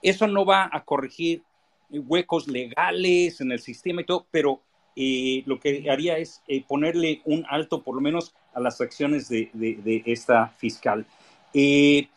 [0.00, 1.42] Eso no va a corregir
[1.90, 4.60] huecos legales en el sistema y todo, pero
[5.00, 9.28] eh, lo que haría es eh, ponerle un alto, por lo menos, a las acciones
[9.28, 11.06] de, de, de esta fiscal.
[11.54, 12.08] Eh,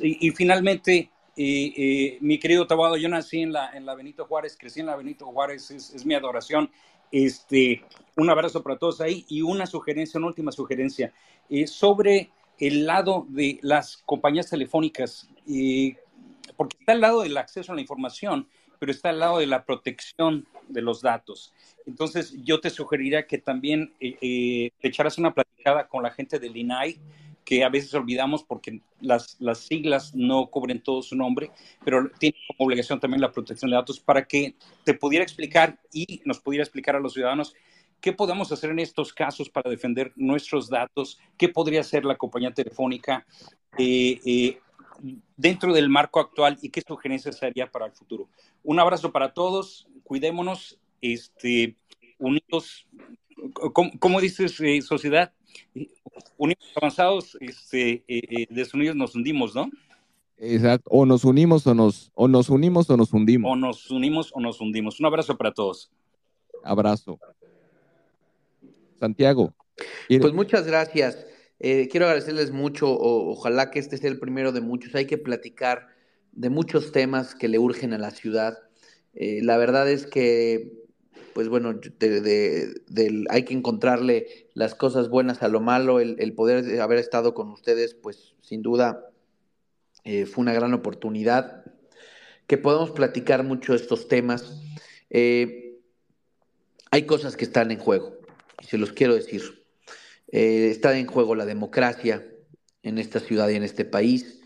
[0.00, 4.80] y, y, finalmente, mi querido Tabado, yo nací en la, en la Benito Juárez, crecí
[4.80, 6.70] en la Benito Juárez, es, es mi adoración.
[7.10, 7.84] Este,
[8.16, 11.12] un abrazo para todos ahí y una sugerencia, una última sugerencia,
[11.66, 15.28] sobre el lado de las compañías telefónicas,
[16.56, 18.48] porque está al lado del acceso a la información,
[18.78, 21.52] pero está al lado de la protección de los datos.
[21.86, 26.38] Entonces, yo te sugeriría que también eh, eh, te echaras una platicada con la gente
[26.38, 26.98] del INAI,
[27.44, 31.50] que a veces olvidamos porque las, las siglas no cubren todo su nombre,
[31.84, 34.54] pero tiene como obligación también la protección de datos para que
[34.84, 37.54] te pudiera explicar y nos pudiera explicar a los ciudadanos
[38.00, 42.52] qué podemos hacer en estos casos para defender nuestros datos, qué podría hacer la compañía
[42.52, 43.26] telefónica
[43.78, 44.58] eh,
[45.36, 48.28] dentro del marco actual y qué sugerencias haría para el futuro.
[48.62, 51.76] Un abrazo para todos, cuidémonos, este,
[52.18, 52.86] unidos,
[53.72, 55.32] ¿cómo, cómo dices, eh, sociedad?
[56.36, 58.04] Unidos avanzados, este,
[58.50, 59.70] desunidos nos hundimos, ¿no?
[60.44, 63.52] Exacto, o nos unimos o nos, o nos unimos o nos hundimos.
[63.52, 64.98] O nos unimos o nos hundimos.
[64.98, 65.92] Un abrazo para todos.
[66.64, 67.20] Abrazo.
[68.98, 69.54] Santiago.
[70.08, 71.24] Pues muchas gracias.
[71.60, 72.90] Eh, quiero agradecerles mucho.
[72.90, 74.96] O, ojalá que este sea el primero de muchos.
[74.96, 75.86] Hay que platicar
[76.32, 78.58] de muchos temas que le urgen a la ciudad.
[79.14, 80.72] Eh, la verdad es que,
[81.34, 86.00] pues bueno, de, de, de, hay que encontrarle las cosas buenas a lo malo.
[86.00, 89.10] El, poder haber estado con ustedes, pues sin duda
[90.04, 91.64] eh, fue una gran oportunidad.
[92.46, 94.60] Que podamos platicar mucho de estos temas.
[95.10, 95.80] Eh,
[96.90, 98.18] hay cosas que están en juego
[98.60, 99.62] y se los quiero decir.
[100.28, 102.26] Está en juego la democracia
[102.82, 104.40] en esta ciudad y en este país,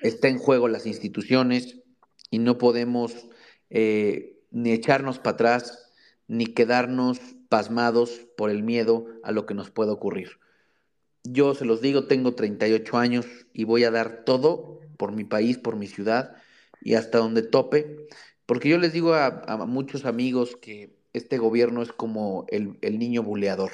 [0.00, 1.76] está en juego las instituciones
[2.30, 3.28] y no podemos
[3.70, 5.92] eh, ni echarnos para atrás
[6.28, 10.38] ni quedarnos pasmados por el miedo a lo que nos pueda ocurrir.
[11.22, 15.58] Yo se los digo, tengo 38 años y voy a dar todo por mi país,
[15.58, 16.36] por mi ciudad
[16.80, 18.06] y hasta donde tope,
[18.46, 23.22] porque yo les digo a, muchos amigos que este gobierno es como el, el, niño
[23.22, 23.72] buleador.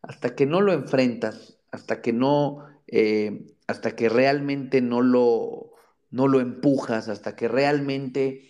[0.00, 5.72] Hasta que no lo enfrentas, hasta que no, eh, hasta que realmente no lo,
[6.10, 8.49] no lo empujas, hasta que realmente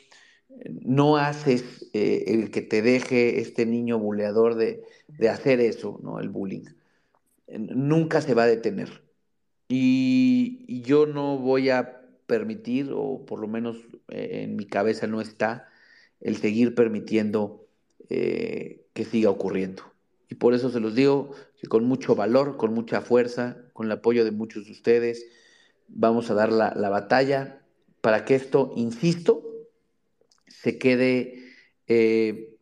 [0.69, 6.21] no haces eh, el que te deje este niño buleador de, de, hacer eso, ¿no?
[6.21, 6.65] El bullying.
[7.49, 9.03] Nunca se va a detener.
[9.69, 13.77] Y, yo no voy a permitir, o por lo menos
[14.09, 15.69] eh, en mi cabeza no está,
[16.21, 17.67] el seguir permitiendo
[18.09, 19.83] eh, que siga ocurriendo.
[20.29, 23.93] Y por eso se los digo que con mucho valor, con mucha fuerza, con el
[23.93, 25.27] apoyo de muchos de ustedes,
[25.89, 27.63] vamos a dar la, la batalla
[28.01, 29.50] para que esto, insisto,
[30.63, 31.55] se quede
[31.87, 32.57] eh,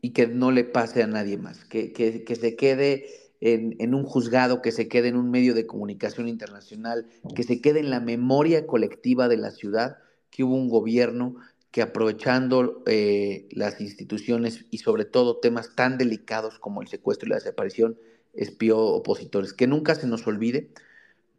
[0.00, 3.06] y que no le pase a nadie más, que, que, se quede
[3.40, 7.06] en, en, un juzgado, que se quede en un medio de comunicación internacional,
[7.36, 9.98] que se quede en la memoria colectiva de la ciudad,
[10.30, 11.36] que hubo un gobierno
[11.70, 17.30] que aprovechando eh, las instituciones y sobre todo temas tan delicados como el secuestro y
[17.30, 17.98] la desaparición,
[18.32, 19.52] espió opositores.
[19.52, 20.70] Que nunca se nos olvide,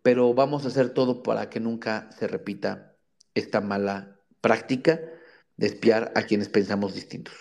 [0.04, 2.96] pero vamos a hacer todo para que nunca se repita
[3.36, 5.00] esta mala práctica
[5.64, 7.34] de espiar a quienes pensamos distintos.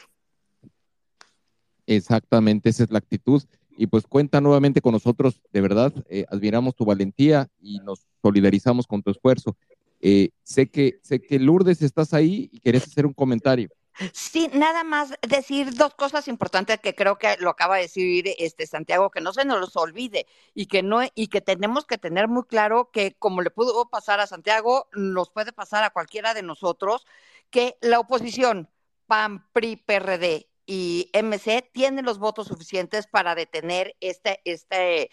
[1.87, 3.43] Exactamente, esa es la actitud.
[3.77, 8.87] Y pues cuenta nuevamente con nosotros, de verdad, eh, admiramos tu valentía y nos solidarizamos
[8.87, 9.57] con tu esfuerzo.
[10.01, 13.71] Eh, sé, que, sé que Lourdes estás ahí y querés hacer un comentario.
[14.13, 18.67] Sí, nada más decir dos cosas importantes que creo que lo acaba de decir este
[18.67, 22.29] Santiago, que no se nos los olvide y que no y que tenemos que tener
[22.29, 26.43] muy claro que como le pudo pasar a Santiago, nos puede pasar a cualquiera de
[26.43, 27.05] nosotros
[27.53, 28.69] que la oposición
[29.07, 35.11] PAN, PRI, PRD y MC tienen los votos suficientes para detener este este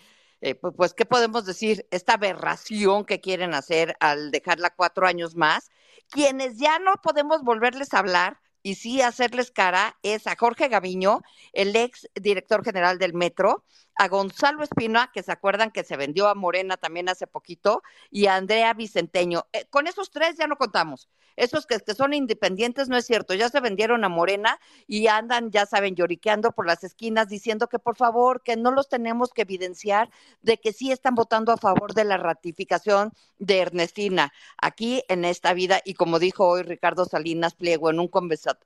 [0.76, 1.86] pues, ¿qué podemos decir?
[1.92, 5.70] Esta aberración que quieren hacer al dejarla cuatro años más.
[6.10, 11.22] Quienes ya no podemos volverles a hablar y sí hacerles cara es a Jorge Gaviño,
[11.54, 13.66] el ex director general del Metro,
[14.00, 18.28] a Gonzalo Espina, que se acuerdan que se vendió a Morena también hace poquito, y
[18.28, 19.48] a Andrea Vicenteño.
[19.52, 21.10] Eh, con esos tres ya no contamos.
[21.36, 24.58] Esos que, que, son independientes no es cierto, ya se vendieron a Morena
[24.88, 28.88] y andan, ya saben, lloriqueando por las esquinas diciendo que por favor, que no los
[28.88, 30.10] tenemos que evidenciar
[30.42, 34.32] de que sí están votando a favor de la ratificación de Ernestina
[34.62, 38.10] aquí en esta vida y como dijo hoy Ricardo Salinas Pliego en un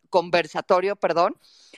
[0.10, 1.38] conversatorio, perdón,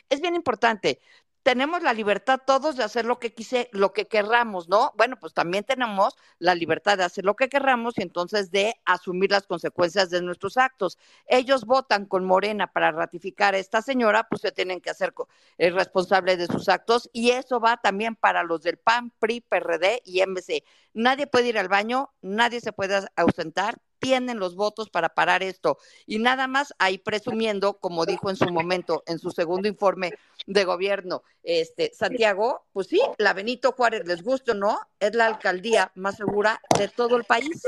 [0.10, 1.00] es bien importante
[1.46, 4.94] tenemos la libertad todos de hacer lo que quise, lo que querramos, ¿no?
[4.98, 9.30] Bueno, pues también tenemos la libertad de hacer lo que querramos y entonces de asumir
[9.30, 10.98] las consecuencias de nuestros actos.
[11.28, 15.14] Ellos votan con Morena para ratificar a esta señora, pues se tienen que hacer
[15.60, 20.02] eh, responsables de sus actos y eso va también para los del PAN, PRI, PRD
[20.04, 20.64] y MC.
[20.96, 25.80] Nadie puede ir al baño, nadie se puede ausentar, tienen los votos para parar esto.
[26.06, 30.14] Y nada más ahí presumiendo, como dijo en su momento, en su segundo informe
[30.46, 35.26] de gobierno, este Santiago, pues sí, la Benito Juárez, les guste o no, es la
[35.26, 37.68] alcaldía más segura de todo el país.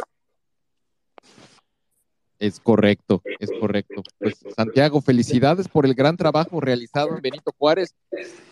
[2.37, 4.03] Es correcto, es correcto.
[4.19, 7.95] Pues Santiago, felicidades por el gran trabajo realizado en Benito Juárez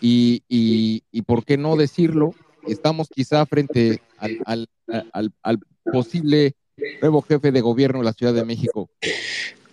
[0.00, 2.34] y, y, y por qué no decirlo,
[2.66, 4.02] estamos quizá frente
[4.44, 4.66] al,
[5.12, 5.60] al, al
[5.92, 6.56] posible
[7.00, 8.90] nuevo jefe de gobierno de la Ciudad de México?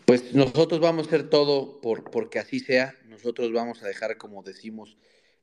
[0.06, 2.96] Pues nosotros vamos a hacer todo por porque así sea.
[3.08, 4.98] Nosotros vamos a dejar, como decimos,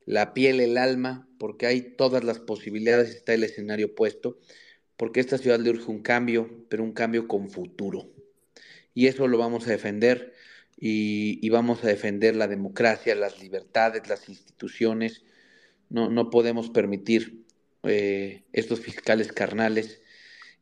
[0.07, 4.39] la piel, el alma, porque hay todas las posibilidades, está el escenario puesto,
[4.97, 8.11] porque esta ciudad le urge un cambio, pero un cambio con futuro.
[8.93, 10.35] Y eso lo vamos a defender
[10.77, 15.23] y, vamos a defender la democracia, las libertades, las instituciones.
[15.89, 17.45] No, no podemos permitir
[17.83, 20.01] eh, estos fiscales carnales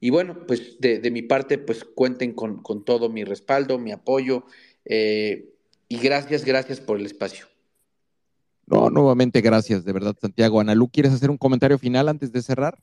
[0.01, 4.45] y bueno, pues de, mi parte, pues cuenten con, todo mi respaldo, mi apoyo
[4.85, 5.53] eh,
[5.89, 7.47] y gracias, gracias por el espacio.
[8.67, 10.61] No, nuevamente gracias, de verdad, Santiago.
[10.61, 12.79] Ana Lu, ¿quieres hacer un comentario final antes de cerrar?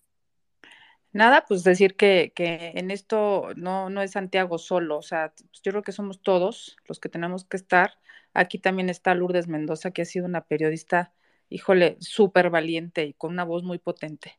[1.14, 5.62] Nada, pues decir que, que en esto no, no es Santiago solo, o sea, pues
[5.62, 7.94] yo creo que somos todos los que tenemos que estar.
[8.34, 11.14] Aquí también está Lourdes Mendoza, que ha sido una periodista,
[11.48, 14.38] híjole, súper valiente y con una voz muy potente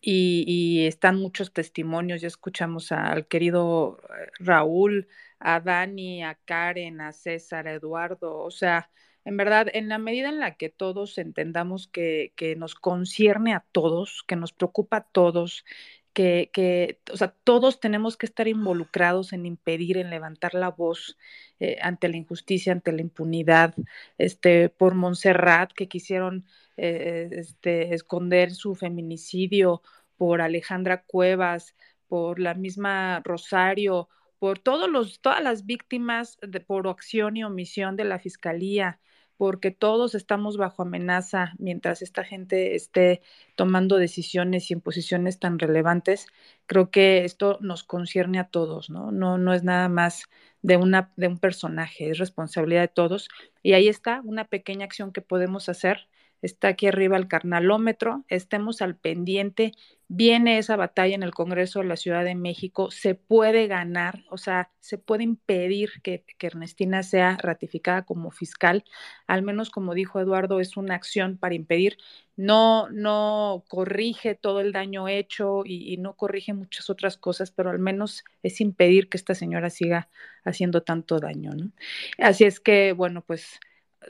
[0.00, 2.20] y, están muchos testimonios.
[2.20, 5.08] Ya escuchamos al querido eh, Raúl,
[5.38, 8.38] a Dani, a Karen, a César, a Eduardo.
[8.38, 8.90] O sea,
[9.24, 13.64] en verdad, en la medida en la que todos entendamos que, que nos concierne a
[13.72, 15.64] todos, que nos preocupa a todos,
[16.12, 21.16] que, que, o sea, todos tenemos que estar involucrados en impedir, en levantar la voz
[21.60, 23.74] eh, ante la injusticia, ante la impunidad,
[24.18, 26.46] este, por Montserrat, que quisieron
[26.82, 29.82] eh, este, esconder su feminicidio,
[30.20, 31.74] por Alejandra Cuevas,
[32.06, 37.96] por la misma Rosario, por todos los, todas las víctimas de, por acción y omisión
[37.96, 39.00] de la Fiscalía,
[39.38, 43.22] porque todos estamos bajo amenaza mientras esta gente esté
[43.56, 46.26] tomando decisiones y imposiciones tan relevantes.
[46.66, 49.12] Creo que esto nos concierne a todos, ¿no?
[49.12, 50.24] No, no es nada más
[50.60, 53.30] de, una, de un personaje, es responsabilidad de todos.
[53.62, 56.09] Y ahí está una pequeña acción que podemos hacer
[56.42, 59.72] está aquí arriba el carnalómetro, estemos al pendiente,
[60.08, 64.38] viene esa batalla en el Congreso de la Ciudad de México, se puede ganar, o
[64.38, 68.84] sea, se puede impedir que, Ernestina sea ratificada como fiscal,
[69.26, 71.96] al menos como dijo Eduardo, es una acción para impedir,
[72.36, 77.70] no, no corrige todo el daño hecho y, y no corrige muchas otras cosas, pero
[77.70, 80.08] al menos es impedir que esta señora siga
[80.44, 81.70] haciendo tanto daño, ¿no?
[82.18, 83.60] Así es que, bueno, pues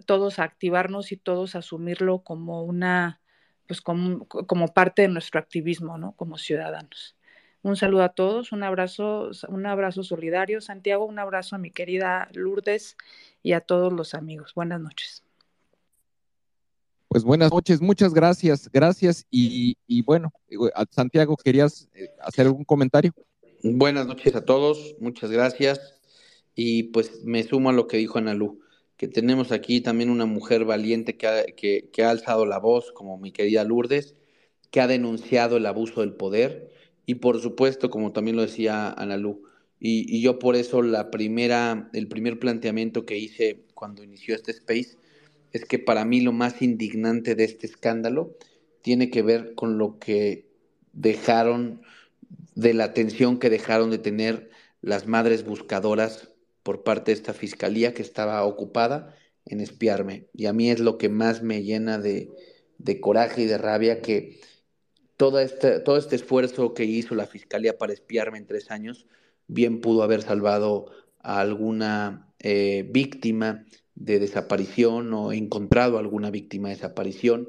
[0.06, 3.20] todos activarnos y todos asumirlo como una,
[3.66, 6.12] pues como, como parte de nuestro activismo, ¿no?
[6.12, 7.16] Como ciudadanos.
[7.62, 10.60] Un saludo a todos, un abrazo, un abrazo solidario.
[10.60, 12.96] Santiago, un abrazo a mi querida Lourdes
[13.42, 14.54] y a todos los amigos.
[14.54, 15.22] Buenas noches.
[17.08, 19.26] Pues buenas noches, muchas gracias, gracias.
[19.30, 20.32] Y, y bueno,
[20.90, 23.12] Santiago, ¿querías eh, hacer algún comentario?
[23.62, 26.00] Buenas noches a todos, muchas gracias.
[26.54, 28.60] Y pues me sumo a lo que dijo Ana Lu
[29.00, 33.16] que tenemos aquí también una mujer valiente que ha, que, ha alzado la voz, como
[33.16, 34.14] mi querida Lourdes,
[34.70, 36.70] que ha denunciado el abuso del poder
[37.06, 39.44] y por supuesto, como también lo decía Ana Lu,
[39.78, 44.50] y, y, yo por eso la primera, el primer planteamiento que hice cuando inició este
[44.50, 44.98] space
[45.52, 48.36] es que para mí lo más indignante de este escándalo
[48.82, 50.46] tiene que ver con lo que
[50.92, 51.80] dejaron,
[52.54, 54.50] de la atención que dejaron de tener
[54.82, 56.29] las madres buscadoras
[56.70, 60.28] por parte de esta fiscalía que estaba ocupada en espiarme.
[60.32, 62.30] Y a mí es lo que más me llena de,
[63.00, 64.38] coraje y de rabia que
[65.16, 69.08] todo este, todo este esfuerzo que hizo la fiscalía para espiarme en tres años,
[69.48, 73.66] bien pudo haber salvado a alguna eh, víctima
[73.96, 77.48] de desaparición o encontrado alguna víctima de desaparición.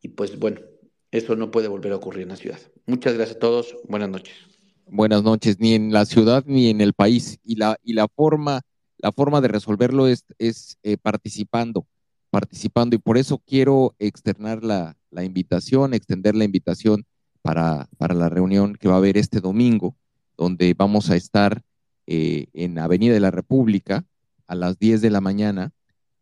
[0.00, 0.62] Y pues bueno,
[1.10, 2.60] eso no puede volver a ocurrir en la ciudad.
[2.86, 3.76] Muchas gracias a todos.
[3.84, 4.47] Buenas noches.
[4.90, 7.38] Buenas noches, ni en la ciudad ni en el país.
[7.44, 8.62] Y la, y la forma,
[8.96, 11.86] la forma de resolverlo es, es eh, participando,
[12.30, 12.96] participando.
[12.96, 17.04] Y por eso quiero externar la, la invitación, extender la invitación
[17.42, 19.94] para, para, la reunión que va a haber este domingo,
[20.36, 21.62] donde vamos a estar
[22.06, 24.06] eh, en Avenida de la República
[24.46, 25.72] a las 10 de la mañana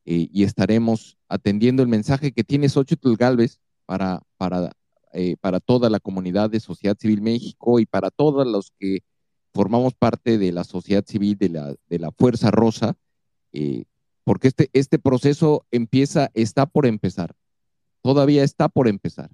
[0.04, 4.72] eh, y estaremos atendiendo el mensaje que tiene Xochitl Galvez para, para,
[5.12, 9.00] eh, para toda la comunidad de Sociedad Civil México y para todos los que
[9.54, 12.96] formamos parte de la sociedad civil, de la, de la Fuerza Rosa,
[13.52, 13.84] eh,
[14.22, 17.34] porque este, este proceso empieza, está por empezar,
[18.02, 19.30] todavía está por empezar.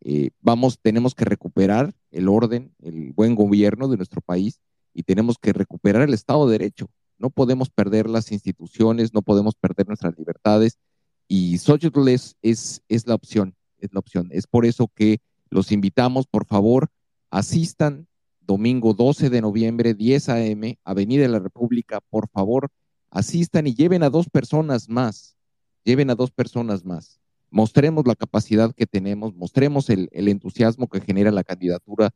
[0.00, 4.60] Eh, vamos, tenemos que recuperar el orden, el buen gobierno de nuestro país
[4.92, 6.90] y tenemos que recuperar el Estado de Derecho.
[7.18, 10.78] No podemos perder las instituciones, no podemos perder nuestras libertades
[11.26, 14.28] y Xochitl es, es, es la opción es la opción.
[14.30, 16.88] Es por eso que los invitamos, por favor,
[17.30, 18.06] asistan
[18.40, 22.68] domingo 12 de noviembre, 10 a.m., Avenida de la República, por favor,
[23.10, 25.36] asistan y lleven a dos personas más,
[25.84, 27.20] lleven a dos personas más.
[27.50, 32.10] Mostremos la capacidad que tenemos, mostremos el, el entusiasmo que genera la candidatura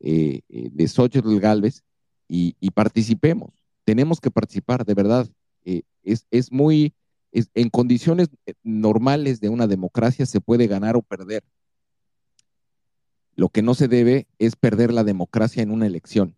[0.00, 1.82] eh, eh de Xochitl Galvez
[2.28, 3.52] y, participemos.
[3.84, 5.28] Tenemos que participar, de verdad.
[5.64, 6.94] Eh, es, es muy
[7.54, 11.44] en condiciones eh, normales de una democracia se puede ganar o perder.
[13.34, 16.36] Lo que no se debe es perder la democracia en una elección.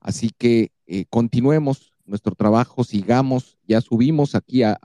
[0.00, 4.78] Así que eh, continuemos nuestro trabajo, sigamos, ya subimos aquí a,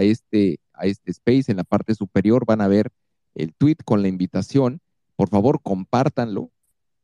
[0.00, 2.90] este, a este space en la parte superior, van a ver
[3.34, 4.80] el tweet con la invitación.
[5.16, 6.50] Por favor, compártanlo,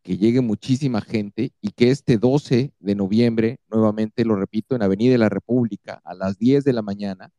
[0.02, 5.12] que llegue muchísima gente y que este 12 de noviembre, nuevamente lo repito, en Avenida
[5.12, 7.32] de la República, a las 10 de la mañana,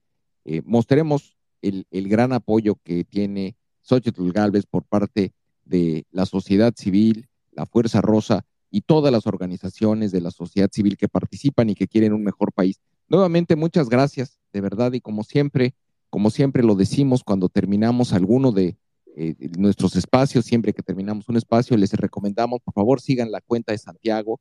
[0.50, 5.34] eh, mostremos el, gran apoyo que tiene Xochitl Galvez por parte
[5.66, 10.96] de la sociedad civil, la Fuerza Rosa y todas las organizaciones de la sociedad civil
[10.96, 12.80] que participan y que quieren un mejor país.
[13.10, 15.76] Nuevamente, muchas gracias, de verdad, y como siempre,
[16.10, 18.78] como siempre lo decimos cuando terminamos alguno de
[19.18, 23.74] eh, nuestros espacios, siempre que terminamos un espacio, les recomendamos, por favor, sigan la cuenta
[23.74, 24.40] de Santiago,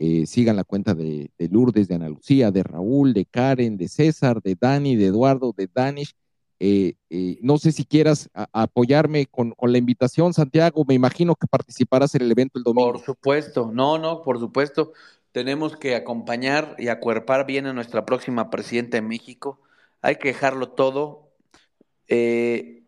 [0.00, 3.88] eh, sigan la cuenta de, de, Lourdes, de Ana Lucía, de Raúl, de Karen, de
[3.88, 6.14] César, de Dani, de Eduardo, de Danish.
[6.60, 10.84] Eh, eh, no sé si quieras apoyarme con, la invitación, Santiago.
[10.86, 12.92] Me imagino que participarás en el evento el domingo.
[12.92, 14.92] Por supuesto, no, no, por supuesto.
[15.32, 19.60] Tenemos que acompañar y acuerpar bien a nuestra próxima presidenta de México.
[20.00, 21.32] Hay que dejarlo todo.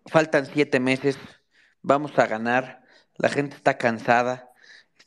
[0.06, 1.18] Faltan siete meses.
[1.82, 2.84] Vamos a ganar.
[3.16, 4.49] La gente está cansada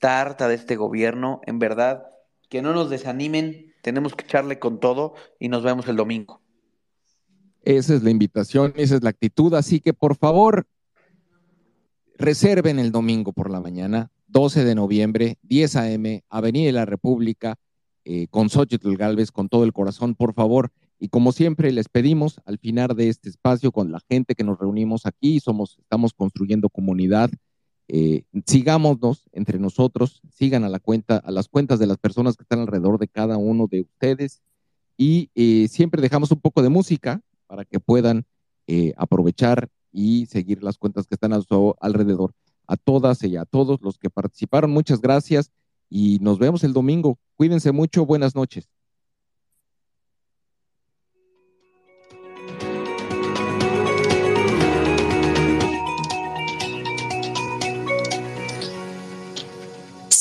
[0.04, 2.08] está harta de este gobierno, en verdad,
[2.50, 6.42] que no nos desanimen, tenemos que echarle con todo y nos vemos el domingo.
[7.62, 10.68] Esa es la invitación, esa es la actitud, así que por favor,
[12.18, 17.56] reserven el domingo por la mañana, 12 de noviembre, 10 a.m., Avenida de la República,
[18.04, 20.74] eh, con Xochitl Galvez, con todo el corazón, por favor.
[21.00, 24.60] Y como siempre, les pedimos al final de este espacio, con la gente que nos
[24.60, 27.30] reunimos aquí, somos, estamos construyendo comunidad,
[27.88, 32.44] eh, sigámonos entre nosotros, sigan a la cuenta, a las cuentas de las personas que
[32.44, 34.42] están alrededor de cada uno de ustedes
[34.98, 38.26] y eh, siempre dejamos un poco de música para que puedan
[38.68, 42.34] eh, aprovechar y seguir las cuentas que están su alrededor.
[42.66, 45.52] A todas y a todos los que participaron, muchas gracias
[45.90, 47.20] y nos vemos el domingo.
[47.36, 48.70] Cuídense mucho, buenas noches.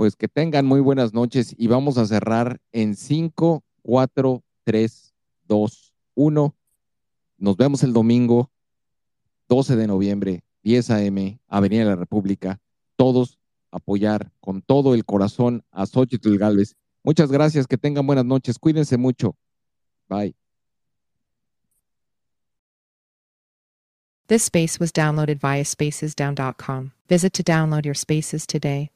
[0.00, 5.14] Pues que tengan muy buenas noches y vamos a cerrar en 5, 4, 3,
[5.46, 6.56] 2, 1.
[7.36, 8.50] Nos vemos el domingo
[9.50, 12.62] 12 de noviembre, 10 a.m., Avenida de la República.
[12.96, 13.38] Todos
[13.70, 16.76] apoyar con todo el corazón a Xochitl Galvez.
[17.04, 19.36] Muchas gracias, que tengan buenas noches, cuídense mucho.
[20.08, 20.34] Bye.
[24.28, 26.92] This space was downloaded via spacesdown.com.
[27.06, 28.88] Visit to download your spaces today.